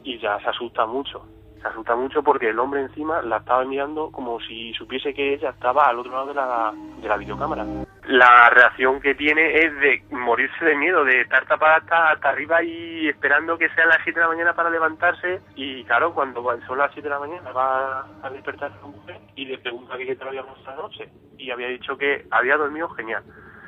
Y 0.04 0.20
ya 0.20 0.40
se 0.40 0.50
asusta 0.50 0.86
mucho 0.86 1.26
se 1.64 1.70
asusta 1.70 1.96
mucho 1.96 2.22
porque 2.22 2.50
el 2.50 2.60
hombre 2.60 2.82
encima 2.82 3.22
la 3.22 3.38
estaba 3.38 3.64
mirando 3.64 4.12
como 4.12 4.40
si 4.42 4.74
supiese 4.74 5.14
que 5.14 5.34
ella 5.34 5.52
estaba 5.52 5.86
al 5.86 5.98
otro 5.98 6.12
lado 6.12 6.28
de 6.28 6.34
la, 6.34 6.74
de 7.02 7.08
la 7.08 7.18
videocámara. 7.18 7.66
La 8.08 8.50
reacción 8.50 9.00
que 9.00 9.16
tiene 9.16 9.60
es 9.60 9.74
de 9.80 10.04
morirse 10.12 10.66
de 10.66 10.76
miedo, 10.76 11.06
de 11.06 11.22
estar 11.22 11.46
tapada 11.48 11.78
hasta, 11.78 12.12
hasta 12.12 12.30
arriba 12.30 12.62
y 12.62 13.08
esperando 13.08 13.58
que 13.58 13.70
sean 13.70 13.88
las 13.88 14.00
7 14.04 14.20
de 14.20 14.26
la 14.26 14.32
mañana 14.32 14.54
para 14.54 14.70
levantarse. 14.70 15.42
Y 15.56 15.86
claro, 15.86 16.14
cuando 16.14 16.44
son 16.68 16.78
las 16.78 16.92
7 16.92 17.02
de 17.02 17.10
la 17.10 17.20
mañana 17.20 17.50
va 17.54 18.06
a 18.22 18.30
despertar 18.30 18.74
a 18.74 18.82
su 18.82 18.90
mujer 18.90 19.22
y 19.36 19.46
le 19.46 19.58
pregunta 19.58 19.98
qué 19.98 20.18
tal 20.18 20.28
había 20.28 20.44
pasado 20.44 20.76
la 20.76 20.84
noche. 20.84 21.10
Y 21.38 21.50
había 21.50 21.68
dicho 21.68 21.98
que 21.98 22.28
había 22.30 22.58
dormido 22.58 22.90
genial, 22.90 23.24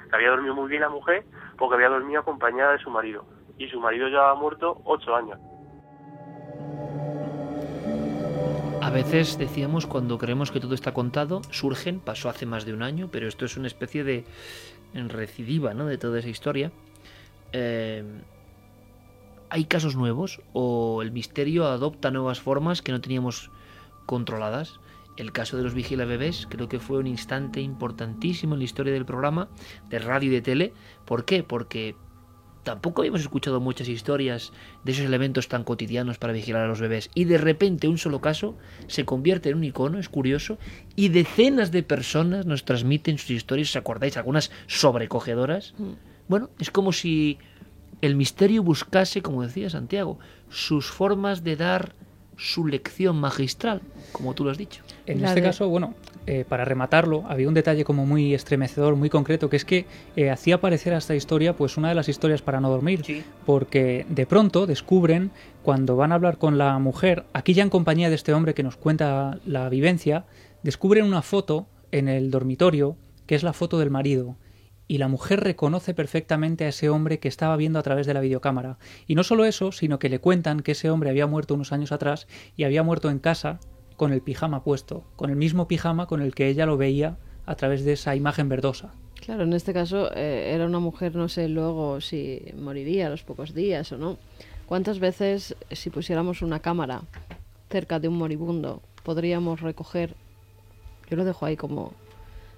que 0.10 0.16
había 0.18 0.32
dormido 0.32 0.54
muy 0.54 0.70
bien 0.70 0.82
la 0.82 0.90
mujer 0.90 1.24
porque 1.58 1.76
había 1.76 1.88
dormido 1.90 2.20
acompañada 2.20 2.74
de 2.74 2.80
su 2.80 2.90
marido. 2.90 3.24
Y 3.58 3.70
su 3.70 3.80
marido 3.80 4.10
ya 4.10 4.32
ha 4.32 4.36
muerto 4.36 4.82
8 4.84 5.16
años. 5.16 5.40
Veces 8.96 9.38
decíamos 9.38 9.88
cuando 9.88 10.18
creemos 10.18 10.52
que 10.52 10.62
todo 10.62 10.74
está 10.74 10.94
contado, 10.94 11.42
surgen, 11.52 12.00
pasó 12.00 12.30
hace 12.30 12.46
más 12.46 12.64
de 12.64 12.74
un 12.74 12.82
año, 12.82 13.10
pero 13.12 13.28
esto 13.28 13.44
es 13.44 13.58
una 13.58 13.68
especie 13.68 14.06
de 14.06 14.24
recidiva 14.94 15.74
¿no? 15.74 15.86
de 15.86 15.98
toda 15.98 16.20
esa 16.20 16.30
historia. 16.30 16.72
Eh, 17.52 18.06
hay 19.50 19.66
casos 19.66 19.98
nuevos 19.98 20.40
o 20.54 21.02
el 21.02 21.12
misterio 21.12 21.68
adopta 21.68 22.10
nuevas 22.10 22.40
formas 22.40 22.82
que 22.82 22.94
no 22.94 23.02
teníamos 23.02 23.52
controladas. 24.06 24.80
El 25.18 25.34
caso 25.34 25.58
de 25.58 25.64
los 25.64 25.74
vigila 25.74 26.06
bebés 26.06 26.48
creo 26.50 26.70
que 26.70 26.80
fue 26.80 26.98
un 26.98 27.08
instante 27.08 27.60
importantísimo 27.60 28.54
en 28.54 28.60
la 28.60 28.66
historia 28.66 28.94
del 28.94 29.06
programa 29.06 29.50
de 29.90 30.00
radio 30.00 30.30
y 30.30 30.36
de 30.36 30.42
tele. 30.42 30.74
¿Por 31.04 31.26
qué? 31.26 31.44
Porque 31.44 31.98
tampoco 32.66 33.02
habíamos 33.02 33.22
escuchado 33.22 33.62
muchas 33.62 33.88
historias 33.88 34.52
de 34.84 34.92
esos 34.92 35.06
elementos 35.06 35.48
tan 35.48 35.64
cotidianos 35.64 36.18
para 36.18 36.34
vigilar 36.34 36.64
a 36.64 36.68
los 36.68 36.82
bebés. 36.82 37.10
Y 37.14 37.24
de 37.24 37.38
repente 37.38 37.88
un 37.88 37.98
solo 37.98 38.20
caso 38.20 38.58
se 38.88 39.06
convierte 39.06 39.50
en 39.50 39.58
un 39.58 39.64
icono, 39.64 40.00
es 40.00 40.10
curioso, 40.10 40.58
y 40.98 41.10
decenas 41.10 41.72
de 41.72 41.84
personas 41.84 42.46
nos 42.46 42.66
transmiten 42.66 43.18
sus 43.18 43.30
historias, 43.30 43.70
¿os 43.70 43.76
acordáis? 43.78 44.18
Algunas 44.18 44.52
sobrecogedoras. 44.68 45.76
Mm. 45.78 45.94
Bueno, 46.28 46.50
es 46.60 46.72
como 46.72 46.92
si 46.92 47.38
el 48.02 48.16
misterio 48.16 48.64
buscase, 48.64 49.22
como 49.22 49.44
decía 49.44 49.70
Santiago, 49.70 50.20
sus 50.50 50.88
formas 50.88 51.44
de 51.44 51.56
dar 51.56 51.96
su 52.36 52.68
lección 52.68 53.16
magistral, 53.16 53.82
como 54.16 54.34
tú 54.34 54.46
lo 54.46 54.52
has 54.52 54.58
dicho. 54.58 54.82
En 55.06 55.24
este 55.24 55.42
caso, 55.42 55.68
bueno, 55.68 55.94
eh, 56.26 56.46
para 56.48 56.64
rematarlo, 56.64 57.26
había 57.28 57.50
un 57.50 57.54
detalle 57.54 57.84
como 57.84 58.06
muy 58.06 58.34
estremecedor, 58.34 58.96
muy 58.96 59.10
concreto, 59.10 59.50
que 59.50 59.58
es 59.58 59.66
que 59.66 59.86
eh, 60.16 60.30
hacía 60.30 60.56
aparecer 60.56 60.94
a 60.94 60.98
esta 60.98 61.16
historia 61.16 61.56
pues 61.56 61.76
una 61.76 61.90
de 61.90 61.96
las 61.96 62.08
historias 62.08 62.42
para 62.42 62.62
no 62.62 62.70
dormir, 62.70 63.26
porque 63.46 64.06
de 64.08 64.26
pronto 64.26 64.66
descubren, 64.66 65.32
cuando 65.64 65.98
van 65.98 66.14
a 66.14 66.16
hablar 66.16 66.38
con 66.38 66.58
la 66.58 66.80
mujer, 66.80 67.26
aquí 67.34 67.54
ya 67.54 67.64
en 67.64 67.70
compañía 67.70 68.10
de 68.10 68.16
este 68.16 68.34
hombre 68.34 68.54
que 68.54 68.64
nos 68.64 68.78
cuenta 68.78 69.40
la 69.46 69.68
vivencia, 69.68 70.26
descubren 70.64 71.06
una 71.06 71.22
foto 71.22 71.68
en 71.92 72.08
el 72.08 72.32
dormitorio, 72.32 72.96
que 73.26 73.36
es 73.36 73.44
la 73.44 73.54
foto 73.54 73.80
del 73.80 73.92
marido, 73.92 74.38
y 74.88 75.00
la 75.00 75.08
mujer 75.08 75.42
reconoce 75.42 75.94
perfectamente 75.94 76.66
a 76.66 76.70
ese 76.70 76.90
hombre 76.90 77.20
que 77.20 77.28
estaba 77.28 77.58
viendo 77.58 77.80
a 77.80 77.84
través 77.84 78.06
de 78.08 78.14
la 78.14 78.22
videocámara. 78.22 78.78
Y 79.08 79.16
no 79.16 79.24
solo 79.24 79.46
eso, 79.46 79.72
sino 79.72 80.00
que 80.00 80.10
le 80.10 80.20
cuentan 80.20 80.60
que 80.60 80.74
ese 80.74 80.90
hombre 80.90 81.10
había 81.10 81.28
muerto 81.28 81.56
unos 81.56 81.72
años 81.72 81.92
atrás 81.92 82.28
y 82.56 82.64
había 82.64 82.84
muerto 82.84 83.10
en 83.10 83.20
casa 83.20 83.60
con 83.96 84.14
el 84.14 84.22
pijama 84.22 84.64
puesto, 84.64 85.04
con 85.16 85.30
el 85.30 85.36
mismo 85.36 85.68
pijama 85.68 86.08
con 86.08 86.22
el 86.22 86.36
que 86.36 86.48
ella 86.48 86.66
lo 86.66 86.78
veía 86.78 87.18
a 87.46 87.56
través 87.56 87.86
de 87.86 87.94
esa 87.94 88.16
imagen 88.16 88.50
verdosa. 88.50 88.94
Claro, 89.26 89.44
en 89.44 89.54
este 89.54 89.74
caso 89.74 90.12
eh, 90.14 90.52
era 90.54 90.66
una 90.66 90.80
mujer, 90.80 91.16
no 91.16 91.30
sé 91.30 91.48
luego 91.48 92.02
si 92.02 92.42
moriría 92.58 93.08
a 93.08 93.10
los 93.10 93.24
pocos 93.24 93.54
días 93.54 93.92
o 93.92 93.98
no. 93.98 94.18
¿Cuántas 94.66 95.00
veces, 95.00 95.56
si 95.72 95.90
pusiéramos 95.90 96.42
una 96.42 96.60
cámara 96.60 97.04
cerca 97.70 98.00
de 98.00 98.08
un 98.08 98.18
moribundo, 98.18 98.82
podríamos 99.04 99.62
recoger, 99.62 100.16
yo 101.10 101.18
lo 101.18 101.26
dejo 101.26 101.46
ahí 101.46 101.56
como, 101.56 101.94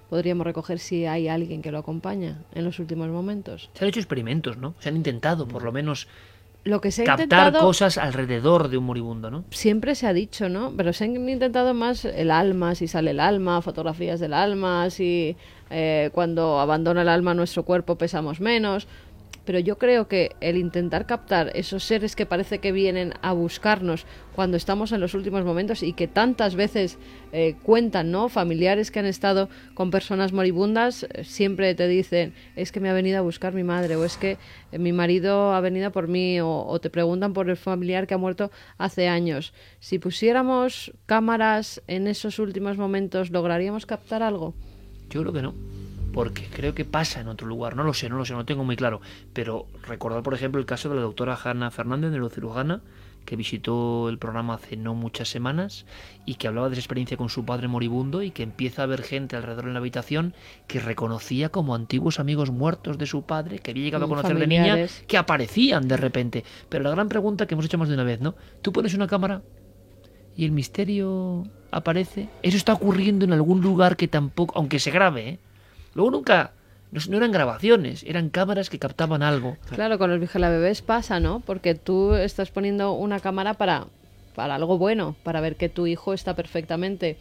podríamos 0.08 0.46
recoger 0.46 0.78
si 0.78 1.06
hay 1.06 1.28
alguien 1.28 1.62
que 1.62 1.70
lo 1.70 1.78
acompaña 1.78 2.42
en 2.54 2.64
los 2.64 2.78
últimos 2.78 3.08
momentos? 3.08 3.70
Se 3.74 3.84
han 3.84 3.88
hecho 3.88 4.00
experimentos, 4.00 4.56
¿no? 4.56 4.74
Se 4.78 4.88
han 4.88 4.96
intentado, 4.96 5.46
por 5.46 5.62
lo 5.62 5.72
menos, 5.72 6.08
lo 6.64 6.80
que 6.80 6.90
se 6.90 7.02
ha 7.02 7.16
captar 7.16 7.52
cosas 7.58 7.98
alrededor 7.98 8.68
de 8.68 8.76
un 8.78 8.84
moribundo, 8.84 9.30
¿no? 9.30 9.44
Siempre 9.50 9.94
se 9.94 10.06
ha 10.06 10.12
dicho, 10.12 10.48
¿no? 10.48 10.72
Pero 10.76 10.92
se 10.92 11.04
han 11.04 11.28
intentado 11.28 11.74
más 11.74 12.04
el 12.04 12.30
alma, 12.30 12.74
si 12.74 12.88
sale 12.88 13.12
el 13.12 13.20
alma, 13.20 13.62
fotografías 13.62 14.20
del 14.20 14.34
alma, 14.34 14.90
si 14.90 15.36
eh, 15.70 16.10
cuando 16.12 16.60
abandona 16.60 17.02
el 17.02 17.08
alma 17.08 17.34
nuestro 17.34 17.64
cuerpo 17.64 17.96
pesamos 17.96 18.40
menos 18.40 18.86
pero 19.48 19.60
yo 19.60 19.78
creo 19.78 20.08
que 20.08 20.36
el 20.42 20.58
intentar 20.58 21.06
captar 21.06 21.52
esos 21.54 21.82
seres 21.82 22.14
que 22.14 22.26
parece 22.26 22.58
que 22.58 22.70
vienen 22.70 23.14
a 23.22 23.32
buscarnos 23.32 24.04
cuando 24.34 24.58
estamos 24.58 24.92
en 24.92 25.00
los 25.00 25.14
últimos 25.14 25.42
momentos 25.42 25.82
y 25.82 25.94
que 25.94 26.06
tantas 26.06 26.54
veces 26.54 26.98
eh, 27.32 27.56
cuentan, 27.62 28.10
¿no? 28.10 28.28
Familiares 28.28 28.90
que 28.90 28.98
han 28.98 29.06
estado 29.06 29.48
con 29.72 29.90
personas 29.90 30.34
moribundas 30.34 31.04
eh, 31.04 31.24
siempre 31.24 31.74
te 31.74 31.88
dicen 31.88 32.34
es 32.56 32.72
que 32.72 32.80
me 32.80 32.90
ha 32.90 32.92
venido 32.92 33.16
a 33.16 33.22
buscar 33.22 33.54
mi 33.54 33.64
madre 33.64 33.96
o 33.96 34.04
es 34.04 34.18
que 34.18 34.36
eh, 34.70 34.78
mi 34.78 34.92
marido 34.92 35.54
ha 35.54 35.60
venido 35.62 35.92
por 35.92 36.08
mí 36.08 36.38
o, 36.42 36.66
o 36.66 36.78
te 36.78 36.90
preguntan 36.90 37.32
por 37.32 37.48
el 37.48 37.56
familiar 37.56 38.06
que 38.06 38.12
ha 38.12 38.18
muerto 38.18 38.50
hace 38.76 39.08
años. 39.08 39.54
Si 39.80 39.98
pusiéramos 39.98 40.92
cámaras 41.06 41.80
en 41.86 42.06
esos 42.06 42.38
últimos 42.38 42.76
momentos, 42.76 43.30
¿lograríamos 43.30 43.86
captar 43.86 44.22
algo? 44.22 44.52
Yo 45.08 45.22
creo 45.22 45.32
que 45.32 45.40
no 45.40 45.87
porque 46.18 46.48
creo 46.52 46.74
que 46.74 46.84
pasa 46.84 47.20
en 47.20 47.28
otro 47.28 47.46
lugar, 47.46 47.76
no 47.76 47.84
lo 47.84 47.94
sé, 47.94 48.08
no 48.08 48.16
lo 48.16 48.24
sé, 48.24 48.32
no 48.32 48.40
lo 48.40 48.44
tengo 48.44 48.64
muy 48.64 48.74
claro, 48.74 49.00
pero 49.32 49.68
recordar 49.86 50.24
por 50.24 50.34
ejemplo 50.34 50.58
el 50.58 50.66
caso 50.66 50.88
de 50.88 50.96
la 50.96 51.02
doctora 51.02 51.38
Hanna 51.40 51.70
Fernández, 51.70 52.10
neurocirujana, 52.10 52.80
que 53.24 53.36
visitó 53.36 54.08
el 54.08 54.18
programa 54.18 54.54
hace 54.54 54.76
no 54.76 54.96
muchas 54.96 55.28
semanas 55.28 55.86
y 56.26 56.34
que 56.34 56.48
hablaba 56.48 56.70
de 56.70 56.74
su 56.74 56.80
experiencia 56.80 57.16
con 57.16 57.28
su 57.28 57.44
padre 57.44 57.68
moribundo 57.68 58.24
y 58.24 58.32
que 58.32 58.42
empieza 58.42 58.82
a 58.82 58.86
ver 58.86 59.04
gente 59.04 59.36
alrededor 59.36 59.66
en 59.66 59.74
la 59.74 59.78
habitación 59.78 60.34
que 60.66 60.80
reconocía 60.80 61.50
como 61.50 61.76
antiguos 61.76 62.18
amigos 62.18 62.50
muertos 62.50 62.98
de 62.98 63.06
su 63.06 63.22
padre, 63.22 63.60
que 63.60 63.70
había 63.70 63.84
llegado 63.84 64.06
a 64.06 64.08
conocer 64.08 64.36
de 64.36 64.46
niña, 64.48 64.76
que 65.06 65.18
aparecían 65.18 65.86
de 65.86 65.98
repente. 65.98 66.42
Pero 66.68 66.82
la 66.82 66.90
gran 66.90 67.08
pregunta 67.08 67.46
que 67.46 67.54
hemos 67.54 67.66
hecho 67.66 67.78
más 67.78 67.90
de 67.90 67.94
una 67.94 68.02
vez, 68.02 68.20
¿no? 68.20 68.34
Tú 68.60 68.72
pones 68.72 68.92
una 68.92 69.06
cámara 69.06 69.42
y 70.34 70.44
el 70.44 70.50
misterio 70.50 71.44
aparece. 71.70 72.28
Eso 72.42 72.56
está 72.56 72.72
ocurriendo 72.72 73.24
en 73.24 73.32
algún 73.32 73.60
lugar 73.60 73.96
que 73.96 74.08
tampoco, 74.08 74.58
aunque 74.58 74.80
se 74.80 74.90
grabe, 74.90 75.28
¿eh? 75.28 75.38
Luego 75.94 76.10
nunca, 76.10 76.52
no, 76.90 77.16
eran 77.16 77.32
grabaciones, 77.32 78.02
eran 78.04 78.30
cámaras 78.30 78.70
que 78.70 78.78
captaban 78.78 79.22
algo. 79.22 79.56
Claro, 79.74 79.98
con 79.98 80.10
los 80.10 80.32
Bebés 80.32 80.82
pasa, 80.82 81.20
¿no? 81.20 81.40
Porque 81.40 81.74
tú 81.74 82.14
estás 82.14 82.50
poniendo 82.50 82.92
una 82.92 83.20
cámara 83.20 83.54
para, 83.54 83.86
para 84.34 84.54
algo 84.54 84.78
bueno, 84.78 85.16
para 85.22 85.40
ver 85.40 85.56
que 85.56 85.68
tu 85.68 85.86
hijo 85.86 86.14
está 86.14 86.34
perfectamente. 86.34 87.18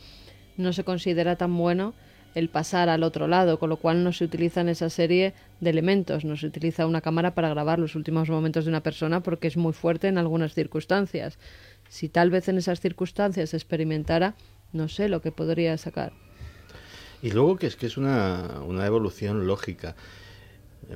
No 0.58 0.74
se 0.74 0.84
considera 0.84 1.36
tan 1.36 1.56
bueno 1.58 1.94
el 2.38 2.50
pasar 2.50 2.88
al 2.88 3.02
otro 3.02 3.28
lado, 3.28 3.58
con 3.58 3.70
lo 3.70 3.78
cual 3.78 4.04
no 4.04 4.14
se 4.14 4.24
utiliza 4.24 4.62
en 4.62 4.70
esa 4.70 4.92
serie 4.92 5.34
de 5.60 5.70
elementos, 5.72 6.24
no 6.24 6.38
se 6.38 6.46
utiliza 6.46 6.86
una 6.86 7.02
cámara 7.02 7.34
para 7.34 7.50
grabar 7.50 7.80
los 7.80 7.96
últimos 7.96 8.30
momentos 8.30 8.66
de 8.66 8.70
una 8.70 8.84
persona 8.84 9.22
porque 9.22 9.48
es 9.48 9.58
muy 9.58 9.74
fuerte 9.74 10.08
en 10.08 10.20
algunas 10.20 10.54
circunstancias. 10.54 11.40
Si 11.90 12.10
tal 12.10 12.30
vez 12.30 12.48
en 12.48 12.60
esas 12.60 12.80
circunstancias 12.80 13.56
experimentara, 13.56 14.36
no 14.72 14.88
sé 14.88 15.10
lo 15.10 15.22
que 15.22 15.32
podría 15.32 15.78
sacar. 15.78 16.14
Y 17.22 17.32
luego 17.32 17.58
que 17.58 17.68
es 17.68 17.76
que 17.76 17.88
es 17.88 17.98
una, 17.98 18.62
una 18.66 18.86
evolución 18.86 19.48
lógica. 19.48 19.96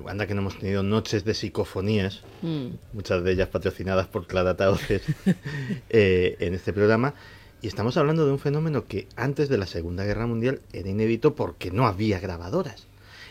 Anda 0.08 0.28
que 0.28 0.34
no 0.34 0.42
hemos 0.42 0.58
tenido 0.58 0.84
noches 0.84 1.26
de 1.26 1.34
psicofonías, 1.34 2.22
mm. 2.42 2.68
muchas 2.94 3.24
de 3.24 3.32
ellas 3.34 3.50
patrocinadas 3.50 4.08
por 4.08 4.26
Clara 4.26 4.56
Tauces, 4.56 5.02
eh, 5.90 6.38
en 6.40 6.54
este 6.54 6.72
programa. 6.72 7.14
Y 7.62 7.68
estamos 7.68 7.98
hablando 7.98 8.26
de 8.26 8.32
un 8.32 8.40
fenómeno 8.40 8.86
que 8.86 9.08
antes 9.16 9.50
de 9.50 9.58
la 9.58 9.68
Segunda 9.68 10.06
Guerra 10.06 10.28
Mundial 10.28 10.62
era 10.74 10.90
inédito 10.90 11.36
porque 11.36 11.72
no 11.72 11.86
había 11.86 12.20
grabadoras. 12.20 12.88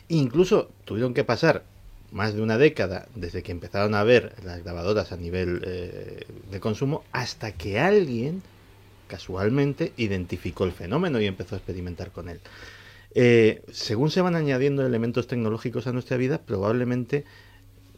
incluso 0.09 0.70
tuvieron 0.84 1.14
que 1.14 1.24
pasar 1.24 1.64
más 2.12 2.34
de 2.34 2.43
una 2.43 2.59
década 2.59 3.09
desde 3.14 3.43
que 3.43 3.53
empezaron 3.53 3.95
a 3.95 4.05
ver 4.05 4.34
las 4.45 4.62
grabadoras 4.62 5.12
a 5.12 5.16
nivel 5.16 5.62
eh, 5.64 6.26
de 6.51 6.61
consumo 6.61 7.05
hasta 7.12 7.53
que 7.53 7.78
alguien 7.78 8.43
casualmente 9.07 9.93
identificó 9.97 10.64
el 10.64 10.72
fenómeno 10.72 11.20
y 11.20 11.26
empezó 11.26 11.55
a 11.55 11.59
experimentar 11.59 12.11
con 12.11 12.28
él. 12.28 12.41
Eh, 13.15 13.63
según 13.73 14.11
se 14.11 14.21
van 14.21 14.37
añadiendo 14.37 14.87
elementos 14.87 15.27
tecnológicos 15.27 15.87
a 15.87 15.93
nuestra 15.93 16.17
vida, 16.17 16.43
probablemente 16.43 17.25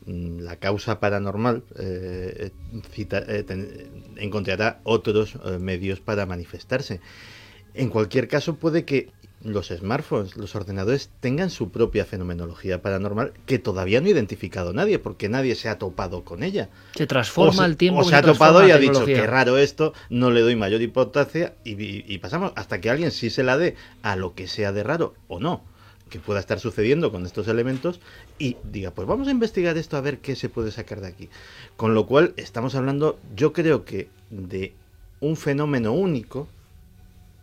mm, 0.06 0.40
la 0.40 0.56
causa 0.56 1.00
paranormal 1.00 1.64
eh, 1.78 2.50
eh, 2.98 3.90
encontrará 4.16 4.80
otros 4.84 5.38
medios 5.60 6.00
para 6.00 6.26
manifestarse. 6.26 7.00
En 7.74 7.88
cualquier 7.88 8.28
caso, 8.28 8.56
puede 8.56 8.84
que 8.84 9.10
los 9.44 9.68
smartphones, 9.68 10.36
los 10.36 10.54
ordenadores 10.54 11.10
tengan 11.20 11.50
su 11.50 11.70
propia 11.70 12.04
fenomenología 12.04 12.80
paranormal 12.82 13.32
que 13.46 13.58
todavía 13.58 14.00
no 14.00 14.06
ha 14.06 14.10
identificado 14.10 14.72
nadie, 14.72 14.98
porque 14.98 15.28
nadie 15.28 15.54
se 15.54 15.68
ha 15.68 15.78
topado 15.78 16.24
con 16.24 16.42
ella. 16.42 16.68
Se 16.94 17.06
transforma 17.06 17.64
el 17.64 17.76
tiempo. 17.76 18.00
O 18.00 18.04
se, 18.04 18.14
ha 18.14 18.22
topado 18.22 18.66
y 18.66 18.70
ha 18.70 18.78
dicho 18.78 19.04
que 19.04 19.26
raro 19.26 19.58
esto, 19.58 19.94
no 20.10 20.30
le 20.30 20.40
doy 20.40 20.56
mayor 20.56 20.82
importancia 20.82 21.54
y, 21.64 22.18
pasamos 22.18 22.52
hasta 22.54 22.80
que 22.80 22.90
alguien 22.90 23.10
sí 23.10 23.30
se 23.30 23.42
la 23.42 23.58
dé 23.58 23.74
a 24.02 24.16
lo 24.16 24.34
que 24.34 24.46
sea 24.46 24.72
de 24.72 24.82
raro 24.82 25.14
o 25.28 25.40
no 25.40 25.62
que 26.08 26.18
pueda 26.18 26.40
estar 26.40 26.60
sucediendo 26.60 27.10
con 27.10 27.24
estos 27.24 27.48
elementos 27.48 27.98
y 28.38 28.58
diga, 28.64 28.90
pues 28.90 29.08
vamos 29.08 29.28
a 29.28 29.30
investigar 29.30 29.78
esto 29.78 29.96
a 29.96 30.02
ver 30.02 30.18
qué 30.18 30.36
se 30.36 30.50
puede 30.50 30.70
sacar 30.70 31.00
de 31.00 31.08
aquí. 31.08 31.30
Con 31.76 31.94
lo 31.94 32.06
cual 32.06 32.34
estamos 32.36 32.74
hablando, 32.74 33.18
yo 33.34 33.54
creo 33.54 33.86
que 33.86 34.10
de 34.28 34.74
un 35.20 35.36
fenómeno 35.36 35.94
único 35.94 36.48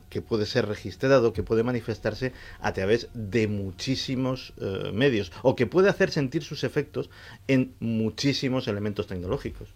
que 0.09 0.21
puede 0.21 0.45
ser 0.45 0.67
registrado, 0.67 1.33
que 1.33 1.43
puede 1.43 1.63
manifestarse 1.63 2.33
a 2.59 2.73
través 2.73 3.09
de 3.13 3.47
muchísimos 3.47 4.53
eh, 4.59 4.91
medios 4.93 5.31
o 5.41 5.55
que 5.55 5.67
puede 5.67 5.89
hacer 5.89 6.11
sentir 6.11 6.43
sus 6.43 6.63
efectos 6.63 7.09
en 7.47 7.73
muchísimos 7.79 8.67
elementos 8.67 9.07
tecnológicos. 9.07 9.69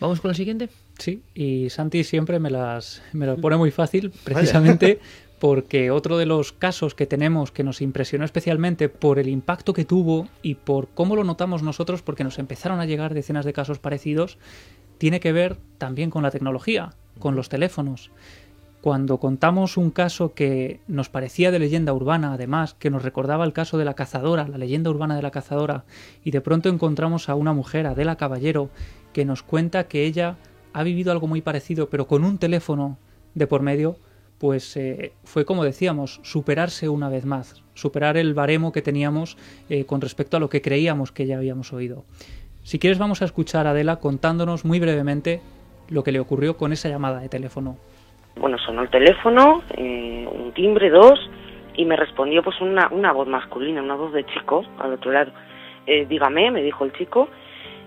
¿Vamos 0.00 0.20
con 0.20 0.30
el 0.30 0.36
siguiente? 0.36 0.68
Sí, 0.98 1.22
y 1.34 1.70
Santi 1.70 2.04
siempre 2.04 2.38
me, 2.40 2.50
las, 2.50 3.02
me 3.12 3.26
lo 3.26 3.36
pone 3.36 3.56
muy 3.56 3.70
fácil, 3.70 4.12
precisamente 4.24 4.98
porque 5.38 5.90
otro 5.90 6.18
de 6.18 6.26
los 6.26 6.52
casos 6.52 6.94
que 6.94 7.06
tenemos 7.06 7.50
que 7.50 7.64
nos 7.64 7.80
impresionó 7.80 8.24
especialmente 8.24 8.88
por 8.88 9.18
el 9.18 9.28
impacto 9.28 9.72
que 9.72 9.84
tuvo 9.84 10.28
y 10.42 10.54
por 10.54 10.88
cómo 10.88 11.16
lo 11.16 11.24
notamos 11.24 11.62
nosotros, 11.62 12.02
porque 12.02 12.24
nos 12.24 12.38
empezaron 12.38 12.80
a 12.80 12.86
llegar 12.86 13.14
decenas 13.14 13.44
de 13.44 13.52
casos 13.52 13.78
parecidos, 13.78 14.38
tiene 14.98 15.20
que 15.20 15.32
ver 15.32 15.56
también 15.78 16.10
con 16.10 16.22
la 16.22 16.30
tecnología, 16.30 16.94
con 17.18 17.36
los 17.36 17.48
teléfonos. 17.48 18.10
Cuando 18.84 19.16
contamos 19.16 19.78
un 19.78 19.90
caso 19.90 20.34
que 20.34 20.80
nos 20.88 21.08
parecía 21.08 21.50
de 21.50 21.58
leyenda 21.58 21.94
urbana, 21.94 22.34
además, 22.34 22.74
que 22.74 22.90
nos 22.90 23.02
recordaba 23.02 23.46
el 23.46 23.54
caso 23.54 23.78
de 23.78 23.86
la 23.86 23.94
cazadora, 23.94 24.46
la 24.46 24.58
leyenda 24.58 24.90
urbana 24.90 25.16
de 25.16 25.22
la 25.22 25.30
cazadora, 25.30 25.86
y 26.22 26.32
de 26.32 26.42
pronto 26.42 26.68
encontramos 26.68 27.30
a 27.30 27.34
una 27.34 27.54
mujer, 27.54 27.86
Adela 27.86 28.16
Caballero, 28.16 28.68
que 29.14 29.24
nos 29.24 29.42
cuenta 29.42 29.88
que 29.88 30.04
ella 30.04 30.36
ha 30.74 30.82
vivido 30.82 31.12
algo 31.12 31.26
muy 31.26 31.40
parecido, 31.40 31.88
pero 31.88 32.06
con 32.06 32.24
un 32.24 32.36
teléfono 32.36 32.98
de 33.32 33.46
por 33.46 33.62
medio, 33.62 33.96
pues 34.36 34.76
eh, 34.76 35.14
fue 35.24 35.46
como 35.46 35.64
decíamos, 35.64 36.20
superarse 36.22 36.90
una 36.90 37.08
vez 37.08 37.24
más, 37.24 37.62
superar 37.72 38.18
el 38.18 38.34
baremo 38.34 38.70
que 38.70 38.82
teníamos 38.82 39.38
eh, 39.70 39.86
con 39.86 40.02
respecto 40.02 40.36
a 40.36 40.40
lo 40.40 40.50
que 40.50 40.60
creíamos 40.60 41.10
que 41.10 41.24
ya 41.24 41.38
habíamos 41.38 41.72
oído. 41.72 42.04
Si 42.64 42.78
quieres 42.78 42.98
vamos 42.98 43.22
a 43.22 43.24
escuchar 43.24 43.66
a 43.66 43.70
Adela 43.70 43.96
contándonos 43.96 44.66
muy 44.66 44.78
brevemente 44.78 45.40
lo 45.88 46.04
que 46.04 46.12
le 46.12 46.20
ocurrió 46.20 46.58
con 46.58 46.74
esa 46.74 46.90
llamada 46.90 47.20
de 47.20 47.30
teléfono. 47.30 47.78
Bueno, 48.36 48.58
sonó 48.58 48.82
el 48.82 48.90
teléfono, 48.90 49.62
eh, 49.76 50.28
un 50.30 50.52
timbre, 50.52 50.90
dos, 50.90 51.18
y 51.74 51.84
me 51.84 51.96
respondió 51.96 52.42
pues 52.42 52.60
una, 52.60 52.88
una 52.90 53.12
voz 53.12 53.28
masculina, 53.28 53.82
una 53.82 53.94
voz 53.94 54.12
de 54.12 54.24
chico 54.24 54.64
al 54.78 54.94
otro 54.94 55.12
lado. 55.12 55.32
Eh, 55.86 56.06
dígame, 56.06 56.50
me 56.50 56.62
dijo 56.62 56.84
el 56.84 56.92
chico, 56.92 57.28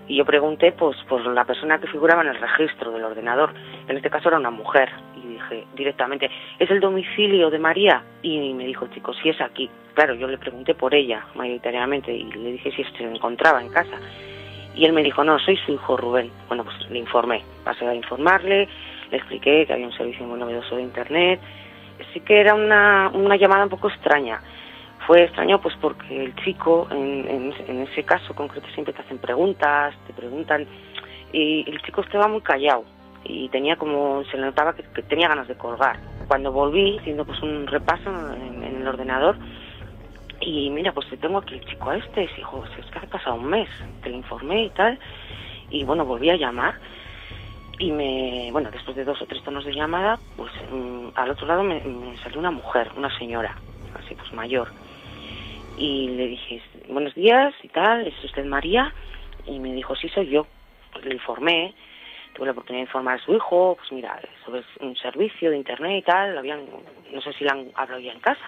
y 0.06 0.16
yo 0.16 0.24
pregunté 0.24 0.72
pues 0.72 0.96
por 1.08 1.24
la 1.26 1.44
persona 1.44 1.78
que 1.78 1.86
figuraba 1.86 2.22
en 2.22 2.28
el 2.28 2.40
registro 2.40 2.90
del 2.92 3.04
ordenador. 3.04 3.52
En 3.86 3.96
este 3.96 4.10
caso 4.10 4.28
era 4.28 4.38
una 4.38 4.50
mujer, 4.50 4.90
y 5.16 5.34
dije 5.34 5.64
directamente, 5.74 6.30
¿es 6.58 6.70
el 6.70 6.80
domicilio 6.80 7.50
de 7.50 7.58
María? 7.58 8.02
Y 8.22 8.54
me 8.54 8.64
dijo 8.64 8.86
el 8.86 8.90
chico, 8.92 9.12
sí 9.14 9.28
es 9.28 9.40
aquí. 9.40 9.68
Claro, 9.94 10.14
yo 10.14 10.26
le 10.28 10.38
pregunté 10.38 10.74
por 10.74 10.94
ella 10.94 11.26
mayoritariamente 11.34 12.12
y 12.12 12.24
le 12.24 12.52
dije 12.52 12.70
si 12.72 12.84
se 12.84 13.04
encontraba 13.04 13.60
en 13.60 13.68
casa. 13.68 13.98
Y 14.74 14.84
él 14.84 14.92
me 14.92 15.02
dijo, 15.02 15.24
no, 15.24 15.38
soy 15.40 15.56
su 15.56 15.72
hijo 15.72 15.96
Rubén. 15.96 16.30
Bueno, 16.46 16.64
pues 16.64 16.88
le 16.88 17.00
informé, 17.00 17.42
pasé 17.64 17.86
a 17.86 17.94
informarle, 17.94 18.68
le 19.10 19.16
expliqué 19.16 19.66
que 19.66 19.72
había 19.72 19.86
un 19.86 19.92
servicio 19.92 20.26
muy 20.26 20.38
novedoso 20.38 20.76
de 20.76 20.82
Internet. 20.82 21.40
Sí 22.12 22.20
que 22.20 22.40
era 22.40 22.54
una, 22.54 23.10
una 23.12 23.36
llamada 23.36 23.64
un 23.64 23.70
poco 23.70 23.88
extraña. 23.88 24.40
Fue 25.06 25.24
extraño 25.24 25.60
pues 25.60 25.74
porque 25.80 26.24
el 26.24 26.34
chico, 26.36 26.86
en, 26.90 27.52
en, 27.66 27.82
ese 27.82 28.04
caso 28.04 28.34
concreto, 28.34 28.68
siempre 28.74 28.92
te 28.92 29.00
hacen 29.00 29.18
preguntas, 29.18 29.94
te 30.06 30.12
preguntan, 30.12 30.66
y 31.32 31.68
el 31.68 31.80
chico 31.82 32.02
estaba 32.02 32.28
muy 32.28 32.40
callado 32.40 32.84
y 33.24 33.48
tenía 33.48 33.76
como, 33.76 34.24
se 34.30 34.36
le 34.36 34.44
notaba 34.44 34.74
que, 34.74 34.82
tenía 35.02 35.28
ganas 35.28 35.48
de 35.48 35.56
colgar. 35.56 35.98
Cuando 36.26 36.52
volví, 36.52 36.98
haciendo 36.98 37.24
pues 37.24 37.40
un 37.42 37.66
repaso 37.66 38.10
en, 38.34 38.62
el 38.62 38.86
ordenador, 38.86 39.36
y 40.40 40.70
mira, 40.70 40.92
pues 40.92 41.06
tengo 41.20 41.38
aquí 41.38 41.54
el 41.54 41.64
chico 41.64 41.90
a 41.90 41.96
este, 41.96 42.24
y 42.24 42.28
dijo, 42.36 42.64
es 42.78 42.86
que 42.86 42.98
ha 42.98 43.02
pasado 43.02 43.36
un 43.36 43.46
mes, 43.46 43.68
te 44.02 44.10
lo 44.10 44.16
informé 44.16 44.64
y 44.64 44.70
tal, 44.70 44.98
y 45.70 45.84
bueno, 45.84 46.04
volví 46.04 46.30
a 46.30 46.36
llamar 46.36 46.74
y 47.78 47.92
me, 47.92 48.50
bueno, 48.50 48.70
después 48.70 48.96
de 48.96 49.04
dos 49.04 49.20
o 49.22 49.26
tres 49.26 49.42
tonos 49.44 49.64
de 49.64 49.72
llamada, 49.72 50.18
pues 50.36 50.52
mm, 50.70 51.08
al 51.14 51.30
otro 51.30 51.46
lado 51.46 51.62
me, 51.62 51.80
salió 52.22 52.40
una 52.40 52.50
mujer, 52.50 52.90
una 52.96 53.16
señora, 53.18 53.56
así 53.94 54.14
pues 54.14 54.32
mayor. 54.32 54.68
Y 55.76 56.08
le 56.08 56.26
dije, 56.26 56.60
buenos 56.88 57.14
días 57.14 57.54
y 57.62 57.68
tal, 57.68 58.06
¿es 58.06 58.24
usted 58.24 58.44
María? 58.44 58.92
Y 59.46 59.60
me 59.60 59.72
dijo, 59.72 59.94
sí, 59.94 60.08
soy 60.08 60.28
yo. 60.28 60.46
Pues 60.92 61.04
le 61.04 61.14
informé, 61.14 61.72
tuve 62.34 62.46
la 62.46 62.52
oportunidad 62.52 62.82
de 62.82 62.88
informar 62.88 63.20
a 63.20 63.24
su 63.24 63.32
hijo, 63.34 63.76
pues 63.78 63.92
mira, 63.92 64.20
sobre 64.44 64.64
un 64.80 64.96
servicio 64.96 65.50
de 65.50 65.58
internet 65.58 65.98
y 65.98 66.02
tal, 66.02 66.36
habían, 66.36 66.64
no 67.12 67.20
sé 67.20 67.32
si 67.34 67.44
la 67.44 67.52
han 67.52 67.70
hablado 67.76 68.00
ya 68.00 68.12
en 68.12 68.20
casa. 68.20 68.44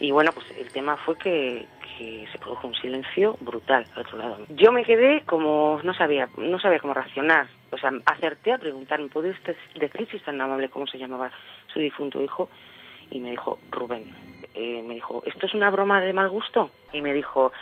Y 0.00 0.10
bueno, 0.10 0.32
pues 0.32 0.50
el 0.58 0.72
tema 0.72 0.96
fue 0.96 1.16
que, 1.16 1.64
que 1.96 2.26
se 2.32 2.38
produjo 2.38 2.66
un 2.66 2.74
silencio 2.74 3.36
brutal 3.40 3.86
al 3.94 4.00
otro 4.00 4.18
lado. 4.18 4.38
Yo 4.48 4.72
me 4.72 4.84
quedé 4.84 5.20
como, 5.26 5.78
no 5.84 5.94
sabía, 5.94 6.28
no 6.36 6.58
sabía 6.58 6.80
cómo 6.80 6.94
reaccionar 6.94 7.46
o 7.72 7.78
sea, 7.78 7.90
acerté 8.04 8.52
a 8.52 8.58
preguntarme, 8.58 9.08
¿puede 9.08 9.30
usted 9.30 9.56
decir 9.74 10.06
si 10.10 10.18
es 10.18 10.22
tan 10.22 10.40
amable 10.40 10.68
cómo 10.68 10.86
se 10.86 10.98
llamaba 10.98 11.30
su 11.72 11.78
difunto 11.78 12.22
hijo? 12.22 12.50
Y 13.10 13.18
me 13.18 13.30
dijo, 13.30 13.58
Rubén. 13.70 14.04
Eh, 14.54 14.82
me 14.86 14.94
dijo, 14.94 15.22
¿esto 15.24 15.46
es 15.46 15.54
una 15.54 15.70
broma 15.70 16.00
de 16.02 16.12
mal 16.12 16.28
gusto? 16.28 16.70
Y 16.92 17.00
me 17.00 17.14
dijo, 17.14 17.52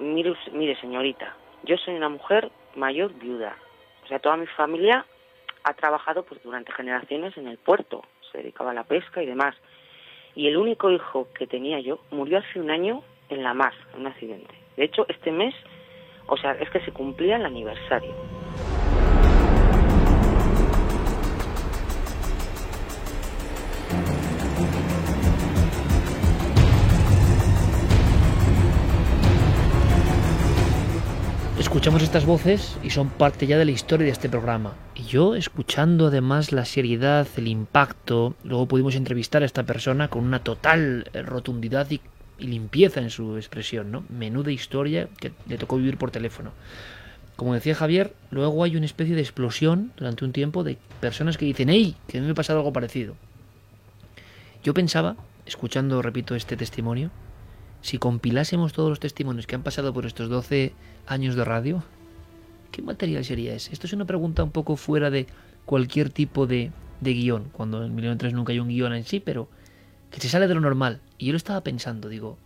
mire, 0.00 0.34
mire 0.52 0.78
señorita, 0.80 1.36
yo 1.62 1.76
soy 1.76 1.94
una 1.94 2.08
mujer 2.08 2.50
mayor 2.74 3.14
viuda. 3.14 3.56
O 4.04 4.08
sea, 4.08 4.18
toda 4.18 4.36
mi 4.36 4.46
familia 4.46 5.06
ha 5.62 5.74
trabajado 5.74 6.24
pues 6.24 6.42
durante 6.42 6.72
generaciones 6.72 7.36
en 7.36 7.46
el 7.46 7.58
puerto, 7.58 8.02
se 8.32 8.38
dedicaba 8.38 8.72
a 8.72 8.74
la 8.74 8.84
pesca 8.84 9.22
y 9.22 9.26
demás. 9.26 9.54
Y 10.34 10.48
el 10.48 10.56
único 10.56 10.90
hijo 10.90 11.28
que 11.34 11.46
tenía 11.46 11.78
yo 11.78 12.00
murió 12.10 12.38
hace 12.38 12.58
un 12.58 12.70
año 12.70 13.04
en 13.28 13.44
la 13.44 13.54
mar, 13.54 13.74
en 13.94 14.00
un 14.00 14.06
accidente. 14.08 14.54
De 14.76 14.84
hecho, 14.84 15.06
este 15.08 15.30
mes, 15.30 15.54
o 16.26 16.36
sea, 16.36 16.52
es 16.52 16.68
que 16.70 16.80
se 16.80 16.92
cumplía 16.92 17.36
el 17.36 17.46
aniversario. 17.46 18.31
Escuchamos 31.82 32.04
estas 32.04 32.26
voces 32.26 32.78
y 32.84 32.90
son 32.90 33.08
parte 33.08 33.44
ya 33.48 33.58
de 33.58 33.64
la 33.64 33.72
historia 33.72 34.04
de 34.06 34.12
este 34.12 34.28
programa. 34.28 34.72
Y 34.94 35.02
yo, 35.02 35.34
escuchando 35.34 36.06
además 36.06 36.52
la 36.52 36.64
seriedad, 36.64 37.26
el 37.36 37.48
impacto, 37.48 38.36
luego 38.44 38.68
pudimos 38.68 38.94
entrevistar 38.94 39.42
a 39.42 39.46
esta 39.46 39.64
persona 39.64 40.06
con 40.06 40.22
una 40.22 40.44
total 40.44 41.10
eh, 41.12 41.22
rotundidad 41.22 41.90
y, 41.90 42.00
limpieza 42.38 43.00
en 43.00 43.10
su 43.10 43.36
expresión, 43.36 43.90
¿no? 43.90 44.04
Menuda 44.10 44.52
historia 44.52 45.08
que 45.18 45.32
le 45.48 45.58
tocó 45.58 45.76
vivir 45.76 45.96
por 45.96 46.12
teléfono. 46.12 46.52
Como 47.34 47.52
decía 47.52 47.74
Javier, 47.74 48.14
luego 48.30 48.62
hay 48.62 48.76
una 48.76 48.86
especie 48.86 49.16
de 49.16 49.22
explosión 49.22 49.90
durante 49.96 50.24
un 50.24 50.30
tiempo 50.30 50.62
de 50.62 50.78
personas 51.00 51.36
que 51.36 51.46
dicen, 51.46 51.68
¡Ey! 51.68 51.96
Que 52.06 52.20
me 52.20 52.30
ha 52.30 52.34
pasado 52.34 52.60
algo 52.60 52.72
parecido. 52.72 53.16
Yo 54.62 54.72
pensaba, 54.72 55.16
escuchando, 55.46 56.00
repito, 56.00 56.36
este 56.36 56.56
testimonio, 56.56 57.10
si 57.80 57.98
compilásemos 57.98 58.72
todos 58.72 58.88
los 58.88 59.00
testimonios 59.00 59.48
que 59.48 59.56
han 59.56 59.64
pasado 59.64 59.92
por 59.92 60.06
estos 60.06 60.28
12 60.30 60.72
años 61.06 61.34
de 61.34 61.44
radio, 61.44 61.82
¿qué 62.70 62.82
material 62.82 63.24
sería 63.24 63.54
ese? 63.54 63.72
Esto 63.72 63.86
es 63.86 63.92
una 63.92 64.04
pregunta 64.04 64.42
un 64.42 64.50
poco 64.50 64.76
fuera 64.76 65.10
de 65.10 65.26
cualquier 65.64 66.10
tipo 66.10 66.46
de, 66.46 66.72
de 67.00 67.12
guion, 67.14 67.50
cuando 67.52 67.84
en 67.84 67.94
Milenio 67.94 68.16
3 68.16 68.32
nunca 68.32 68.52
hay 68.52 68.60
un 68.60 68.68
guion 68.68 68.94
en 68.94 69.04
sí, 69.04 69.20
pero 69.20 69.48
que 70.10 70.20
se 70.20 70.28
sale 70.28 70.46
de 70.46 70.54
lo 70.54 70.60
normal. 70.60 71.00
Y 71.18 71.26
yo 71.26 71.32
lo 71.32 71.36
estaba 71.36 71.62
pensando, 71.62 72.08
digo, 72.08 72.38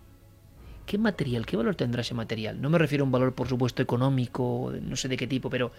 ¿qué 0.87 0.99
material, 0.99 1.45
qué 1.45 1.57
valor 1.57 1.75
tendrá 1.75 2.01
ese 2.01 2.15
material? 2.15 2.61
No 2.61 2.71
me 2.71 2.79
refiero 2.79 3.03
a 3.03 3.07
un 3.07 3.13
valor, 3.13 3.35
por 3.35 3.49
supuesto, 3.49 3.83
económico, 3.83 4.73
no 4.81 4.97
sé 4.97 5.09
de 5.09 5.17
qué 5.17 5.27
tipo, 5.27 5.51
pero 5.51 5.73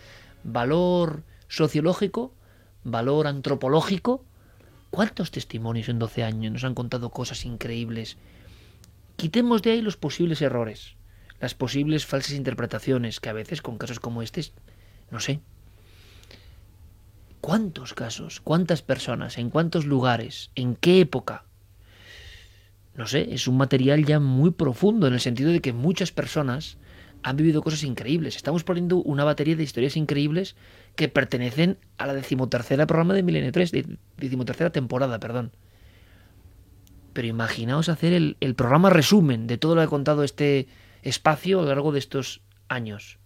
valor 0.44 1.24
sociológico, 1.48 2.34
valor 2.84 3.28
antropológico. 3.28 4.24
¿Cuántos 4.90 5.32
testimonios 5.32 5.90
en 5.90 6.00
12 6.00 6.24
años 6.24 6.54
nos 6.54 6.64
han 6.64 6.76
contado 6.76 7.10
cosas 7.10 7.46
increíbles? 7.46 8.18
Quitemos 9.16 9.62
de 9.62 9.72
ahí 9.72 9.82
los 9.82 9.98
posibles 9.98 10.42
errores, 10.42 10.97
las 11.40 11.54
posibles 11.54 12.06
falsas 12.06 12.34
interpretaciones, 12.34 13.20
que 13.20 13.30
a 13.30 13.34
veces 13.34 13.62
con 13.62 13.78
casos 13.78 14.00
como 14.00 14.22
este, 14.22 14.44
no 15.12 15.20
sé. 15.20 15.42
¿Cuántos 17.42 17.94
casos? 17.94 18.42
¿Cuántas 18.42 18.82
personas? 18.82 19.38
¿En 19.38 19.50
cuántos 19.50 19.86
lugares? 19.86 20.52
¿En 20.56 20.76
qué 20.76 21.00
época? 21.00 21.46
no 22.98 23.06
sé, 23.06 23.32
es 23.32 23.48
un 23.48 23.58
material 23.58 24.06
ya 24.06 24.20
muy 24.20 24.50
profundo 24.52 25.06
en 25.06 25.14
el 25.14 25.20
sentido 25.20 25.52
de 25.52 25.62
que 25.62 25.72
muchas 25.72 26.12
personas 26.12 26.78
han 27.22 27.38
vivido 27.38 27.62
cosas 27.62 27.84
increíbles. 27.84 28.36
Estamos 28.36 28.64
poniendo 28.64 28.98
una 28.98 29.24
batería 29.24 29.56
de 29.56 29.64
historias 29.64 29.96
increíbles 29.96 30.56
que 30.96 31.08
pertenecen 31.08 31.78
a 31.98 32.08
la 32.08 32.16
decimotercera 32.16 32.88
programa 32.88 33.14
de 33.14 33.22
Milenio 33.22 33.52
3, 33.52 33.72
decimotercera 34.18 34.72
temporada, 34.72 35.20
perdón. 35.20 35.52
Pero 37.14 37.28
imaginaos 37.28 37.88
hacer 37.88 38.14
el, 38.14 38.36
el 38.40 38.56
programa 38.56 38.90
resumen 38.90 39.46
de 39.46 39.60
todo 39.60 39.76
lo 39.76 39.82
que 39.82 39.86
ha 39.86 39.90
contado 39.90 40.24
este 40.24 40.68
espacio 41.04 41.60
a 41.60 41.64
lo 41.64 41.70
largo 41.70 41.92
de 41.92 42.00
estos 42.00 42.42
años 42.68 43.20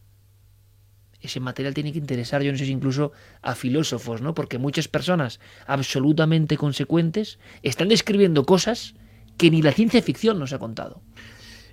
ese 1.21 1.39
material 1.39 1.73
tiene 1.73 1.91
que 1.91 1.99
interesar, 1.99 2.41
yo 2.41 2.51
no 2.51 2.57
sé 2.57 2.65
si 2.65 2.71
incluso 2.71 3.11
a 3.41 3.55
filósofos, 3.55 4.21
¿no? 4.21 4.33
Porque 4.33 4.57
muchas 4.57 4.87
personas 4.87 5.39
absolutamente 5.67 6.57
consecuentes 6.57 7.39
están 7.61 7.89
describiendo 7.89 8.45
cosas 8.45 8.95
que 9.37 9.51
ni 9.51 9.61
la 9.61 9.71
ciencia 9.71 10.01
ficción 10.01 10.39
nos 10.39 10.53
ha 10.53 10.59
contado. 10.59 11.01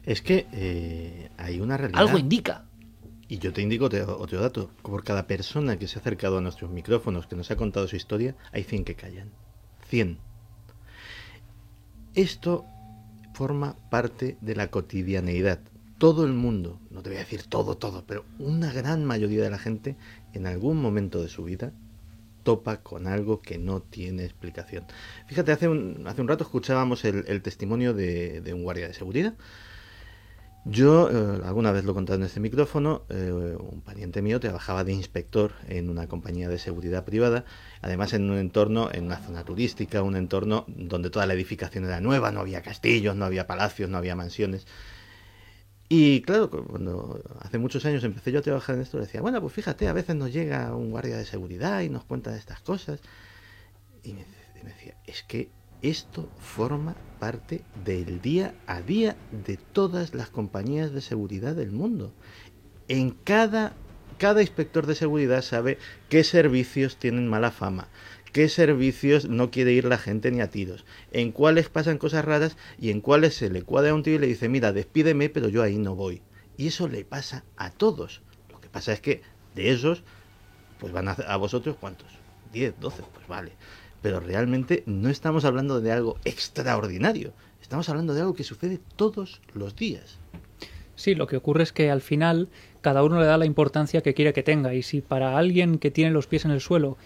Es 0.04 0.22
que 0.22 0.46
eh, 0.52 1.30
hay 1.36 1.60
una 1.60 1.76
realidad. 1.76 2.00
Algo 2.00 2.18
indica. 2.18 2.64
Y 3.28 3.38
yo 3.38 3.52
te 3.52 3.60
indico 3.60 3.86
otro, 3.86 4.40
dato. 4.40 4.70
Por 4.82 5.04
cada 5.04 5.26
persona 5.26 5.78
que 5.78 5.86
se 5.86 5.98
ha 5.98 6.00
acercado 6.00 6.38
a 6.38 6.40
nuestros 6.40 6.70
micrófonos, 6.70 7.26
que 7.26 7.36
nos 7.36 7.50
ha 7.50 7.56
contado 7.56 7.86
su 7.88 7.96
historia, 7.96 8.34
hay 8.52 8.64
100 8.64 8.84
que 8.84 8.94
callan. 8.94 9.30
100. 9.88 10.18
Esto 12.14 12.64
forma 13.34 13.76
parte 13.90 14.38
de 14.40 14.56
la 14.56 14.68
cotidianeidad 14.68 15.60
todo 15.98 16.24
el 16.24 16.32
mundo, 16.32 16.80
no 16.90 17.02
te 17.02 17.10
voy 17.10 17.16
a 17.16 17.20
decir 17.20 17.42
todo, 17.42 17.76
todo, 17.76 18.04
pero 18.06 18.24
una 18.38 18.72
gran 18.72 19.04
mayoría 19.04 19.42
de 19.42 19.50
la 19.50 19.58
gente 19.58 19.96
en 20.32 20.46
algún 20.46 20.80
momento 20.80 21.20
de 21.20 21.28
su 21.28 21.44
vida 21.44 21.72
topa 22.44 22.78
con 22.78 23.06
algo 23.06 23.42
que 23.42 23.58
no 23.58 23.82
tiene 23.82 24.24
explicación. 24.24 24.86
Fíjate, 25.26 25.52
hace 25.52 25.68
un, 25.68 26.04
hace 26.06 26.22
un 26.22 26.28
rato 26.28 26.44
escuchábamos 26.44 27.04
el, 27.04 27.42
testimonio 27.42 27.92
de, 27.92 28.42
un 28.54 28.62
guardia 28.62 28.86
de 28.88 28.94
seguridad. 28.94 29.34
Yo, 30.64 31.10
eh, 31.10 31.40
alguna 31.44 31.72
vez 31.72 31.84
lo 31.84 31.92
he 31.92 31.94
contado 31.94 32.18
en 32.18 32.24
este 32.24 32.40
micrófono, 32.40 33.02
eh, 33.08 33.56
un 33.58 33.80
pariente 33.80 34.22
mío 34.22 34.38
trabajaba 34.38 34.84
de 34.84 34.92
inspector 34.92 35.52
en 35.68 35.88
una 35.88 36.08
compañía 36.08 36.48
de 36.48 36.58
seguridad 36.58 37.04
privada, 37.04 37.44
además 37.80 38.12
en 38.12 38.30
un 38.30 38.38
entorno, 38.38 38.90
en 38.92 39.04
una 39.04 39.18
zona 39.18 39.44
turística, 39.44 40.02
un 40.02 40.16
entorno 40.16 40.64
donde 40.68 41.10
toda 41.10 41.26
la 41.26 41.34
edificación 41.34 41.84
era 41.84 42.00
nueva, 42.00 42.32
no 42.32 42.40
había 42.40 42.62
castillos, 42.62 43.16
no 43.16 43.24
había 43.24 43.46
palacios, 43.46 43.88
no 43.90 43.98
había 43.98 44.14
mansiones. 44.14 44.66
Y 45.88 46.20
claro, 46.22 46.50
cuando 46.50 47.22
hace 47.40 47.58
muchos 47.58 47.84
años 47.86 48.04
empecé 48.04 48.30
yo 48.30 48.40
a 48.40 48.42
trabajar 48.42 48.74
en 48.74 48.82
esto, 48.82 48.98
decía, 48.98 49.22
bueno, 49.22 49.40
pues 49.40 49.54
fíjate, 49.54 49.88
a 49.88 49.94
veces 49.94 50.16
nos 50.16 50.32
llega 50.32 50.74
un 50.74 50.90
guardia 50.90 51.16
de 51.16 51.24
seguridad 51.24 51.80
y 51.80 51.88
nos 51.88 52.04
cuenta 52.04 52.30
de 52.30 52.38
estas 52.38 52.60
cosas. 52.60 53.00
Y 54.02 54.12
me, 54.12 54.24
decía, 54.64 54.96
es 55.06 55.22
que 55.22 55.50
esto 55.80 56.28
forma 56.38 56.94
parte 57.18 57.62
del 57.84 58.20
día 58.20 58.54
a 58.66 58.82
día 58.82 59.16
de 59.46 59.56
todas 59.56 60.12
las 60.14 60.28
compañías 60.28 60.92
de 60.92 61.00
seguridad 61.00 61.54
del 61.54 61.72
mundo. 61.72 62.12
En 62.88 63.10
cada, 63.10 63.72
cada 64.18 64.42
inspector 64.42 64.86
de 64.86 64.94
seguridad 64.94 65.40
sabe 65.40 65.78
qué 66.10 66.22
servicios 66.22 66.98
tienen 66.98 67.28
mala 67.28 67.50
fama, 67.50 67.88
qué 68.38 68.48
servicios 68.48 69.28
no 69.28 69.50
quiere 69.50 69.72
ir 69.72 69.84
la 69.84 69.98
gente 69.98 70.30
ni 70.30 70.40
a 70.40 70.48
tiros, 70.48 70.84
en 71.10 71.32
cuáles 71.32 71.68
pasan 71.70 71.98
cosas 71.98 72.24
raras 72.24 72.56
y 72.78 72.90
en 72.90 73.00
cuáles 73.00 73.34
se 73.34 73.50
le 73.50 73.62
cuadra 73.62 73.92
un 73.92 74.04
tío 74.04 74.14
y 74.14 74.18
le 74.20 74.28
dice, 74.28 74.48
mira, 74.48 74.72
despídeme, 74.72 75.28
pero 75.28 75.48
yo 75.48 75.60
ahí 75.60 75.76
no 75.76 75.96
voy. 75.96 76.22
Y 76.56 76.68
eso 76.68 76.86
le 76.86 77.04
pasa 77.04 77.42
a 77.56 77.72
todos. 77.72 78.22
Lo 78.52 78.60
que 78.60 78.68
pasa 78.68 78.92
es 78.92 79.00
que 79.00 79.22
de 79.56 79.72
esos, 79.72 80.04
pues 80.78 80.92
van 80.92 81.08
a, 81.08 81.14
a 81.14 81.36
vosotros 81.36 81.78
cuántos? 81.80 82.06
10, 82.52 82.78
12, 82.78 83.02
pues 83.12 83.26
vale. 83.26 83.50
Pero 84.02 84.20
realmente 84.20 84.84
no 84.86 85.08
estamos 85.08 85.44
hablando 85.44 85.80
de 85.80 85.90
algo 85.90 86.16
extraordinario, 86.24 87.32
estamos 87.60 87.88
hablando 87.88 88.14
de 88.14 88.20
algo 88.20 88.34
que 88.34 88.44
sucede 88.44 88.78
todos 88.94 89.40
los 89.52 89.74
días. 89.74 90.20
Sí, 90.94 91.16
lo 91.16 91.26
que 91.26 91.36
ocurre 91.36 91.64
es 91.64 91.72
que 91.72 91.90
al 91.90 92.02
final 92.02 92.48
cada 92.82 93.02
uno 93.02 93.18
le 93.18 93.26
da 93.26 93.36
la 93.36 93.46
importancia 93.46 94.00
que 94.00 94.14
quiere 94.14 94.32
que 94.32 94.44
tenga 94.44 94.74
y 94.74 94.82
si 94.82 95.00
para 95.00 95.38
alguien 95.38 95.78
que 95.78 95.90
tiene 95.90 96.12
los 96.12 96.28
pies 96.28 96.44
en 96.44 96.52
el 96.52 96.60
suelo 96.60 96.98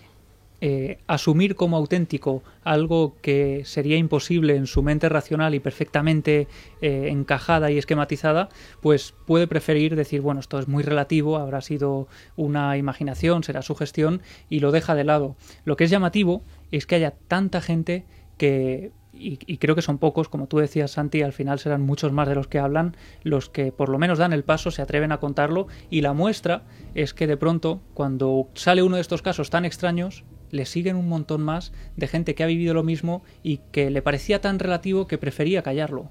eh, 0.64 0.98
asumir 1.08 1.56
como 1.56 1.76
auténtico 1.76 2.44
algo 2.62 3.16
que 3.20 3.62
sería 3.64 3.96
imposible 3.96 4.54
en 4.54 4.68
su 4.68 4.84
mente 4.84 5.08
racional 5.08 5.56
y 5.56 5.58
perfectamente 5.58 6.46
eh, 6.80 7.08
encajada 7.08 7.72
y 7.72 7.78
esquematizada, 7.78 8.48
pues 8.80 9.12
puede 9.26 9.48
preferir 9.48 9.96
decir, 9.96 10.20
bueno, 10.20 10.38
esto 10.38 10.60
es 10.60 10.68
muy 10.68 10.84
relativo, 10.84 11.36
habrá 11.36 11.62
sido 11.62 12.06
una 12.36 12.76
imaginación, 12.76 13.42
será 13.42 13.62
su 13.62 13.74
gestión, 13.74 14.22
y 14.48 14.60
lo 14.60 14.70
deja 14.70 14.94
de 14.94 15.02
lado. 15.02 15.34
Lo 15.64 15.74
que 15.74 15.82
es 15.82 15.90
llamativo 15.90 16.44
es 16.70 16.86
que 16.86 16.94
haya 16.94 17.10
tanta 17.10 17.60
gente 17.60 18.04
que 18.38 18.92
y, 19.12 19.40
y, 19.44 19.58
creo 19.58 19.74
que 19.74 19.82
son 19.82 19.98
pocos, 19.98 20.28
como 20.28 20.46
tú 20.46 20.58
decías, 20.58 20.92
Santi, 20.92 21.22
al 21.22 21.32
final 21.32 21.58
serán 21.58 21.82
muchos 21.82 22.12
más 22.12 22.28
de 22.28 22.36
los 22.36 22.46
que 22.46 22.60
hablan, 22.60 22.96
los 23.24 23.50
que 23.50 23.72
por 23.72 23.88
lo 23.88 23.98
menos 23.98 24.18
dan 24.18 24.32
el 24.32 24.44
paso, 24.44 24.70
se 24.70 24.80
atreven 24.80 25.10
a 25.10 25.18
contarlo, 25.18 25.66
y 25.90 26.02
la 26.02 26.12
muestra 26.12 26.62
es 26.94 27.14
que 27.14 27.26
de 27.26 27.36
pronto, 27.36 27.80
cuando 27.94 28.48
sale 28.54 28.84
uno 28.84 28.94
de 28.94 29.02
estos 29.02 29.22
casos 29.22 29.50
tan 29.50 29.64
extraños, 29.64 30.24
le 30.52 30.66
siguen 30.66 30.94
un 30.94 31.08
montón 31.08 31.42
más 31.42 31.72
de 31.96 32.06
gente 32.06 32.36
que 32.36 32.44
ha 32.44 32.46
vivido 32.46 32.74
lo 32.74 32.84
mismo 32.84 33.24
y 33.42 33.58
que 33.72 33.90
le 33.90 34.02
parecía 34.02 34.40
tan 34.40 34.60
relativo 34.60 35.08
que 35.08 35.18
prefería 35.18 35.62
callarlo. 35.62 36.10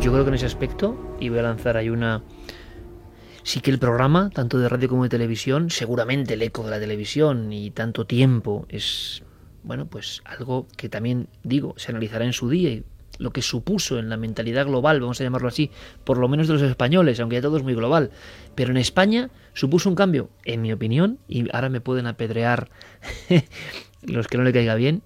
Yo 0.00 0.12
creo 0.12 0.24
que 0.24 0.28
en 0.28 0.34
ese 0.34 0.46
aspecto, 0.46 1.16
y 1.18 1.28
voy 1.28 1.40
a 1.40 1.42
lanzar 1.42 1.76
ahí 1.76 1.88
una... 1.88 2.22
Sí 3.44 3.60
que 3.60 3.70
el 3.72 3.78
programa, 3.78 4.30
tanto 4.30 4.58
de 4.58 4.68
radio 4.68 4.88
como 4.88 5.02
de 5.02 5.08
televisión, 5.08 5.70
seguramente 5.70 6.34
el 6.34 6.42
eco 6.42 6.62
de 6.62 6.70
la 6.70 6.78
televisión 6.78 7.52
y 7.52 7.72
tanto 7.72 8.06
tiempo 8.06 8.66
es, 8.68 9.24
bueno, 9.64 9.86
pues 9.86 10.22
algo 10.24 10.68
que 10.76 10.88
también 10.88 11.28
digo, 11.42 11.74
se 11.76 11.90
analizará 11.90 12.24
en 12.24 12.32
su 12.32 12.48
día 12.48 12.70
y 12.70 12.84
lo 13.18 13.32
que 13.32 13.42
supuso 13.42 13.98
en 13.98 14.08
la 14.08 14.16
mentalidad 14.16 14.66
global, 14.66 15.00
vamos 15.00 15.20
a 15.20 15.24
llamarlo 15.24 15.48
así, 15.48 15.70
por 16.04 16.18
lo 16.18 16.28
menos 16.28 16.48
de 16.48 16.54
los 16.54 16.62
españoles, 16.62 17.20
aunque 17.20 17.36
ya 17.36 17.42
todo 17.42 17.56
es 17.56 17.62
muy 17.62 17.74
global. 17.74 18.10
Pero 18.54 18.70
en 18.70 18.76
España 18.76 19.30
supuso 19.54 19.88
un 19.88 19.94
cambio, 19.94 20.30
en 20.44 20.62
mi 20.62 20.72
opinión, 20.72 21.18
y 21.28 21.54
ahora 21.54 21.68
me 21.68 21.80
pueden 21.80 22.06
apedrear 22.06 22.70
los 24.02 24.26
que 24.28 24.38
no 24.38 24.44
le 24.44 24.52
caiga 24.52 24.74
bien, 24.74 25.02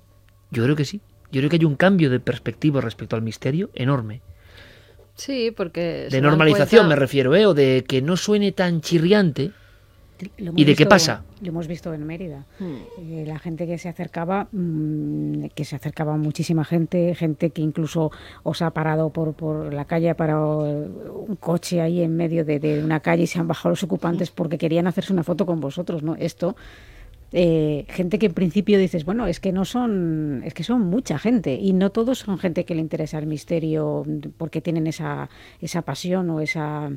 yo 0.50 0.62
creo 0.64 0.76
que 0.76 0.84
sí. 0.84 1.00
Yo 1.32 1.40
creo 1.40 1.50
que 1.50 1.56
hay 1.56 1.64
un 1.64 1.76
cambio 1.76 2.08
de 2.08 2.20
perspectiva 2.20 2.80
respecto 2.80 3.16
al 3.16 3.22
misterio 3.22 3.70
enorme. 3.74 4.22
Sí, 5.16 5.52
porque... 5.56 6.08
De 6.10 6.20
normalización 6.20 6.88
me 6.88 6.96
refiero, 6.96 7.34
¿eh? 7.34 7.46
O 7.46 7.54
de 7.54 7.84
que 7.86 8.02
no 8.02 8.16
suene 8.16 8.52
tan 8.52 8.80
chirriante 8.80 9.52
¿Y 10.56 10.64
de 10.64 10.74
qué 10.74 10.86
pasa? 10.86 11.24
Lo 11.42 11.48
hemos 11.48 11.66
visto 11.66 11.92
en 11.92 12.06
Mérida. 12.06 12.46
Hmm. 12.58 12.76
Eh, 13.00 13.24
la 13.26 13.38
gente 13.38 13.66
que 13.66 13.78
se 13.78 13.88
acercaba, 13.88 14.48
mm, 14.50 15.46
que 15.54 15.64
se 15.64 15.76
acercaba 15.76 16.16
muchísima 16.16 16.64
gente, 16.64 17.14
gente 17.14 17.50
que 17.50 17.62
incluso 17.62 18.10
os 18.42 18.62
ha 18.62 18.70
parado 18.70 19.10
por, 19.10 19.34
por 19.34 19.72
la 19.72 19.84
calle, 19.84 20.10
ha 20.10 20.16
parado 20.16 20.60
un 20.60 21.36
coche 21.36 21.80
ahí 21.80 22.02
en 22.02 22.16
medio 22.16 22.44
de, 22.44 22.82
una 22.82 23.00
calle 23.00 23.24
y 23.24 23.26
se 23.26 23.38
han 23.38 23.48
bajado 23.48 23.70
los 23.70 23.82
ocupantes 23.82 24.30
porque 24.30 24.58
querían 24.58 24.86
hacerse 24.86 25.12
una 25.12 25.22
foto 25.22 25.46
con 25.46 25.60
vosotros, 25.60 26.02
¿no? 26.02 26.14
Esto. 26.16 26.56
Eh, 27.32 27.84
gente 27.88 28.18
que 28.18 28.26
en 28.26 28.34
principio 28.34 28.78
dices, 28.78 29.04
bueno, 29.04 29.26
es 29.26 29.40
que 29.40 29.52
no 29.52 29.64
son, 29.64 30.42
es 30.44 30.54
que 30.54 30.62
son 30.62 30.82
mucha 30.82 31.18
gente 31.18 31.54
y 31.54 31.72
no 31.72 31.90
todos 31.90 32.20
son 32.20 32.38
gente 32.38 32.64
que 32.64 32.74
le 32.74 32.80
interesa 32.80 33.18
el 33.18 33.26
misterio 33.26 34.04
porque 34.38 34.60
tienen 34.60 34.86
esa, 34.86 35.28
esa 35.60 35.82
pasión 35.82 36.30
o 36.30 36.40
esa 36.40 36.88
eh, 36.88 36.96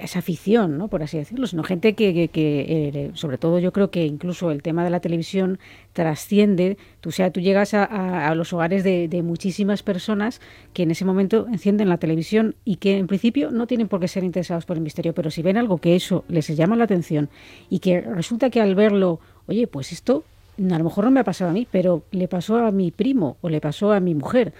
esa 0.00 0.18
afición, 0.18 0.76
¿no? 0.76 0.88
por 0.88 1.02
así 1.02 1.16
decirlo, 1.16 1.46
sino 1.46 1.62
gente 1.62 1.94
que, 1.94 2.30
eh, 2.34 3.10
sobre 3.14 3.38
todo 3.38 3.58
yo 3.58 3.72
creo 3.72 3.90
que 3.90 4.04
incluso 4.04 4.50
el 4.50 4.62
tema 4.62 4.84
de 4.84 4.90
la 4.90 5.00
televisión 5.00 5.58
trasciende, 5.94 6.76
tú, 7.00 7.10
sea, 7.10 7.30
tú 7.30 7.40
llegas 7.40 7.72
a, 7.72 8.34
los 8.34 8.52
hogares 8.52 8.84
de, 8.84 9.22
muchísimas 9.22 9.82
personas 9.82 10.40
que 10.74 10.82
en 10.82 10.90
ese 10.90 11.04
momento 11.04 11.46
encienden 11.48 11.88
la 11.88 11.96
televisión 11.96 12.54
y 12.64 12.76
que 12.76 12.98
en 12.98 13.06
principio 13.06 13.50
no 13.50 13.66
tienen 13.66 13.88
por 13.88 14.00
qué 14.00 14.08
ser 14.08 14.24
interesados 14.24 14.66
por 14.66 14.76
el 14.76 14.82
misterio, 14.82 15.14
pero 15.14 15.30
si 15.30 15.42
ven 15.42 15.56
algo 15.56 15.78
que 15.78 15.96
eso 15.96 16.24
les 16.28 16.46
llama 16.48 16.76
la 16.76 16.84
atención 16.84 17.30
y 17.70 17.78
que 17.78 18.02
resulta 18.02 18.50
que 18.50 18.60
al 18.60 18.74
verlo, 18.74 19.20
oye, 19.46 19.66
pues 19.66 19.92
esto 19.92 20.24
a 20.58 20.78
lo 20.78 20.84
mejor 20.84 21.04
no 21.04 21.10
me 21.10 21.20
ha 21.20 21.24
pasado 21.24 21.50
a 21.50 21.54
mí, 21.54 21.66
pero 21.70 22.02
le 22.10 22.28
pasó 22.28 22.56
a 22.58 22.70
mi 22.72 22.90
primo 22.90 23.36
o 23.40 23.48
le 23.48 23.60
pasó 23.60 23.92
a 23.92 24.00
mi 24.00 24.14
mujer. 24.14 24.52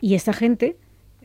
Y 0.00 0.14
esta 0.14 0.32
gente, 0.32 0.76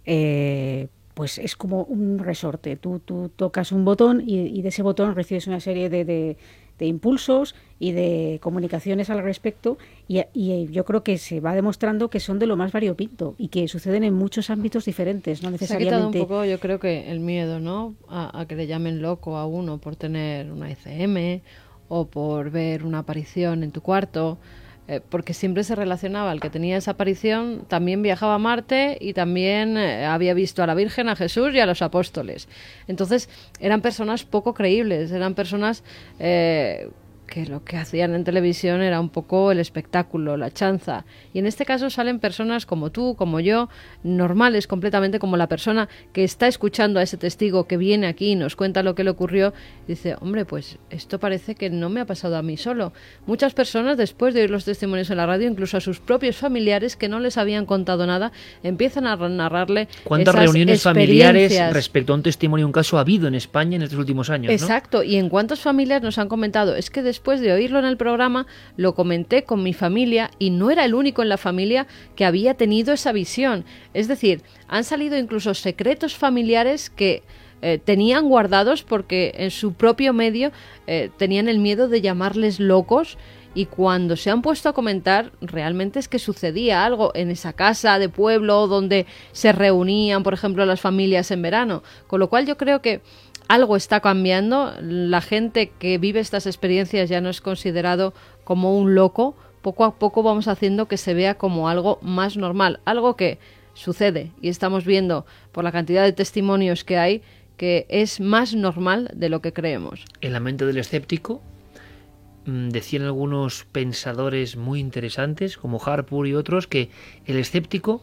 eh, 0.06 0.88
pues 1.22 1.38
es 1.38 1.56
como 1.56 1.84
un 1.84 2.18
resorte. 2.18 2.78
Tú, 2.78 2.98
tú 2.98 3.30
tocas 3.36 3.72
un 3.72 3.86
botón 3.86 4.24
y, 4.26 4.60
de 4.64 4.70
ese 4.70 4.82
botón 4.82 5.14
recibes 5.14 5.46
una 5.46 5.60
serie 5.60 5.88
de, 5.88 6.04
de, 6.04 6.36
impulsos 6.84 7.54
y 7.78 7.92
de 7.92 8.40
comunicaciones 8.42 9.12
al 9.12 9.22
respecto 9.22 9.78
y, 10.08 10.24
yo 10.72 10.84
creo 10.84 11.04
que 11.04 11.20
se 11.20 11.40
va 11.40 11.54
demostrando 11.54 12.10
que 12.10 12.20
son 12.20 12.40
de 12.40 12.48
lo 12.48 12.58
más 12.58 12.72
variopinto 12.72 13.36
y 13.38 13.50
que 13.50 13.68
suceden 13.68 14.04
en 14.04 14.16
muchos 14.16 14.50
ámbitos 14.50 14.86
diferentes, 14.86 15.44
no 15.44 15.52
necesariamente... 15.52 15.92
Se 15.92 15.96
ha 15.96 16.00
quitado 16.00 16.24
un 16.24 16.28
poco, 16.28 16.44
yo 16.44 16.60
creo 16.60 16.80
que 16.80 17.12
el 17.12 17.20
miedo, 17.20 17.60
¿no? 17.60 17.94
A, 18.10 18.40
a 18.40 18.48
que 18.48 18.56
le 18.56 18.66
llamen 18.66 19.04
loco 19.04 19.38
a 19.38 19.46
uno 19.46 19.78
por 19.78 19.96
tener 19.96 20.52
una 20.52 20.72
ECM 20.72 21.44
o 21.88 22.06
por 22.06 22.50
ver 22.50 22.84
una 22.84 22.98
aparición 22.98 23.64
en 23.64 23.70
tu 23.70 23.82
cuarto 23.82 24.40
eh, 24.92 25.00
porque 25.08 25.34
siempre 25.34 25.64
se 25.64 25.74
relacionaba, 25.74 26.34
el 26.34 26.42
que 26.42 26.50
tenía 26.50 26.76
esa 26.76 26.92
aparición 26.92 27.64
también 27.70 28.02
viajaba 28.02 28.36
a 28.36 28.40
Marte 28.40 28.98
y 29.00 29.14
también 29.14 29.78
eh, 29.78 30.06
había 30.06 30.34
visto 30.34 30.64
a 30.64 30.68
la 30.68 30.76
Virgen, 30.76 31.08
a 31.08 31.16
Jesús 31.16 31.54
y 31.54 31.62
a 31.62 31.66
los 31.66 31.82
apóstoles. 31.82 32.50
Entonces 32.88 33.30
eran 33.62 33.80
personas 33.80 34.26
poco 34.26 34.54
creíbles, 34.54 35.12
eran 35.14 35.34
personas... 35.34 35.86
Que 37.32 37.46
lo 37.46 37.64
que 37.64 37.78
hacían 37.78 38.14
en 38.14 38.26
televisión 38.26 38.82
era 38.82 39.00
un 39.00 39.08
poco 39.08 39.54
el 39.54 39.60
espectáculo, 39.60 40.36
la 40.36 40.52
chanza. 40.52 41.06
Y 41.34 41.40
en 41.40 41.46
este 41.46 41.64
caso 41.64 41.90
salen 41.90 42.20
personas 42.20 42.66
como 42.66 42.90
tú, 42.90 43.16
como 43.16 43.40
yo, 43.40 43.70
normales 44.04 44.68
completamente, 44.68 45.18
como 45.18 45.38
la 45.38 45.48
persona 45.48 45.88
que 46.12 46.26
está 46.26 46.50
escuchando 46.50 47.00
a 47.00 47.04
ese 47.04 47.16
testigo 47.16 47.68
que 47.68 47.78
viene 47.78 48.08
aquí 48.08 48.34
y 48.34 48.36
nos 48.36 48.58
cuenta 48.58 48.84
lo 48.84 48.96
que 48.96 49.06
le 49.06 49.12
ocurrió. 49.12 49.54
Y 49.88 49.94
dice, 49.94 50.18
hombre, 50.20 50.44
pues 50.44 50.78
esto 50.90 51.22
parece 51.22 51.56
que 51.56 51.70
no 51.70 51.90
me 51.90 52.02
ha 52.02 52.06
pasado 52.06 52.36
a 52.36 52.42
mí 52.42 52.58
solo. 52.58 52.92
Muchas 53.26 53.54
personas, 53.54 53.96
después 53.96 54.34
de 54.34 54.42
oír 54.42 54.50
los 54.52 54.66
testimonios 54.66 55.10
en 55.10 55.16
la 55.16 55.26
radio, 55.26 55.48
incluso 55.48 55.78
a 55.78 55.80
sus 55.80 56.02
propios 56.02 56.36
familiares 56.36 56.98
que 56.98 57.08
no 57.08 57.22
les 57.22 57.38
habían 57.38 57.66
contado 57.66 58.06
nada, 58.06 58.34
empiezan 58.62 59.08
a 59.08 59.16
narrarle. 59.16 59.88
¿Cuántas 60.04 60.36
reuniones 60.36 60.82
familiares 60.82 61.58
respecto 61.72 62.12
a 62.12 62.18
un 62.18 62.24
testimonio, 62.24 62.66
un 62.66 62.74
caso 62.74 62.98
ha 62.98 63.02
habido 63.02 63.30
en 63.30 63.36
España 63.36 63.78
en 63.78 63.84
estos 63.84 64.00
últimos 64.00 64.30
años? 64.30 64.52
Exacto. 64.52 65.02
Y 65.02 65.16
en 65.16 65.30
cuántas 65.30 65.62
familias 65.62 66.02
nos 66.02 66.18
han 66.18 66.28
comentado, 66.28 66.76
es 66.76 66.90
que 66.90 67.02
después 67.02 67.21
después 67.22 67.40
de 67.40 67.54
oírlo 67.54 67.78
en 67.78 67.86
el 67.86 67.98
programa, 67.98 68.48
lo 68.78 68.96
comenté 68.96 69.44
con 69.44 69.62
mi 69.62 69.74
familia 69.74 70.32
y 70.40 70.50
no 70.50 70.72
era 70.72 70.86
el 70.86 70.96
único 70.96 71.22
en 71.22 71.30
la 71.30 71.38
familia 71.38 71.86
que 72.16 72.26
había 72.26 72.56
tenido 72.56 72.94
esa 72.94 73.12
visión. 73.12 73.64
Es 73.94 74.08
decir, 74.08 74.42
han 74.68 74.84
salido 74.84 75.20
incluso 75.20 75.54
secretos 75.54 76.16
familiares 76.16 76.90
que 76.90 77.22
eh, 77.62 77.78
tenían 77.78 78.28
guardados 78.28 78.82
porque 78.82 79.34
en 79.36 79.52
su 79.52 79.74
propio 79.74 80.14
medio 80.14 80.52
eh, 80.88 81.12
tenían 81.18 81.48
el 81.48 81.60
miedo 81.60 81.88
de 81.88 82.02
llamarles 82.02 82.60
locos 82.60 83.20
y 83.54 83.68
cuando 83.68 84.16
se 84.16 84.32
han 84.32 84.42
puesto 84.42 84.70
a 84.70 84.74
comentar 84.74 85.32
realmente 85.42 86.00
es 86.00 86.08
que 86.08 86.18
sucedía 86.18 86.84
algo 86.84 87.12
en 87.14 87.30
esa 87.30 87.54
casa 87.54 88.00
de 88.00 88.10
pueblo 88.10 88.66
donde 88.66 89.06
se 89.32 89.52
reunían, 89.52 90.24
por 90.24 90.34
ejemplo, 90.34 90.66
las 90.66 90.82
familias 90.82 91.30
en 91.30 91.44
verano. 91.44 91.84
Con 92.08 92.20
lo 92.20 92.30
cual 92.30 92.48
yo 92.48 92.58
creo 92.58 92.82
que 92.82 93.02
algo 93.52 93.76
está 93.76 94.00
cambiando. 94.00 94.74
La 94.82 95.20
gente 95.20 95.74
que 95.78 95.98
vive 95.98 96.22
estas 96.22 96.48
experiencias 96.48 97.10
ya 97.10 97.20
no 97.20 97.30
es 97.30 97.42
considerado 97.42 98.14
como 98.46 98.78
un 98.78 98.96
loco. 98.96 99.36
Poco 99.62 99.84
a 99.84 99.96
poco 99.96 100.24
vamos 100.24 100.48
haciendo 100.48 100.88
que 100.88 100.96
se 100.96 101.14
vea 101.14 101.36
como 101.36 101.68
algo 101.68 102.00
más 102.02 102.38
normal, 102.38 102.80
algo 102.86 103.18
que 103.18 103.40
sucede 103.74 104.32
y 104.42 104.50
estamos 104.50 104.86
viendo 104.86 105.26
por 105.52 105.64
la 105.64 105.72
cantidad 105.72 106.04
de 106.04 106.14
testimonios 106.14 106.84
que 106.84 106.98
hay 106.98 107.22
que 107.58 107.86
es 107.90 108.20
más 108.20 108.56
normal 108.56 109.12
de 109.14 109.30
lo 109.30 109.42
que 109.42 109.54
creemos. 109.54 110.04
En 110.22 110.34
la 110.34 110.40
mente 110.40 110.66
del 110.66 110.78
escéptico 110.78 111.42
mm, 112.46 112.70
decían 112.70 113.04
algunos 113.04 113.66
pensadores 113.72 114.56
muy 114.56 114.80
interesantes 114.80 115.58
como 115.58 115.80
Harpur 115.84 116.26
y 116.26 116.34
otros 116.34 116.68
que 116.68 116.90
el 117.26 117.38
escéptico 117.38 118.02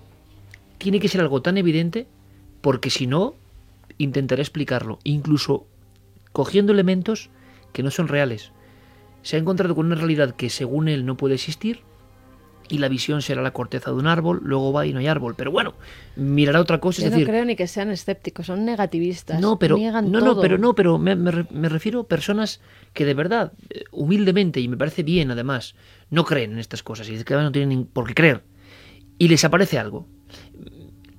tiene 0.76 1.01
que 1.01 1.09
ser 1.09 1.22
algo 1.22 1.42
tan 1.42 1.59
evidente 1.59 2.07
porque 2.61 2.90
si 2.90 3.07
no 3.07 3.34
intentaré 3.99 4.42
explicarlo, 4.42 4.99
incluso 5.05 5.66
cogiendo 6.32 6.72
elementos 6.72 7.30
que 7.72 7.82
no 7.82 7.90
son 7.90 8.09
reales. 8.09 8.53
Se 9.22 9.36
ha 9.36 9.38
encontrado 9.38 9.74
con 9.74 9.86
una 9.86 9.96
realidad 9.96 10.34
que 10.34 10.51
según 10.51 10.88
él 10.88 11.05
no 11.05 11.16
puede 11.16 11.34
existir 11.34 11.80
y 12.70 12.78
la 12.78 12.88
visión 12.88 13.22
será 13.22 13.42
la 13.42 13.53
corteza 13.53 13.90
de 13.90 13.96
un 13.96 14.07
árbol, 14.07 14.40
luego 14.42 14.72
va 14.72 14.86
y 14.86 14.92
no 14.92 15.01
hay 15.01 15.07
árbol. 15.07 15.34
Pero 15.36 15.51
bueno, 15.51 15.74
mirará 16.16 16.61
otra 16.61 16.80
cosa. 16.80 17.03
Yo 17.03 17.11
no 17.11 17.24
creo 17.24 17.44
ni 17.44 17.57
que 17.57 17.66
sean 17.66 17.90
escépticos, 17.90 18.46
son 18.46 18.64
negativistas. 18.64 19.40
No, 19.40 19.59
pero 19.59 19.76
no, 19.76 20.20
no, 20.20 20.40
pero 20.40 20.59
no, 20.59 20.74
pero 20.74 20.99
me, 20.99 21.16
me, 21.16 21.68
refiero 21.68 22.01
a 22.01 22.07
personas 22.07 22.61
que 22.92 23.05
de 23.05 23.14
verdad, 23.14 23.53
eh, 23.70 23.84
humildemente 23.90 24.61
y 24.61 24.68
me 24.68 24.76
parece 24.76 25.03
bien 25.03 25.30
además, 25.30 25.74
no 26.11 26.24
creen 26.24 26.53
en 26.53 26.59
estas 26.59 26.82
cosas 26.82 27.09
y 27.09 27.22
que 27.24 27.34
no 27.34 27.51
tienen 27.53 27.86
por 27.86 28.07
qué 28.07 28.14
creer 28.14 28.44
y 29.18 29.28
les 29.28 29.44
aparece 29.44 29.78
algo. 29.78 30.07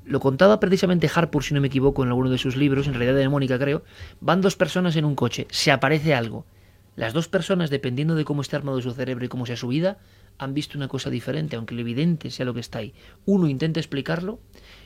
Lo 0.09 0.19
contaba 0.19 0.59
precisamente 0.59 1.07
Harpur, 1.13 1.43
si 1.43 1.53
no 1.53 1.61
me 1.61 1.67
equivoco, 1.67 2.01
en 2.01 2.09
alguno 2.09 2.31
de 2.31 2.39
sus 2.39 2.55
libros, 2.55 2.87
en 2.87 2.95
realidad 2.95 3.15
de 3.15 3.29
Mónica 3.29 3.59
creo. 3.59 3.83
Van 4.19 4.41
dos 4.41 4.55
personas 4.55 4.95
en 4.95 5.05
un 5.05 5.13
coche, 5.13 5.45
se 5.51 5.71
aparece 5.71 6.15
algo. 6.15 6.47
Las 6.95 7.13
dos 7.13 7.27
personas, 7.27 7.69
dependiendo 7.69 8.15
de 8.15 8.25
cómo 8.25 8.41
esté 8.41 8.55
armado 8.55 8.81
su 8.81 8.91
cerebro 8.91 9.25
y 9.25 9.27
cómo 9.27 9.45
sea 9.45 9.55
su 9.55 9.67
vida, 9.67 9.99
han 10.39 10.55
visto 10.55 10.79
una 10.79 10.87
cosa 10.87 11.11
diferente, 11.11 11.57
aunque 11.57 11.75
lo 11.75 11.81
evidente 11.81 12.31
sea 12.31 12.47
lo 12.47 12.55
que 12.55 12.59
está 12.59 12.79
ahí. 12.79 12.95
Uno 13.27 13.47
intenta 13.47 13.79
explicarlo, 13.79 14.39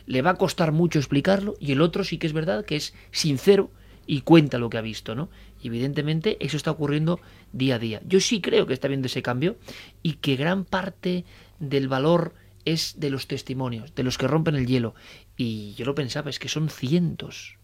le 0.07 0.21
va 0.21 0.31
a 0.31 0.35
costar 0.35 0.73
mucho 0.73 0.99
explicarlo, 0.99 1.55
y 1.57 1.71
el 1.71 1.79
otro 1.79 2.03
sí 2.03 2.17
que 2.17 2.27
es 2.27 2.33
verdad 2.33 2.65
que 2.65 2.75
es 2.75 2.93
sincero 3.11 3.71
y 4.05 4.21
cuenta 4.23 4.57
lo 4.57 4.69
que 4.69 4.77
ha 4.77 4.81
visto, 4.81 5.15
¿no? 5.15 5.29
Y 5.61 5.67
evidentemente 5.67 6.35
eso 6.45 6.57
está 6.57 6.71
ocurriendo 6.71 7.21
día 7.53 7.75
a 7.75 7.79
día. 7.79 8.01
Yo 8.05 8.19
sí 8.19 8.41
creo 8.41 8.67
que 8.67 8.73
está 8.73 8.89
viendo 8.89 9.05
ese 9.05 9.21
cambio 9.21 9.55
y 10.01 10.15
que 10.15 10.35
gran 10.35 10.65
parte 10.65 11.23
del 11.59 11.87
valor 11.87 12.33
es 12.65 12.99
de 12.99 13.09
los 13.09 13.27
testimonios, 13.27 13.95
de 13.95 14.03
los 14.03 14.17
que 14.17 14.27
rompen 14.27 14.55
el 14.55 14.67
hielo. 14.67 14.95
Y 15.37 15.73
yo 15.73 15.85
lo 15.85 15.95
pensaba, 15.95 16.29
es 16.29 16.39
que 16.39 16.49
son 16.49 16.69
cientos, 16.69 17.57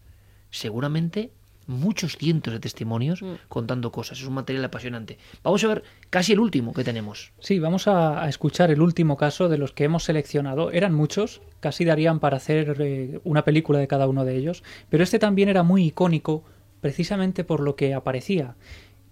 seguramente 0.50 1.32
muchos 1.70 2.16
cientos 2.16 2.52
de 2.52 2.60
testimonios 2.60 3.22
mm. 3.22 3.34
contando 3.48 3.92
cosas. 3.92 4.18
Es 4.18 4.26
un 4.26 4.34
material 4.34 4.64
apasionante. 4.64 5.18
Vamos 5.42 5.62
a 5.64 5.68
ver 5.68 5.84
casi 6.10 6.32
el 6.32 6.40
último 6.40 6.72
que 6.72 6.84
tenemos. 6.84 7.32
Sí, 7.38 7.58
vamos 7.58 7.86
a, 7.86 8.28
escuchar 8.28 8.70
el 8.70 8.82
último 8.82 9.16
caso 9.16 9.48
de 9.48 9.58
los 9.58 9.72
que 9.72 9.84
hemos 9.84 10.04
seleccionado. 10.04 10.72
Eran 10.72 10.94
muchos, 10.94 11.40
casi 11.60 11.84
darían 11.84 12.18
para 12.18 12.36
hacer 12.36 12.76
eh, 12.80 13.20
una 13.24 13.44
película 13.44 13.78
de 13.78 13.88
cada 13.88 14.08
uno 14.08 14.24
de 14.24 14.36
ellos, 14.36 14.62
pero 14.88 15.04
este 15.04 15.18
también 15.18 15.48
era 15.48 15.62
muy 15.62 15.86
icónico 15.86 16.44
precisamente 16.80 17.44
por 17.44 17.60
lo 17.60 17.76
que 17.76 17.94
aparecía. 17.94 18.56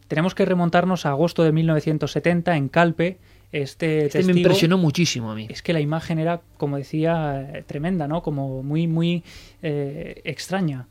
Tenemos 0.08 0.34
que 0.34 0.46
remontarnos 0.46 1.06
a 1.06 1.10
agosto 1.10 1.44
de 1.44 1.52
1970 1.52 2.56
en 2.56 2.68
Calpe, 2.68 3.18
este, 3.50 4.06
este 4.06 4.22
me 4.24 4.32
impresionó 4.32 4.76
muchísimo 4.76 5.30
a 5.30 5.34
mí. 5.34 5.46
Es 5.48 5.62
que 5.62 5.72
la 5.72 5.80
imagen 5.80 6.18
era, 6.18 6.42
como 6.56 6.76
decía, 6.76 7.50
eh, 7.54 7.64
tremenda, 7.66 8.06
¿no? 8.06 8.22
Como 8.22 8.62
muy, 8.62 8.86
muy 8.86 9.24
eh, 9.62 10.20
extraña. 10.24 10.86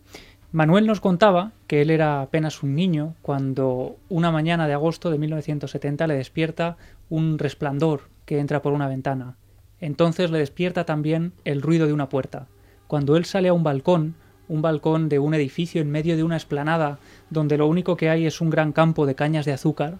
Manuel 0.51 0.87
nos 0.87 0.99
contaba 0.99 1.51
que 1.67 1.81
él 1.81 1.91
era 1.91 2.21
apenas 2.21 2.63
un 2.63 2.73
niño 2.73 3.15
cuando 3.21 3.97
una 4.09 4.31
mañana 4.31 4.67
de 4.67 4.73
agosto 4.73 5.11
de 5.11 5.19
1970 5.19 6.07
le 6.07 6.15
despierta 6.15 6.77
un 7.09 7.37
resplandor 7.37 8.09
que 8.25 8.39
entra 8.39 8.61
por 8.61 8.73
una 8.73 8.87
ventana. 8.87 9.35
Entonces 9.79 10.31
le 10.31 10.39
despierta 10.39 10.85
también 10.85 11.33
el 11.45 11.61
ruido 11.61 11.85
de 11.85 11.93
una 11.93 12.09
puerta. 12.09 12.47
Cuando 12.87 13.17
él 13.17 13.25
sale 13.25 13.49
a 13.49 13.53
un 13.53 13.63
balcón, 13.63 14.15
un 14.47 14.61
balcón 14.61 15.09
de 15.09 15.19
un 15.19 15.33
edificio 15.33 15.81
en 15.81 15.91
medio 15.91 16.15
de 16.15 16.23
una 16.23 16.37
esplanada 16.37 16.97
donde 17.29 17.57
lo 17.57 17.67
único 17.67 17.97
que 17.97 18.09
hay 18.09 18.25
es 18.25 18.41
un 18.41 18.49
gran 18.49 18.71
campo 18.71 19.05
de 19.05 19.15
cañas 19.15 19.45
de 19.45 19.51
azúcar, 19.51 19.97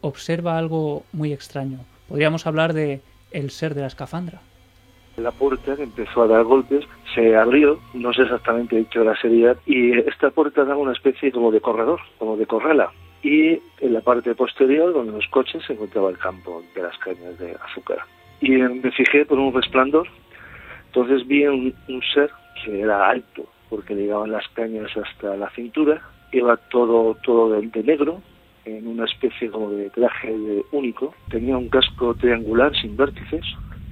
observa 0.00 0.58
algo 0.58 1.04
muy 1.12 1.32
extraño 1.32 1.80
podríamos 2.10 2.44
hablar 2.44 2.74
de 2.74 3.00
el 3.30 3.50
ser 3.50 3.74
de 3.74 3.82
la 3.82 3.86
escafandra. 3.86 4.40
La 5.16 5.30
puerta 5.30 5.74
empezó 5.78 6.22
a 6.22 6.26
dar 6.26 6.42
golpes, 6.42 6.84
se 7.14 7.36
abrió, 7.36 7.78
no 7.94 8.12
sé 8.12 8.22
exactamente 8.22 8.76
dicho 8.76 9.04
la 9.04 9.16
seriedad, 9.16 9.56
y 9.64 9.92
esta 9.92 10.30
puerta 10.30 10.64
daba 10.64 10.80
una 10.80 10.92
especie 10.92 11.30
como 11.30 11.52
de 11.52 11.60
corredor, 11.60 12.00
como 12.18 12.36
de 12.36 12.46
correla. 12.46 12.90
Y 13.22 13.60
en 13.80 13.92
la 13.92 14.00
parte 14.00 14.34
posterior, 14.34 14.92
donde 14.92 15.12
los 15.12 15.26
coches, 15.28 15.62
se 15.64 15.74
encontraba 15.74 16.10
el 16.10 16.18
campo 16.18 16.62
de 16.74 16.82
las 16.82 16.96
cañas 16.98 17.38
de 17.38 17.56
azúcar. 17.64 17.98
Y 18.40 18.50
me 18.50 18.90
fijé 18.90 19.24
por 19.24 19.38
un 19.38 19.54
resplandor, 19.54 20.08
entonces 20.86 21.26
vi 21.28 21.46
un, 21.46 21.74
ser 22.12 22.30
que 22.64 22.80
era 22.80 23.08
alto, 23.08 23.46
porque 23.68 23.94
le 23.94 24.02
llegaban 24.02 24.32
las 24.32 24.48
cañas 24.48 24.90
hasta 24.96 25.36
la 25.36 25.50
cintura, 25.50 26.00
iba 26.32 26.56
todo, 26.56 27.16
todo 27.22 27.50
de 27.50 27.82
negro, 27.84 28.20
en 28.64 28.86
una 28.86 29.04
especie 29.04 29.50
como 29.50 29.70
de 29.70 29.90
traje 29.90 30.34
único, 30.72 31.14
tenía 31.30 31.56
un 31.56 31.68
casco 31.68 32.14
triangular 32.14 32.74
sin 32.76 32.96
vértices 32.96 33.44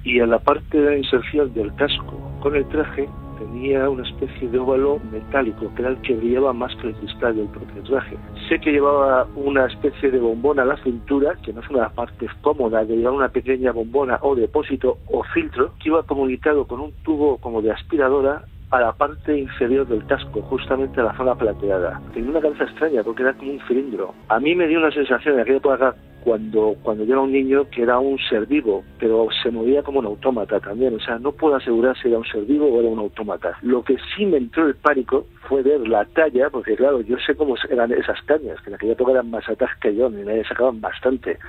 y 0.03 0.19
en 0.19 0.29
la 0.29 0.39
parte 0.39 0.97
inserción 0.97 1.53
del 1.53 1.73
casco 1.75 2.19
con 2.41 2.55
el 2.55 2.67
traje 2.69 3.07
tenía 3.39 3.89
una 3.89 4.07
especie 4.07 4.49
de 4.49 4.59
óvalo 4.59 4.99
metálico 5.11 5.73
que 5.73 5.81
era 5.81 5.91
el 5.91 6.01
que 6.01 6.15
brillaba 6.15 6.53
más 6.53 6.75
que 6.75 6.87
el 6.87 6.95
cristal 6.95 7.35
del 7.35 7.47
propio 7.47 7.81
traje. 7.83 8.17
Sé 8.47 8.59
que 8.59 8.71
llevaba 8.71 9.27
una 9.35 9.65
especie 9.65 10.11
de 10.11 10.19
bombona 10.19 10.63
a 10.63 10.65
la 10.65 10.83
cintura, 10.83 11.35
que 11.43 11.53
no 11.53 11.61
es 11.61 11.69
una 11.69 11.89
parte 11.89 12.27
cómoda 12.41 12.83
de 12.83 12.97
llevar 12.97 13.13
una 13.13 13.29
pequeña 13.29 13.71
bombona 13.71 14.19
o 14.21 14.35
depósito 14.35 14.97
o 15.07 15.23
filtro, 15.23 15.73
que 15.81 15.89
iba 15.89 16.03
comunicado 16.03 16.67
con 16.67 16.81
un 16.81 16.91
tubo 17.03 17.37
como 17.37 17.61
de 17.61 17.71
aspiradora 17.71 18.43
a 18.71 18.79
la 18.79 18.91
parte 18.93 19.37
inferior 19.37 19.87
del 19.87 20.05
casco, 20.05 20.41
justamente 20.43 20.99
a 21.01 21.05
la 21.05 21.17
zona 21.17 21.35
plateada. 21.35 22.01
Tenía 22.13 22.29
una 22.29 22.41
cabeza 22.41 22.65
extraña 22.65 23.03
porque 23.03 23.23
era 23.23 23.33
como 23.33 23.51
un 23.51 23.59
cilindro. 23.67 24.13
A 24.27 24.39
mí 24.39 24.55
me 24.55 24.67
dio 24.67 24.79
una 24.79 24.91
sensación 24.91 25.35
de 25.35 25.41
aquella 25.41 25.57
época 25.57 25.95
cuando, 26.23 26.75
cuando 26.83 27.03
yo 27.05 27.13
era 27.13 27.21
un 27.21 27.31
niño 27.31 27.69
que 27.69 27.83
era 27.83 27.97
un 27.99 28.17
ser 28.29 28.45
vivo, 28.45 28.83
pero 28.99 29.27
se 29.41 29.51
movía 29.51 29.81
como 29.83 29.99
un 29.99 30.05
autómata 30.05 30.59
también. 30.59 30.95
O 30.95 30.99
sea, 30.99 31.17
no 31.17 31.31
puedo 31.31 31.55
asegurar 31.55 31.97
si 31.97 32.09
era 32.09 32.17
un 32.17 32.25
ser 32.25 32.43
vivo 32.45 32.67
o 32.67 32.79
era 32.79 32.89
un 32.89 32.99
autómata. 32.99 33.57
Lo 33.61 33.83
que 33.83 33.97
sí 34.15 34.25
me 34.25 34.37
entró 34.37 34.67
el 34.67 34.75
pánico 34.75 35.25
fue 35.47 35.63
ver 35.63 35.87
la 35.87 36.05
talla, 36.05 36.49
porque 36.49 36.75
claro, 36.75 37.01
yo 37.01 37.17
sé 37.25 37.35
cómo 37.35 37.55
eran 37.69 37.91
esas 37.91 38.21
cañas, 38.23 38.61
que 38.61 38.69
en 38.69 38.75
aquella 38.75 38.93
época 38.93 39.11
eran 39.11 39.31
más 39.31 39.47
altas 39.49 39.69
que 39.81 39.95
yo, 39.95 40.07
y 40.09 40.23
me 40.23 40.43
sacaban 40.43 40.79
bastante 40.81 41.39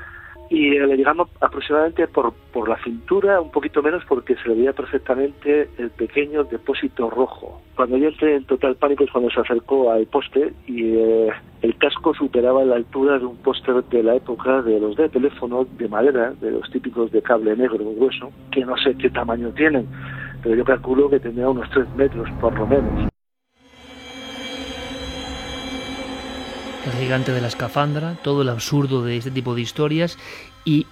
y 0.50 0.70
le 0.70 0.96
llegamos 0.96 1.28
aproximadamente 1.40 2.08
por, 2.08 2.34
por 2.52 2.68
la 2.68 2.76
cintura, 2.82 3.40
un 3.40 3.52
poquito 3.52 3.82
menos 3.82 4.02
porque 4.08 4.34
se 4.34 4.48
le 4.48 4.56
veía 4.56 4.72
perfectamente 4.72 5.70
el 5.78 5.90
pequeño 5.90 6.42
depósito 6.42 7.08
rojo. 7.08 7.62
Cuando 7.76 7.96
yo 7.96 8.08
entré 8.08 8.34
en 8.34 8.44
total 8.44 8.74
pánico 8.74 9.04
es 9.04 9.12
cuando 9.12 9.30
se 9.30 9.40
acercó 9.40 9.92
al 9.92 10.06
poste 10.06 10.52
y 10.66 10.96
eh, 10.96 11.30
el 11.62 11.78
casco 11.78 12.12
superaba 12.14 12.64
la 12.64 12.74
altura 12.74 13.20
de 13.20 13.26
un 13.26 13.36
póster 13.36 13.84
de 13.84 14.02
la 14.02 14.16
época 14.16 14.60
de 14.62 14.80
los 14.80 14.96
de 14.96 15.08
teléfono 15.08 15.64
de 15.78 15.88
madera, 15.88 16.32
de 16.40 16.50
los 16.50 16.68
típicos 16.70 17.12
de 17.12 17.22
cable 17.22 17.54
negro 17.54 17.84
grueso, 17.94 18.32
que 18.50 18.64
no 18.64 18.76
sé 18.76 18.96
qué 18.96 19.08
tamaño 19.08 19.50
tienen, 19.50 19.86
pero 20.42 20.56
yo 20.56 20.64
calculo 20.64 21.08
que 21.08 21.20
tendría 21.20 21.48
unos 21.48 21.70
3 21.70 21.94
metros 21.94 22.28
por 22.40 22.58
lo 22.58 22.66
menos. 22.66 23.09
El 26.84 26.92
gigante 26.92 27.32
de 27.32 27.40
la 27.40 27.48
escafandra, 27.48 28.16
todo 28.22 28.42
el 28.42 28.48
absurdo 28.48 29.04
de 29.04 29.16
este 29.16 29.30
tipo 29.30 29.54
de 29.54 29.60
historias 29.60 30.18
y 30.64 30.86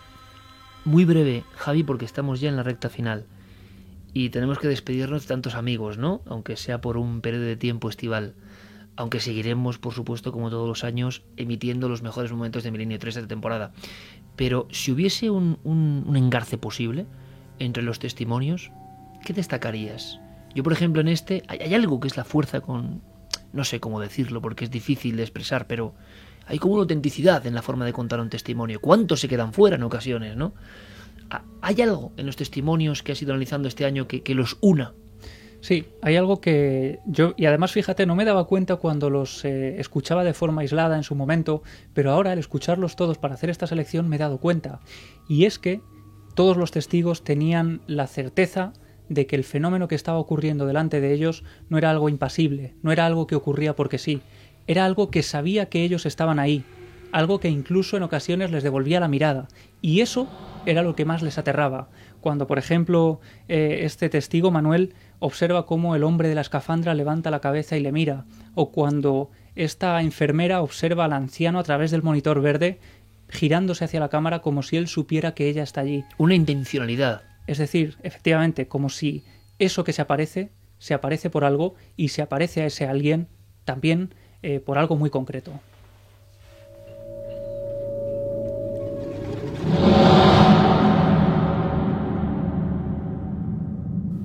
muy 0.84 1.04
breve, 1.04 1.44
Javi, 1.56 1.82
porque 1.82 2.04
estamos 2.04 2.40
ya 2.40 2.48
en 2.48 2.56
la 2.56 2.62
recta 2.62 2.88
final 2.88 3.26
y 4.12 4.30
tenemos 4.30 4.58
que 4.58 4.68
despedirnos 4.68 5.22
de 5.22 5.28
tantos 5.28 5.54
amigos, 5.54 5.98
¿no? 5.98 6.22
Aunque 6.26 6.56
sea 6.56 6.80
por 6.80 6.96
un 6.96 7.20
periodo 7.20 7.44
de 7.44 7.56
tiempo 7.56 7.88
estival. 7.88 8.34
Aunque 8.96 9.20
seguiremos, 9.20 9.78
por 9.78 9.92
supuesto, 9.92 10.32
como 10.32 10.50
todos 10.50 10.66
los 10.66 10.82
años, 10.82 11.22
emitiendo 11.36 11.88
los 11.88 12.02
mejores 12.02 12.32
momentos 12.32 12.64
de 12.64 12.70
Milenio 12.70 12.98
3 12.98 13.14
de 13.14 13.26
temporada. 13.26 13.72
Pero 14.34 14.66
si 14.70 14.92
hubiese 14.92 15.30
un 15.30 16.12
engarce 16.16 16.58
posible 16.58 17.06
entre 17.58 17.82
los 17.82 17.98
testimonios, 17.98 18.72
¿qué 19.24 19.32
destacarías? 19.32 20.20
Yo, 20.54 20.62
por 20.62 20.72
ejemplo, 20.72 21.00
en 21.00 21.08
este 21.08 21.42
hay, 21.48 21.74
algo 21.74 22.00
que 22.00 22.08
es 22.08 22.16
la 22.16 22.24
fuerza 22.24 22.60
con... 22.60 23.02
No 23.52 23.64
sé 23.64 23.80
cómo 23.80 24.00
decirlo 24.00 24.40
porque 24.40 24.64
es 24.64 24.70
difícil 24.70 25.16
de 25.16 25.22
expresar, 25.22 25.66
pero 25.66 25.94
hay 26.46 26.58
como 26.58 26.74
una 26.74 26.82
autenticidad 26.82 27.46
en 27.46 27.54
la 27.54 27.62
forma 27.62 27.84
de 27.84 27.92
contar 27.92 28.20
un 28.20 28.30
testimonio. 28.30 28.80
¿Cuántos 28.80 29.20
se 29.20 29.28
quedan 29.28 29.52
fuera 29.52 29.76
en 29.76 29.82
ocasiones, 29.82 30.36
no? 30.36 30.54
¿Hay 31.60 31.80
algo 31.82 32.12
en 32.16 32.24
los 32.24 32.36
testimonios 32.36 33.02
que 33.02 33.12
has 33.12 33.20
ido 33.20 33.32
analizando 33.32 33.68
este 33.68 33.84
año 33.84 34.08
que, 34.08 34.34
los 34.34 34.56
una? 34.60 34.94
Sí, 35.60 35.86
hay 36.00 36.16
algo 36.16 36.40
que 36.40 37.00
yo, 37.04 37.34
y 37.36 37.46
además 37.46 37.72
fíjate, 37.72 38.06
no 38.06 38.14
me 38.14 38.24
daba 38.24 38.46
cuenta 38.46 38.76
cuando 38.76 39.10
los 39.10 39.44
eh, 39.44 39.78
escuchaba 39.78 40.24
de 40.24 40.32
forma 40.32 40.62
aislada 40.62 40.96
en 40.96 41.02
su 41.02 41.14
momento, 41.16 41.62
pero 41.92 42.12
ahora 42.12 42.32
al 42.32 42.38
escucharlos 42.38 42.96
todos 42.96 43.18
para 43.18 43.34
hacer 43.34 43.50
esta 43.50 43.66
selección 43.66 44.08
me 44.08 44.16
he 44.16 44.20
dado 44.20 44.38
cuenta. 44.38 44.80
Y 45.28 45.44
es 45.44 45.58
que 45.58 45.82
todos 46.34 46.56
los 46.56 46.70
testigos 46.70 47.24
tenían 47.24 47.82
la 47.88 48.06
certeza 48.06 48.72
de 49.08 49.26
que 49.26 49.36
el 49.36 49.44
fenómeno 49.44 49.88
que 49.88 49.94
estaba 49.94 50.18
ocurriendo 50.18 50.66
delante 50.66 51.00
de 51.00 51.12
ellos 51.12 51.44
no 51.68 51.78
era 51.78 51.90
algo 51.90 52.08
impasible, 52.08 52.74
no 52.82 52.92
era 52.92 53.06
algo 53.06 53.26
que 53.26 53.36
ocurría 53.36 53.74
porque 53.74 53.98
sí, 53.98 54.20
era 54.66 54.84
algo 54.84 55.10
que 55.10 55.22
sabía 55.22 55.66
que 55.66 55.82
ellos 55.82 56.06
estaban 56.06 56.38
ahí, 56.38 56.64
algo 57.12 57.40
que 57.40 57.48
incluso 57.48 57.96
en 57.96 58.02
ocasiones 58.02 58.50
les 58.50 58.62
devolvía 58.62 59.00
la 59.00 59.08
mirada, 59.08 59.48
y 59.80 60.00
eso 60.00 60.28
era 60.66 60.82
lo 60.82 60.94
que 60.94 61.04
más 61.04 61.22
les 61.22 61.38
aterraba. 61.38 61.88
Cuando, 62.20 62.46
por 62.46 62.58
ejemplo, 62.58 63.20
eh, 63.48 63.80
este 63.82 64.08
testigo, 64.08 64.50
Manuel, 64.50 64.94
observa 65.18 65.66
cómo 65.66 65.96
el 65.96 66.04
hombre 66.04 66.28
de 66.28 66.34
la 66.34 66.42
escafandra 66.42 66.94
levanta 66.94 67.30
la 67.30 67.40
cabeza 67.40 67.76
y 67.76 67.80
le 67.80 67.92
mira, 67.92 68.26
o 68.54 68.70
cuando 68.70 69.30
esta 69.54 70.00
enfermera 70.02 70.62
observa 70.62 71.06
al 71.06 71.12
anciano 71.12 71.58
a 71.58 71.64
través 71.64 71.90
del 71.90 72.02
monitor 72.02 72.40
verde 72.40 72.78
girándose 73.30 73.84
hacia 73.84 74.00
la 74.00 74.08
cámara 74.08 74.40
como 74.40 74.62
si 74.62 74.76
él 74.76 74.88
supiera 74.88 75.34
que 75.34 75.48
ella 75.48 75.62
está 75.62 75.82
allí. 75.82 76.04
Una 76.16 76.34
intencionalidad. 76.34 77.22
Es 77.48 77.56
decir, 77.56 77.96
efectivamente, 78.02 78.68
como 78.68 78.90
si 78.90 79.24
eso 79.58 79.82
que 79.82 79.94
se 79.94 80.02
aparece, 80.02 80.52
se 80.76 80.92
aparece 80.92 81.30
por 81.30 81.44
algo 81.44 81.76
y 81.96 82.08
se 82.08 82.20
aparece 82.20 82.60
a 82.60 82.66
ese 82.66 82.86
alguien 82.86 83.26
también 83.64 84.14
eh, 84.42 84.60
por 84.60 84.76
algo 84.76 84.96
muy 84.96 85.08
concreto. 85.08 85.52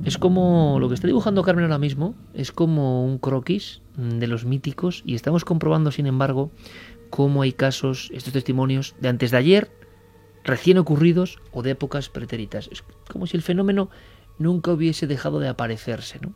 Es 0.04 0.18
como 0.18 0.80
lo 0.82 0.90
que 0.90 0.96
está 0.96 1.08
dibujando 1.08 1.44
Carmen 1.44 1.64
ahora 1.64 1.78
mismo, 1.78 2.16
es 2.34 2.52
como 2.52 3.06
un 3.06 3.20
croquis 3.20 3.82
de 3.96 4.28
los 4.28 4.44
míticos 4.44 5.02
y 5.06 5.16
estamos 5.16 5.46
comprobando, 5.46 5.92
sin 5.92 6.08
embargo, 6.08 6.52
cómo 7.10 7.42
hay 7.42 7.54
casos, 7.54 8.10
estos 8.14 8.34
testimonios 8.34 8.96
de 9.00 9.08
antes 9.08 9.32
de 9.32 9.38
ayer, 9.38 9.72
recién 10.44 10.78
ocurridos 10.78 11.40
o 11.52 11.64
de 11.64 11.72
épocas 11.72 12.10
pretéritas. 12.10 12.70
Es 12.72 12.84
como 13.10 13.28
si 13.28 13.38
el 13.38 13.44
fenómeno 13.44 13.90
nunca 14.38 14.72
hubiese 14.72 15.08
dejado 15.08 15.40
de 15.40 15.48
aparecerse, 15.48 16.20
¿no? 16.22 16.34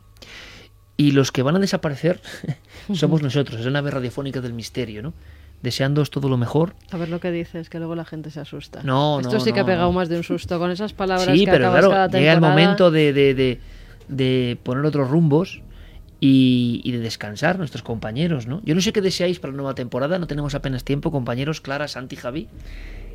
Y 0.96 1.12
los 1.12 1.30
que 1.30 1.42
van 1.42 1.56
a 1.56 1.58
desaparecer 1.58 2.20
somos 2.94 3.22
nosotros, 3.22 3.60
es 3.60 3.66
la 3.66 3.72
nave 3.72 3.90
radiofónica 3.90 4.40
del 4.40 4.52
misterio, 4.52 5.02
¿no? 5.02 5.14
Deseándoos 5.62 6.10
todo 6.10 6.28
lo 6.28 6.36
mejor. 6.36 6.74
A 6.90 6.96
ver 6.96 7.08
lo 7.08 7.20
que 7.20 7.30
dices, 7.30 7.68
que 7.68 7.78
luego 7.78 7.94
la 7.94 8.04
gente 8.04 8.30
se 8.30 8.40
asusta. 8.40 8.82
No, 8.82 9.20
Esto 9.20 9.40
sí 9.40 9.52
que 9.52 9.60
ha 9.60 9.64
pegado 9.64 9.90
más 9.92 10.08
de 10.08 10.16
un 10.16 10.22
susto 10.22 10.58
con 10.58 10.70
esas 10.70 10.92
palabras 10.92 11.36
sí, 11.36 11.44
que 11.44 11.50
pero 11.50 11.70
claro, 11.70 12.08
llega 12.08 12.32
el 12.32 12.40
momento 12.40 12.90
de, 12.90 13.12
de, 13.12 13.60
de, 14.08 14.58
poner 14.62 14.84
otros 14.84 15.08
rumbos 15.08 15.62
y, 16.20 16.80
y, 16.84 16.92
de 16.92 17.00
descansar 17.00 17.58
nuestros 17.58 17.82
compañeros, 17.82 18.46
¿no? 18.46 18.60
Yo 18.64 18.76
no 18.76 18.80
sé 18.80 18.92
qué 18.92 19.00
deseáis 19.00 19.40
para 19.40 19.52
la 19.52 19.56
nueva 19.56 19.74
temporada, 19.74 20.18
no 20.20 20.28
tenemos 20.28 20.54
apenas 20.54 20.84
tiempo, 20.84 21.10
compañeros, 21.10 21.60
Clara, 21.60 21.88
Santi, 21.88 22.14
Javi 22.14 22.48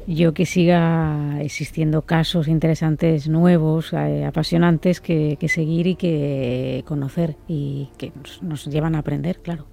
yo 0.07 0.33
que 0.33 0.45
siga 0.45 1.39
existiendo 1.41 2.03
casos 2.03 2.47
interesantes, 2.47 3.27
nuevos, 3.27 3.93
eh, 3.93 4.25
apasionantes 4.25 5.01
que, 5.01 5.37
seguir 5.47 5.87
y 5.87 5.95
que 5.95 6.83
conocer 6.85 7.35
y 7.47 7.89
que 7.97 8.11
nos, 8.41 8.65
llevan 8.65 8.95
a 8.95 8.99
aprender, 8.99 9.39
claro. 9.41 9.72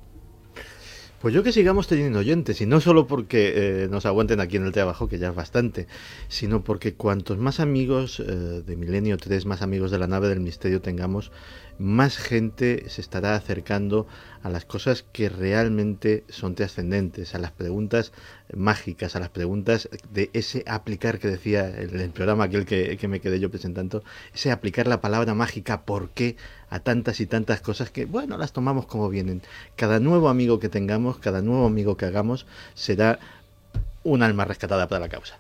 Pues 1.20 1.34
yo 1.34 1.42
que 1.42 1.52
sigamos 1.52 1.86
teniendo 1.86 2.20
oyentes, 2.20 2.62
y 2.62 2.66
no 2.66 2.80
solo 2.80 3.06
porque 3.06 3.82
eh, 3.84 3.88
nos 3.90 4.06
aguanten 4.06 4.40
aquí 4.40 4.56
en 4.56 4.64
el 4.64 4.72
trabajo, 4.72 5.06
que 5.06 5.18
ya 5.18 5.28
es 5.28 5.34
bastante, 5.34 5.86
sino 6.28 6.64
porque 6.64 6.94
cuantos 6.94 7.36
más 7.36 7.60
amigos 7.60 8.20
eh, 8.20 8.24
de 8.24 8.76
Milenio 8.76 9.18
3, 9.18 9.44
más 9.44 9.60
amigos 9.60 9.90
de 9.90 9.98
la 9.98 10.06
nave 10.06 10.30
del 10.30 10.40
misterio 10.40 10.80
tengamos, 10.80 11.30
más 11.78 12.16
gente 12.16 12.84
se 12.88 13.02
estará 13.02 13.34
acercando 13.34 14.06
a 14.42 14.48
las 14.48 14.64
cosas 14.64 15.04
que 15.12 15.28
realmente 15.28 16.24
son 16.30 16.54
trascendentes, 16.54 17.34
a 17.34 17.38
las 17.38 17.52
preguntas 17.52 18.12
mágicas, 18.54 19.14
a 19.14 19.20
las 19.20 19.28
preguntas 19.28 19.90
de 20.10 20.30
ese 20.32 20.64
aplicar 20.66 21.18
que 21.18 21.28
decía 21.28 21.68
el, 21.68 22.00
el 22.00 22.10
programa 22.10 22.44
aquel 22.44 22.64
que, 22.64 22.96
que, 22.96 23.08
me 23.08 23.20
quedé 23.20 23.40
yo 23.40 23.50
presentando, 23.50 24.02
ese 24.34 24.50
aplicar 24.50 24.86
la 24.86 25.02
palabra 25.02 25.34
mágica, 25.34 25.82
¿por 25.84 26.08
qué? 26.10 26.36
A 26.70 26.80
tantas 26.80 27.20
y 27.20 27.26
tantas 27.26 27.60
cosas 27.60 27.90
que, 27.90 28.06
bueno, 28.06 28.38
las 28.38 28.52
tomamos 28.52 28.86
como 28.86 29.08
vienen. 29.08 29.42
Cada 29.76 30.00
nuevo 30.00 30.28
amigo 30.28 30.60
que 30.60 30.68
tengamos, 30.68 31.18
cada 31.18 31.42
nuevo 31.42 31.66
amigo 31.66 31.96
que 31.96 32.06
hagamos, 32.06 32.46
será 32.74 33.18
un 34.04 34.22
alma 34.22 34.44
rescatada 34.44 34.88
para 34.88 35.00
la 35.00 35.08
causa. 35.08 35.38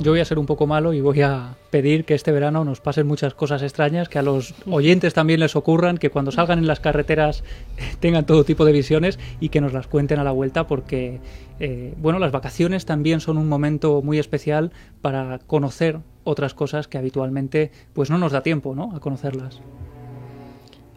Yo 0.00 0.12
voy 0.12 0.20
a 0.20 0.24
ser 0.24 0.38
un 0.38 0.46
poco 0.46 0.66
malo 0.66 0.94
y 0.94 1.02
voy 1.02 1.20
a 1.20 1.56
pedir 1.68 2.06
que 2.06 2.14
este 2.14 2.32
verano 2.32 2.64
nos 2.64 2.80
pasen 2.80 3.06
muchas 3.06 3.34
cosas 3.34 3.62
extrañas, 3.62 4.08
que 4.08 4.18
a 4.18 4.22
los 4.22 4.54
oyentes 4.66 5.12
también 5.12 5.40
les 5.40 5.56
ocurran, 5.56 5.98
que 5.98 6.08
cuando 6.08 6.32
salgan 6.32 6.58
en 6.58 6.66
las 6.66 6.80
carreteras 6.80 7.44
tengan 8.00 8.24
todo 8.24 8.44
tipo 8.44 8.64
de 8.64 8.72
visiones 8.72 9.18
y 9.40 9.50
que 9.50 9.60
nos 9.60 9.74
las 9.74 9.88
cuenten 9.88 10.18
a 10.18 10.24
la 10.24 10.30
vuelta, 10.30 10.66
porque 10.66 11.20
eh, 11.58 11.92
bueno, 11.98 12.18
las 12.18 12.32
vacaciones 12.32 12.86
también 12.86 13.20
son 13.20 13.36
un 13.36 13.46
momento 13.46 14.00
muy 14.00 14.18
especial 14.18 14.72
para 15.02 15.38
conocer 15.38 15.98
otras 16.24 16.54
cosas 16.54 16.88
que 16.88 16.96
habitualmente 16.96 17.70
pues 17.92 18.08
no 18.08 18.16
nos 18.16 18.32
da 18.32 18.42
tiempo, 18.42 18.74
¿no? 18.74 18.96
A 18.96 19.00
conocerlas. 19.00 19.60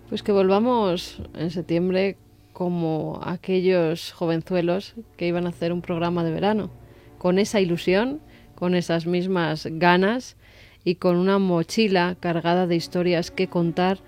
Pues 0.08 0.24
que 0.24 0.32
volvamos 0.32 1.22
en 1.34 1.52
septiembre 1.52 2.16
como 2.54 3.20
aquellos 3.22 4.14
jovenzuelos 4.14 4.94
que 5.18 5.28
iban 5.28 5.46
a 5.46 5.50
hacer 5.50 5.74
un 5.74 5.82
programa 5.82 6.24
de 6.24 6.32
verano, 6.32 6.70
con 7.18 7.38
esa 7.38 7.60
ilusión 7.60 8.22
con 8.56 8.76
esas 8.76 9.06
mismas 9.06 9.68
ganas 9.70 10.36
y 10.84 10.96
con 10.96 11.16
una 11.18 11.40
mochila 11.40 12.16
cargada 12.20 12.68
de 12.68 12.76
historias 12.76 13.32
que 13.32 13.48
contar 13.48 14.00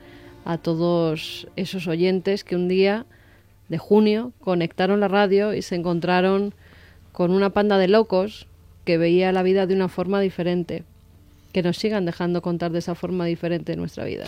a 0.43 0.57
todos 0.57 1.47
esos 1.55 1.87
oyentes 1.87 2.43
que 2.43 2.55
un 2.55 2.67
día 2.67 3.05
de 3.69 3.77
junio 3.77 4.31
conectaron 4.39 4.99
la 4.99 5.07
radio 5.07 5.53
y 5.53 5.61
se 5.61 5.75
encontraron 5.75 6.53
con 7.11 7.31
una 7.31 7.49
panda 7.49 7.77
de 7.77 7.87
locos 7.87 8.47
que 8.83 8.97
veía 8.97 9.31
la 9.31 9.43
vida 9.43 9.65
de 9.65 9.73
una 9.73 9.87
forma 9.87 10.19
diferente. 10.19 10.83
Que 11.51 11.63
nos 11.63 11.77
sigan 11.77 12.05
dejando 12.05 12.41
contar 12.41 12.71
de 12.71 12.79
esa 12.79 12.95
forma 12.95 13.25
diferente 13.25 13.75
nuestra 13.75 14.03
vida. 14.05 14.25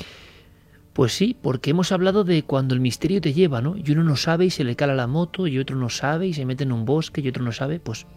Pues 0.94 1.14
sí, 1.14 1.36
porque 1.40 1.70
hemos 1.70 1.92
hablado 1.92 2.24
de 2.24 2.42
cuando 2.42 2.74
el 2.74 2.82
misterio 2.82 3.22
te 3.22 3.34
lleva, 3.34 3.62
¿no? 3.62 3.76
Y 3.78 3.92
uno 3.92 4.04
no 4.04 4.16
sabe 4.16 4.46
y 4.46 4.50
se 4.50 4.64
le 4.64 4.76
cala 4.76 4.96
la 4.96 5.06
moto, 5.06 5.46
y 5.46 5.60
otro 5.60 5.76
no 5.76 5.90
sabe 5.90 6.26
y 6.26 6.34
se 6.34 6.46
mete 6.46 6.64
en 6.64 6.72
un 6.72 6.86
bosque, 6.86 7.22
y 7.22 7.28
otro 7.28 7.44
no 7.44 7.52
sabe. 7.52 7.80
Pues 7.80 8.08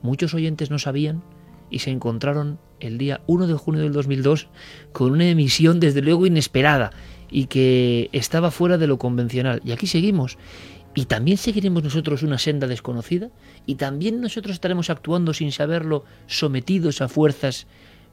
muchos 0.00 0.32
oyentes 0.32 0.70
no 0.70 0.78
sabían 0.78 1.22
y 1.72 1.80
se 1.80 1.90
encontraron 1.90 2.58
el 2.78 2.98
día 2.98 3.22
1 3.26 3.46
de 3.46 3.54
junio 3.54 3.82
del 3.82 3.92
2002 3.92 4.48
con 4.92 5.12
una 5.12 5.28
emisión 5.28 5.80
desde 5.80 6.02
luego 6.02 6.26
inesperada 6.26 6.92
y 7.30 7.46
que 7.46 8.10
estaba 8.12 8.50
fuera 8.50 8.78
de 8.78 8.86
lo 8.86 8.98
convencional. 8.98 9.62
Y 9.64 9.72
aquí 9.72 9.86
seguimos. 9.86 10.36
Y 10.94 11.06
también 11.06 11.38
seguiremos 11.38 11.82
nosotros 11.82 12.22
una 12.22 12.38
senda 12.38 12.66
desconocida 12.66 13.30
y 13.64 13.76
también 13.76 14.20
nosotros 14.20 14.52
estaremos 14.52 14.90
actuando 14.90 15.32
sin 15.32 15.50
saberlo, 15.50 16.04
sometidos 16.26 17.00
a 17.00 17.08
fuerzas 17.08 17.66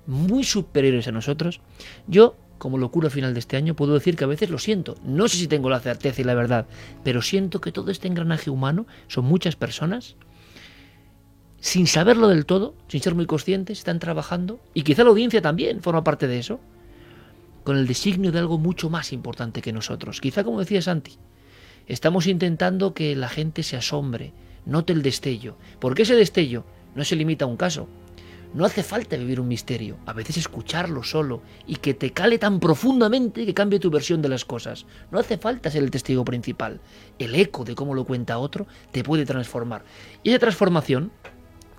muy 0.07 0.45
superiores 0.45 1.09
a 1.09 1.11
nosotros. 1.11 1.59
Yo, 2.07 2.37
como 2.57 2.77
locura 2.77 3.09
final 3.09 3.33
de 3.33 3.41
este 3.41 3.57
año, 3.57 3.75
puedo 3.75 3.95
decir 3.95 4.15
que 4.15 4.23
a 4.23 4.27
veces 4.27 4.49
lo 4.49 4.59
siento. 4.59 4.95
No 5.03 5.27
sé 5.27 5.35
si 5.35 5.47
tengo 5.47 5.69
la 5.69 5.81
certeza 5.81 6.21
y 6.21 6.23
la 6.23 6.35
verdad, 6.35 6.67
pero 7.03 7.21
siento 7.21 7.59
que 7.59 7.73
todo 7.73 7.91
este 7.91 8.07
engranaje 8.07 8.49
humano 8.49 8.87
son 9.07 9.25
muchas 9.25 9.57
personas 9.57 10.15
sin 11.59 11.87
saberlo 11.87 12.27
del 12.27 12.45
todo, 12.45 12.75
sin 12.87 13.01
ser 13.01 13.15
muy 13.15 13.25
conscientes, 13.25 13.79
están 13.79 13.99
trabajando, 13.99 14.59
y 14.73 14.83
quizá 14.83 15.03
la 15.03 15.09
audiencia 15.09 15.41
también 15.41 15.81
forma 15.81 16.03
parte 16.03 16.27
de 16.27 16.39
eso, 16.39 16.59
con 17.63 17.77
el 17.77 17.87
designio 17.87 18.31
de 18.31 18.39
algo 18.39 18.57
mucho 18.57 18.89
más 18.89 19.11
importante 19.13 19.61
que 19.61 19.73
nosotros. 19.73 20.21
Quizá, 20.21 20.43
como 20.43 20.59
decía 20.59 20.81
Santi, 20.81 21.17
estamos 21.87 22.27
intentando 22.27 22.93
que 22.93 23.15
la 23.15 23.29
gente 23.29 23.63
se 23.63 23.77
asombre, 23.77 24.33
note 24.65 24.93
el 24.93 25.01
destello, 25.01 25.57
porque 25.79 26.03
ese 26.03 26.15
destello 26.15 26.65
no 26.95 27.03
se 27.03 27.15
limita 27.15 27.45
a 27.45 27.47
un 27.47 27.57
caso. 27.57 27.87
No 28.51 28.65
hace 28.65 28.81
falta 28.81 29.15
vivir 29.15 29.39
un 29.39 29.47
misterio, 29.47 29.97
a 30.07 30.13
veces 30.13 30.37
escucharlo 30.37 31.03
solo 31.03 31.43
y 31.67 31.75
que 31.75 31.93
te 31.93 32.13
cale 32.13 32.39
tan 32.39 32.59
profundamente 32.59 33.45
que 33.45 33.53
cambie 33.53 33.79
tu 33.79 33.91
versión 33.91 34.23
de 34.23 34.29
las 34.29 34.43
cosas. 34.43 34.87
No 35.11 35.19
hace 35.19 35.37
falta 35.37 35.69
ser 35.69 35.83
el 35.83 35.91
testigo 35.91 36.25
principal. 36.25 36.81
El 37.19 37.35
eco 37.35 37.63
de 37.63 37.75
cómo 37.75 37.93
lo 37.93 38.05
cuenta 38.05 38.39
otro 38.39 38.65
te 38.91 39.03
puede 39.03 39.23
transformar. 39.27 39.83
Y 40.23 40.29
esa 40.29 40.39
transformación 40.39 41.11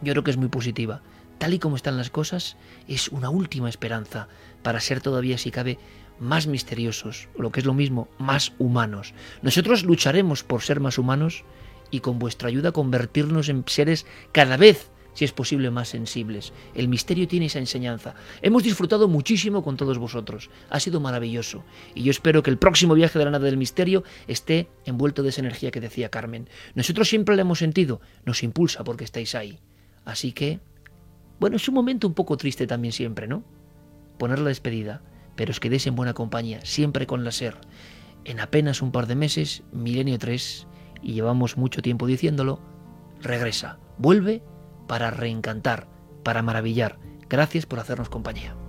yo 0.03 0.12
creo 0.12 0.24
que 0.24 0.30
es 0.30 0.36
muy 0.36 0.48
positiva. 0.48 1.03
Tal 1.38 1.55
y 1.55 1.59
como 1.59 1.76
están 1.76 1.96
las 1.96 2.11
cosas, 2.11 2.57
es 2.86 3.09
una 3.09 3.30
última 3.30 3.68
esperanza 3.68 4.28
para 4.62 4.80
ser 4.80 5.01
todavía, 5.01 5.38
si 5.38 5.51
cabe, 5.51 5.78
más 6.18 6.46
misteriosos, 6.46 7.28
o 7.36 7.42
lo 7.42 7.51
que 7.51 7.61
es 7.61 7.66
lo 7.66 7.74
mismo, 7.74 8.09
más 8.18 8.53
humanos. 8.59 9.14
Nosotros 9.42 9.84
lucharemos 9.84 10.44
por 10.44 10.62
ser 10.62 10.80
más 10.80 10.98
humanos 10.98 11.44
y 11.90 12.01
con 12.01 12.18
vuestra 12.18 12.48
ayuda 12.48 12.72
convertirnos 12.72 13.48
en 13.48 13.64
seres 13.66 14.07
cada 14.32 14.57
vez 14.57 14.90
si 15.12 15.24
es 15.24 15.32
posible, 15.32 15.70
más 15.70 15.88
sensibles. 15.88 16.53
El 16.74 16.88
misterio 16.88 17.26
tiene 17.26 17.46
esa 17.46 17.59
enseñanza. 17.59 18.14
Hemos 18.42 18.62
disfrutado 18.62 19.09
muchísimo 19.09 19.62
con 19.62 19.76
todos 19.76 19.98
vosotros. 19.98 20.51
Ha 20.70 20.80
sido 20.80 21.01
maravilloso. 21.01 21.64
Y 21.94 22.05
yo 22.05 22.11
espero 22.11 22.42
que 22.42 22.51
el 22.51 22.59
próximo 22.59 22.94
viaje 22.94 23.18
de 23.18 23.24
la 23.24 23.32
nada 23.32 23.44
del 23.44 23.57
misterio 23.57 24.05
esté 24.28 24.68
envuelto 24.84 25.22
de 25.22 25.30
esa 25.30 25.40
energía 25.40 25.70
que 25.70 25.80
decía 25.80 26.11
Carmen. 26.11 26.48
Nosotros 26.74 27.09
siempre 27.09 27.36
la 27.36 27.42
hemos 27.42 27.59
sentido. 27.59 28.01
Nos 28.24 28.42
impulsa 28.42 28.84
porque 28.84 29.05
estáis 29.05 29.34
ahí. 29.34 29.59
Así 30.05 30.32
que, 30.32 30.61
bueno, 31.38 31.57
es 31.57 31.68
un 31.68 31.74
momento 31.74 32.07
un 32.07 32.14
poco 32.14 32.36
triste 32.36 32.66
también 32.66 32.92
siempre, 32.92 33.26
¿no? 33.26 33.44
Poner 34.18 34.38
la 34.38 34.48
despedida. 34.48 35.03
Pero 35.36 35.53
os 35.53 35.61
quedéis 35.61 35.86
en 35.86 35.96
buena 35.96 36.12
compañía, 36.12 36.61
siempre 36.64 37.07
con 37.07 37.24
la 37.24 37.32
SER. 37.32 37.57
En 38.24 38.40
apenas 38.40 38.82
un 38.82 38.92
par 38.92 39.07
de 39.07 39.14
meses, 39.14 39.62
Milenio 39.72 40.18
3, 40.18 40.66
y 41.03 41.14
llevamos 41.14 41.57
mucho 41.57 41.80
tiempo 41.80 42.07
diciéndolo, 42.07 42.61
regresa, 43.22 43.78
vuelve 43.96 44.42
para 44.86 45.11
reencantar, 45.11 45.88
para 46.22 46.42
maravillar. 46.42 46.98
Gracias 47.28 47.64
por 47.64 47.78
hacernos 47.78 48.11
compañía. 48.11 48.60